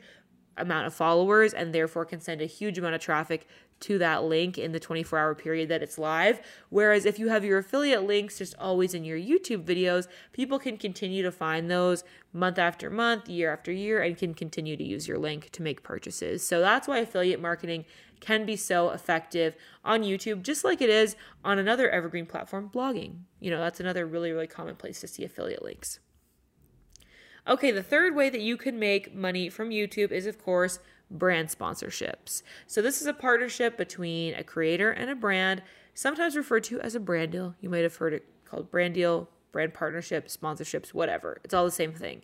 amount 0.59 0.87
of 0.87 0.93
followers 0.93 1.53
and 1.53 1.73
therefore 1.73 2.05
can 2.05 2.19
send 2.19 2.41
a 2.41 2.45
huge 2.45 2.77
amount 2.77 2.95
of 2.95 3.01
traffic 3.01 3.47
to 3.81 3.97
that 3.97 4.23
link 4.23 4.57
in 4.57 4.71
the 4.71 4.79
24 4.79 5.17
hour 5.17 5.35
period 5.35 5.69
that 5.69 5.81
it's 5.81 5.97
live. 5.97 6.41
Whereas 6.69 7.05
if 7.05 7.17
you 7.17 7.29
have 7.29 7.45
your 7.45 7.59
affiliate 7.59 8.03
links 8.03 8.37
just 8.37 8.55
always 8.59 8.93
in 8.93 9.03
your 9.03 9.17
YouTube 9.17 9.63
videos, 9.63 10.07
people 10.33 10.59
can 10.59 10.77
continue 10.77 11.23
to 11.23 11.31
find 11.31 11.69
those 11.69 12.03
month 12.33 12.59
after 12.59 12.89
month, 12.89 13.29
year 13.29 13.51
after 13.51 13.71
year, 13.71 14.01
and 14.01 14.17
can 14.17 14.33
continue 14.33 14.75
to 14.75 14.83
use 14.83 15.07
your 15.07 15.17
link 15.17 15.49
to 15.51 15.61
make 15.61 15.83
purchases. 15.83 16.45
So 16.45 16.59
that's 16.59 16.87
why 16.87 16.99
affiliate 16.99 17.41
marketing 17.41 17.85
can 18.19 18.45
be 18.45 18.55
so 18.55 18.89
effective 18.89 19.55
on 19.83 20.03
YouTube, 20.03 20.43
just 20.43 20.65
like 20.65 20.81
it 20.81 20.89
is 20.89 21.15
on 21.43 21.57
another 21.57 21.89
evergreen 21.89 22.25
platform, 22.25 22.69
blogging. 22.73 23.19
You 23.39 23.51
know, 23.51 23.59
that's 23.59 23.79
another 23.79 24.05
really, 24.05 24.31
really 24.31 24.47
common 24.47 24.75
place 24.75 24.99
to 25.01 25.07
see 25.07 25.23
affiliate 25.23 25.63
links. 25.63 25.99
Okay, 27.49 27.71
the 27.71 27.81
third 27.81 28.15
way 28.15 28.29
that 28.29 28.41
you 28.41 28.57
can 28.57 28.77
make 28.77 29.15
money 29.15 29.49
from 29.49 29.71
YouTube 29.71 30.11
is, 30.11 30.27
of 30.27 30.37
course, 30.37 30.77
brand 31.09 31.49
sponsorships. 31.49 32.43
So, 32.67 32.79
this 32.79 33.01
is 33.01 33.07
a 33.07 33.13
partnership 33.13 33.75
between 33.75 34.35
a 34.35 34.43
creator 34.43 34.91
and 34.91 35.09
a 35.09 35.15
brand, 35.15 35.63
sometimes 35.95 36.37
referred 36.37 36.63
to 36.65 36.79
as 36.81 36.93
a 36.93 36.99
brand 36.99 37.31
deal. 37.31 37.55
You 37.59 37.69
might 37.69 37.81
have 37.81 37.95
heard 37.95 38.13
it 38.13 38.25
called 38.45 38.69
brand 38.69 38.93
deal, 38.93 39.29
brand 39.51 39.73
partnership, 39.73 40.27
sponsorships, 40.27 40.89
whatever. 40.89 41.41
It's 41.43 41.55
all 41.55 41.65
the 41.65 41.71
same 41.71 41.91
thing. 41.91 42.21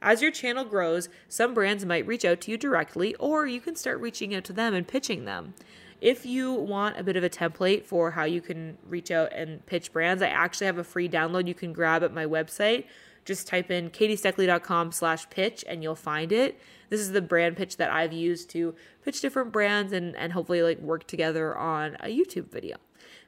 As 0.00 0.22
your 0.22 0.30
channel 0.30 0.64
grows, 0.64 1.08
some 1.28 1.54
brands 1.54 1.84
might 1.84 2.06
reach 2.06 2.24
out 2.24 2.40
to 2.42 2.52
you 2.52 2.56
directly, 2.56 3.16
or 3.16 3.48
you 3.48 3.60
can 3.60 3.74
start 3.74 3.98
reaching 3.98 4.32
out 4.32 4.44
to 4.44 4.52
them 4.52 4.74
and 4.74 4.86
pitching 4.86 5.24
them. 5.24 5.54
If 6.00 6.24
you 6.24 6.52
want 6.52 6.96
a 6.96 7.02
bit 7.02 7.16
of 7.16 7.24
a 7.24 7.30
template 7.30 7.84
for 7.84 8.12
how 8.12 8.22
you 8.22 8.40
can 8.40 8.78
reach 8.86 9.10
out 9.10 9.32
and 9.32 9.66
pitch 9.66 9.92
brands, 9.92 10.22
I 10.22 10.28
actually 10.28 10.66
have 10.66 10.78
a 10.78 10.84
free 10.84 11.08
download 11.08 11.48
you 11.48 11.54
can 11.54 11.72
grab 11.72 12.04
at 12.04 12.14
my 12.14 12.26
website. 12.26 12.84
Just 13.28 13.46
type 13.46 13.70
in 13.70 13.90
katiesteckley.com 13.90 14.90
slash 14.90 15.28
pitch 15.28 15.62
and 15.68 15.82
you'll 15.82 15.94
find 15.94 16.32
it. 16.32 16.58
This 16.88 16.98
is 16.98 17.12
the 17.12 17.20
brand 17.20 17.58
pitch 17.58 17.76
that 17.76 17.90
I've 17.90 18.14
used 18.14 18.48
to 18.52 18.74
pitch 19.04 19.20
different 19.20 19.52
brands 19.52 19.92
and, 19.92 20.16
and 20.16 20.32
hopefully 20.32 20.62
like 20.62 20.80
work 20.80 21.06
together 21.06 21.54
on 21.54 21.98
a 22.00 22.06
YouTube 22.06 22.50
video. 22.50 22.78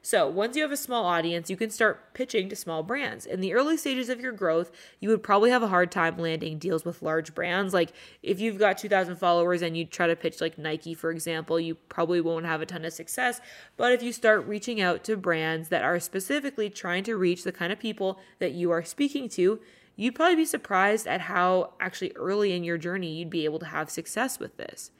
So, 0.01 0.27
once 0.27 0.55
you 0.55 0.63
have 0.63 0.71
a 0.71 0.77
small 0.77 1.05
audience, 1.05 1.51
you 1.51 1.55
can 1.55 1.69
start 1.69 2.15
pitching 2.15 2.49
to 2.49 2.55
small 2.55 2.81
brands. 2.81 3.27
In 3.27 3.41
the 3.41 3.53
early 3.53 3.77
stages 3.77 4.09
of 4.09 4.19
your 4.19 4.31
growth, 4.31 4.71
you 4.99 5.09
would 5.09 5.21
probably 5.21 5.51
have 5.51 5.61
a 5.61 5.67
hard 5.67 5.91
time 5.91 6.17
landing 6.17 6.57
deals 6.57 6.83
with 6.83 7.03
large 7.03 7.35
brands. 7.35 7.71
Like, 7.71 7.93
if 8.23 8.39
you've 8.39 8.57
got 8.57 8.79
2,000 8.79 9.17
followers 9.17 9.61
and 9.61 9.77
you 9.77 9.85
try 9.85 10.07
to 10.07 10.15
pitch, 10.15 10.41
like 10.41 10.57
Nike, 10.57 10.95
for 10.95 11.11
example, 11.11 11.59
you 11.59 11.75
probably 11.75 12.19
won't 12.19 12.47
have 12.47 12.61
a 12.61 12.65
ton 12.65 12.83
of 12.83 12.93
success. 12.93 13.39
But 13.77 13.91
if 13.91 14.01
you 14.01 14.11
start 14.11 14.47
reaching 14.47 14.81
out 14.81 15.03
to 15.03 15.15
brands 15.15 15.69
that 15.69 15.83
are 15.83 15.99
specifically 15.99 16.71
trying 16.71 17.03
to 17.03 17.15
reach 17.15 17.43
the 17.43 17.51
kind 17.51 17.71
of 17.71 17.77
people 17.77 18.19
that 18.39 18.53
you 18.53 18.71
are 18.71 18.83
speaking 18.83 19.29
to, 19.29 19.59
you'd 20.03 20.15
probably 20.15 20.35
be 20.35 20.45
surprised 20.45 21.07
at 21.07 21.21
how 21.21 21.73
actually 21.79 22.11
early 22.15 22.53
in 22.53 22.63
your 22.63 22.77
journey 22.77 23.15
you'd 23.15 23.29
be 23.29 23.45
able 23.45 23.59
to 23.59 23.65
have 23.65 23.89
success 23.89 24.39
with 24.39 24.57
this 24.57 24.91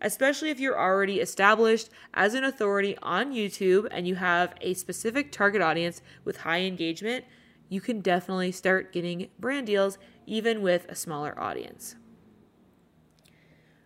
especially 0.00 0.50
if 0.50 0.60
you're 0.60 0.78
already 0.78 1.20
established 1.20 1.90
as 2.14 2.34
an 2.34 2.44
authority 2.44 2.96
on 3.02 3.32
YouTube 3.32 3.86
and 3.90 4.06
you 4.06 4.14
have 4.14 4.54
a 4.60 4.74
specific 4.74 5.30
target 5.30 5.60
audience 5.60 6.02
with 6.24 6.38
high 6.38 6.60
engagement. 6.60 7.24
you 7.68 7.80
can 7.80 8.00
definitely 8.00 8.50
start 8.50 8.92
getting 8.92 9.28
brand 9.38 9.64
deals 9.64 9.96
even 10.26 10.60
with 10.60 10.84
a 10.88 10.94
smaller 10.94 11.38
audience. 11.38 11.94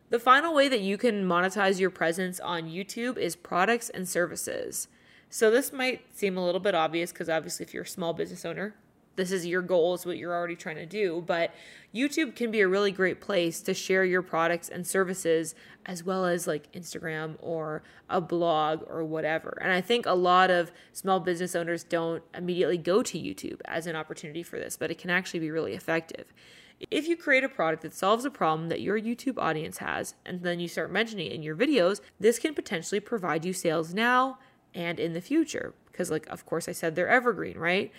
The 0.09 0.19
final 0.19 0.55
way 0.55 0.69
that 0.69 0.81
you 0.81 0.97
can 0.97 1.27
monetize 1.27 1.79
your 1.79 1.91
presence 1.91 2.41
on 2.41 2.71
YouTube 2.71 3.19
is 3.19 3.37
products 3.37 3.91
and 3.91 4.09
services. 4.09 4.89
So, 5.29 5.51
this 5.51 5.71
might 5.71 6.17
seem 6.17 6.39
a 6.39 6.45
little 6.45 6.61
bit 6.61 6.75
obvious 6.75 7.13
because 7.13 7.29
obviously, 7.29 7.67
if 7.67 7.75
you're 7.75 7.83
a 7.83 7.87
small 7.87 8.15
business 8.15 8.45
owner, 8.47 8.75
this 9.17 9.33
is 9.33 9.47
your 9.47 9.63
goal, 9.63 9.95
is 9.95 10.05
what 10.05 10.17
you're 10.17 10.35
already 10.35 10.57
trying 10.57 10.77
to 10.77 10.87
do. 10.87 11.23
But 11.27 11.55
YouTube 11.95 12.35
can 12.35 12.51
be 12.51 12.61
a 12.61 12.69
really 12.69 12.91
great 12.91 13.21
place 13.21 13.61
to 13.63 13.75
share 13.75 14.05
your 14.05 14.23
products 14.23 14.69
and 14.69 14.87
services 14.87 15.55
as 15.87 16.03
well 16.03 16.25
as 16.25 16.47
like 16.47 16.73
Instagram 16.73 17.37
or 17.41 17.83
a 18.09 18.21
blog 18.21 18.83
or 18.89 19.05
whatever. 19.05 19.59
And 19.61 19.73
I 19.73 19.81
think 19.81 20.07
a 20.07 20.15
lot 20.15 20.51
of 20.51 20.73
small 20.93 21.21
business 21.21 21.55
owners 21.55 21.85
don't 21.85 22.23
immediately 22.35 22.79
go 22.79 23.03
to 23.03 23.19
YouTube 23.19 23.61
as 23.67 23.87
an 23.87 23.97
opportunity 23.97 24.43
for 24.43 24.59
this, 24.59 24.77
but 24.77 24.91
it 24.91 24.99
can 24.99 25.11
actually 25.11 25.41
be 25.41 25.51
really 25.51 25.75
effective. 25.75 26.33
If 26.91 27.07
you 27.07 27.17
create 27.17 27.45
a 27.45 27.49
product 27.49 27.83
that 27.83 27.95
solves 27.95 28.25
a 28.25 28.31
problem 28.31 28.69
that 28.69 28.81
your 28.81 29.01
YouTube 29.01 29.39
audience 29.39 29.79
has, 29.79 30.15
and 30.27 30.43
then 30.43 30.59
you 30.59 30.69
start 30.69 30.91
mentioning 30.91 31.29
it 31.29 31.33
in 31.33 31.43
your 31.43 31.57
videos, 31.57 32.01
this 32.19 32.39
can 32.39 32.55
potentially 32.55 33.01
provide 33.01 33.45
you 33.45 33.53
sales 33.53 33.95
now 33.95 34.39
and 34.75 34.99
in 34.99 35.13
the 35.13 35.21
future. 35.21 35.73
Because, 35.91 36.11
like, 36.11 36.27
of 36.27 36.45
course, 36.45 36.69
I 36.69 36.73
said 36.73 36.97
they're 36.97 37.09
evergreen, 37.09 37.57
right? 37.57 37.93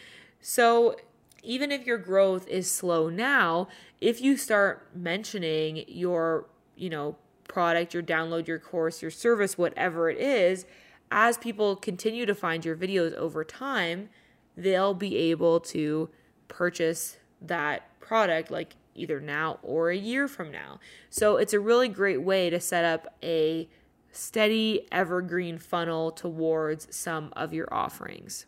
So 0.47 0.95
even 1.41 1.71
if 1.71 1.87
your 1.87 1.97
growth 1.97 2.47
is 2.47 2.69
slow 2.69 3.09
now, 3.09 3.67
if 3.99 4.21
you 4.21 4.37
start 4.37 4.87
mentioning 4.93 5.85
your, 5.87 6.45
you 6.75 6.87
know, 6.87 7.15
product, 7.47 7.95
your 7.95 8.03
download, 8.03 8.45
your 8.45 8.59
course, 8.59 9.01
your 9.01 9.09
service, 9.09 9.57
whatever 9.57 10.07
it 10.07 10.19
is, 10.19 10.67
as 11.09 11.39
people 11.39 11.75
continue 11.75 12.27
to 12.27 12.35
find 12.35 12.63
your 12.63 12.75
videos 12.75 13.15
over 13.15 13.43
time, 13.43 14.09
they'll 14.55 14.93
be 14.93 15.17
able 15.17 15.59
to 15.61 16.09
purchase 16.47 17.17
that 17.41 17.99
product 17.99 18.51
like 18.51 18.75
either 18.93 19.19
now 19.19 19.57
or 19.63 19.89
a 19.89 19.97
year 19.97 20.27
from 20.27 20.51
now. 20.51 20.79
So 21.09 21.37
it's 21.37 21.53
a 21.53 21.59
really 21.59 21.87
great 21.87 22.21
way 22.21 22.51
to 22.51 22.59
set 22.59 22.85
up 22.85 23.15
a 23.23 23.67
steady 24.11 24.87
evergreen 24.91 25.57
funnel 25.57 26.11
towards 26.11 26.95
some 26.95 27.33
of 27.35 27.51
your 27.51 27.73
offerings. 27.73 28.45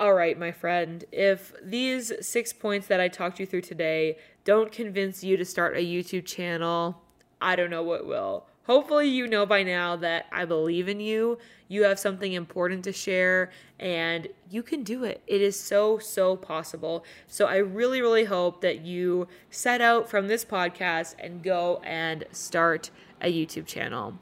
All 0.00 0.14
right, 0.14 0.38
my 0.38 0.52
friend, 0.52 1.04
if 1.10 1.52
these 1.60 2.12
six 2.24 2.52
points 2.52 2.86
that 2.86 3.00
I 3.00 3.08
talked 3.08 3.40
you 3.40 3.46
through 3.46 3.62
today 3.62 4.16
don't 4.44 4.70
convince 4.70 5.24
you 5.24 5.36
to 5.36 5.44
start 5.44 5.76
a 5.76 5.84
YouTube 5.84 6.24
channel, 6.24 7.02
I 7.40 7.56
don't 7.56 7.68
know 7.68 7.82
what 7.82 8.06
will. 8.06 8.46
Hopefully, 8.62 9.08
you 9.08 9.26
know 9.26 9.44
by 9.44 9.64
now 9.64 9.96
that 9.96 10.26
I 10.30 10.44
believe 10.44 10.88
in 10.88 11.00
you. 11.00 11.38
You 11.66 11.82
have 11.82 11.98
something 11.98 12.32
important 12.32 12.84
to 12.84 12.92
share, 12.92 13.50
and 13.80 14.28
you 14.48 14.62
can 14.62 14.84
do 14.84 15.02
it. 15.02 15.20
It 15.26 15.40
is 15.40 15.58
so, 15.58 15.98
so 15.98 16.36
possible. 16.36 17.04
So, 17.26 17.46
I 17.46 17.56
really, 17.56 18.00
really 18.00 18.24
hope 18.24 18.60
that 18.60 18.82
you 18.82 19.26
set 19.50 19.80
out 19.80 20.08
from 20.08 20.28
this 20.28 20.44
podcast 20.44 21.16
and 21.18 21.42
go 21.42 21.80
and 21.82 22.24
start 22.30 22.90
a 23.20 23.32
YouTube 23.32 23.66
channel. 23.66 24.14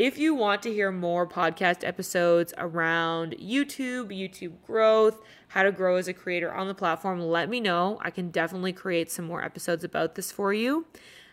If 0.00 0.16
you 0.16 0.34
want 0.34 0.62
to 0.62 0.72
hear 0.72 0.90
more 0.90 1.26
podcast 1.26 1.86
episodes 1.86 2.54
around 2.56 3.32
YouTube, 3.38 4.06
YouTube 4.08 4.54
growth, 4.66 5.20
how 5.48 5.62
to 5.62 5.70
grow 5.70 5.96
as 5.96 6.08
a 6.08 6.14
creator 6.14 6.50
on 6.50 6.68
the 6.68 6.74
platform, 6.74 7.20
let 7.20 7.50
me 7.50 7.60
know. 7.60 7.98
I 8.00 8.08
can 8.08 8.30
definitely 8.30 8.72
create 8.72 9.10
some 9.10 9.26
more 9.26 9.44
episodes 9.44 9.84
about 9.84 10.14
this 10.14 10.32
for 10.32 10.54
you. 10.54 10.86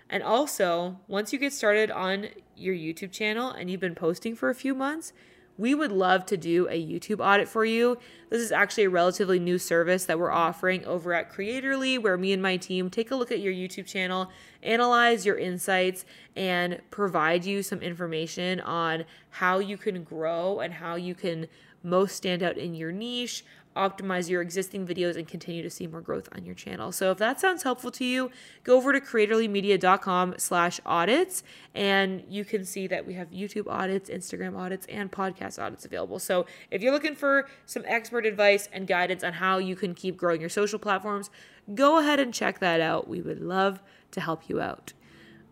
And 0.09 0.21
also, 0.21 0.99
once 1.07 1.31
you 1.31 1.39
get 1.39 1.53
started 1.53 1.89
on 1.91 2.27
your 2.57 2.75
YouTube 2.75 3.13
channel 3.13 3.51
and 3.51 3.71
you've 3.71 3.79
been 3.79 3.95
posting 3.95 4.35
for 4.35 4.49
a 4.49 4.53
few 4.53 4.75
months, 4.75 5.13
we 5.57 5.73
would 5.73 5.93
love 5.93 6.25
to 6.25 6.35
do 6.35 6.67
a 6.67 6.85
YouTube 6.85 7.25
audit 7.25 7.47
for 7.47 7.63
you. 7.63 7.97
This 8.29 8.41
is 8.41 8.51
actually 8.51 8.83
a 8.83 8.89
relatively 8.89 9.39
new 9.39 9.57
service 9.57 10.03
that 10.05 10.19
we're 10.19 10.29
offering 10.29 10.83
over 10.85 11.13
at 11.13 11.31
Creatorly, 11.31 11.97
where 11.97 12.17
me 12.17 12.33
and 12.33 12.43
my 12.43 12.57
team 12.57 12.89
take 12.89 13.11
a 13.11 13.15
look 13.15 13.31
at 13.31 13.39
your 13.39 13.53
YouTube 13.53 13.87
channel, 13.87 14.29
analyze 14.63 15.25
your 15.25 15.37
insights, 15.37 16.05
and 16.35 16.79
provide 16.91 17.45
you 17.45 17.63
some 17.63 17.81
information 17.81 18.59
on 18.61 19.05
how 19.31 19.59
you 19.59 19.77
can 19.77 20.03
grow 20.03 20.59
and 20.59 20.73
how 20.73 20.95
you 20.95 21.15
can 21.15 21.47
most 21.83 22.15
stand 22.15 22.43
out 22.43 22.57
in 22.57 22.75
your 22.75 22.91
niche, 22.91 23.43
optimize 23.77 24.27
your 24.27 24.41
existing 24.41 24.85
videos 24.87 25.15
and 25.15 25.27
continue 25.27 25.61
to 25.61 25.69
see 25.69 25.85
more 25.85 26.01
growth 26.01 26.27
on 26.35 26.43
your 26.43 26.55
channel. 26.55 26.91
So 26.91 27.11
if 27.11 27.19
that 27.19 27.39
sounds 27.39 27.61
helpful 27.63 27.91
to 27.91 28.03
you, 28.03 28.31
go 28.63 28.75
over 28.75 28.91
to 28.91 28.99
creatorlymedia.com 28.99 30.35
slash 30.37 30.79
audits 30.85 31.43
and 31.75 32.23
you 32.27 32.43
can 32.43 32.65
see 32.65 32.87
that 32.87 33.05
we 33.05 33.13
have 33.13 33.29
YouTube 33.29 33.67
audits, 33.67 34.09
Instagram 34.09 34.57
audits, 34.57 34.87
and 34.87 35.11
podcast 35.11 35.61
audits 35.61 35.85
available. 35.85 36.17
So 36.17 36.47
if 36.71 36.81
you're 36.81 36.91
looking 36.91 37.15
for 37.15 37.47
some 37.67 37.83
expert 37.85 38.25
advice 38.25 38.67
and 38.73 38.87
guidance 38.87 39.23
on 39.23 39.33
how 39.33 39.59
you 39.59 39.75
can 39.75 39.93
keep 39.93 40.17
growing 40.17 40.41
your 40.41 40.49
social 40.49 40.79
platforms, 40.79 41.29
go 41.75 41.99
ahead 41.99 42.19
and 42.19 42.33
check 42.33 42.59
that 42.59 42.81
out. 42.81 43.07
We 43.07 43.21
would 43.21 43.41
love 43.41 43.79
to 44.11 44.21
help 44.21 44.49
you 44.49 44.59
out. 44.61 44.93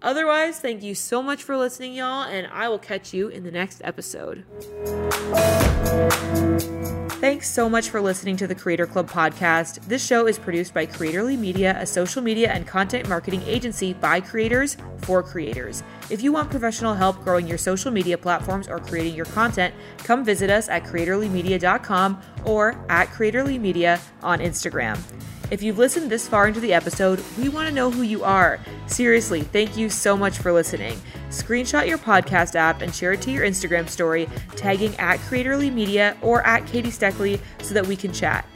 Otherwise, 0.02 0.60
thank 0.60 0.84
you 0.84 0.94
so 0.94 1.24
much 1.24 1.42
for 1.42 1.58
listening, 1.58 1.94
y'all, 1.94 2.24
and 2.24 2.48
I 2.48 2.70
will 2.70 2.80
catch 2.80 3.14
you 3.14 3.28
in 3.28 3.44
the 3.44 3.52
next 3.52 3.82
episode. 3.84 4.46
Thanks 7.26 7.50
so 7.50 7.68
much 7.68 7.90
for 7.90 8.02
listening 8.02 8.38
to 8.38 8.46
the 8.46 8.54
Creator 8.54 8.86
Club 8.86 9.10
podcast. 9.10 9.84
This 9.88 10.06
show 10.06 10.28
is 10.28 10.38
produced 10.38 10.76
by 10.76 10.86
Creatorly 10.86 11.40
Media, 11.40 11.76
a 11.80 11.86
social 11.86 12.22
media 12.22 12.52
and 12.52 12.68
content 12.68 13.10
marketing 13.10 13.42
agency 13.48 13.94
by 13.94 14.22
creators 14.22 14.78
for 15.00 15.24
creators. 15.24 15.82
If 16.10 16.22
you 16.22 16.32
want 16.32 16.52
professional 16.52 16.94
help 16.94 17.24
growing 17.24 17.48
your 17.48 17.58
social 17.58 17.90
media 17.92 18.18
platforms 18.18 18.68
or 18.68 18.80
creating 18.80 19.16
your 19.16 19.26
content, 19.26 19.74
come 20.00 20.24
visit 20.24 20.52
us 20.52 20.70
at 20.70 20.84
creatorlymedia.com 20.84 22.22
or 22.46 22.86
at 22.90 23.08
creatorlymedia 23.10 24.00
on 24.22 24.40
Instagram. 24.40 25.00
If 25.52 25.62
you've 25.62 25.78
listened 25.78 26.10
this 26.10 26.28
far 26.28 26.48
into 26.48 26.60
the 26.60 26.74
episode, 26.74 27.24
we 27.38 27.50
want 27.50 27.68
to 27.70 27.74
know 27.74 27.92
who 27.92 28.02
you 28.02 28.24
are. 28.24 28.60
Seriously, 28.88 29.42
thank 29.42 29.78
you 29.78 29.90
so 29.90 30.18
much 30.18 30.38
for 30.38 30.52
listening. 30.52 31.00
Screenshot 31.30 31.88
your 31.88 32.00
podcast 32.00 32.56
app 32.56 32.82
and 32.82 32.94
share 32.94 33.14
it 33.14 33.22
to 33.24 33.32
your 33.32 33.46
Instagram 33.46 33.88
story, 33.88 34.28
tagging 34.56 34.96
at 34.98 35.20
Creatorly 35.20 35.72
Media 35.72 36.18
or 36.22 36.46
at 36.48 36.66
Katie 36.66 36.90
Steckley 36.90 37.40
so 37.62 37.74
that 37.74 37.86
we 37.86 37.96
can 37.96 38.12
chat. 38.12 38.48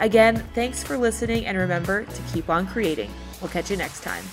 Again, 0.00 0.36
thanks 0.54 0.82
for 0.82 0.96
listening 0.96 1.46
and 1.46 1.58
remember 1.58 2.04
to 2.04 2.22
keep 2.32 2.48
on 2.48 2.66
creating. 2.66 3.10
We'll 3.40 3.50
catch 3.50 3.70
you 3.70 3.76
next 3.76 4.02
time. 4.02 4.24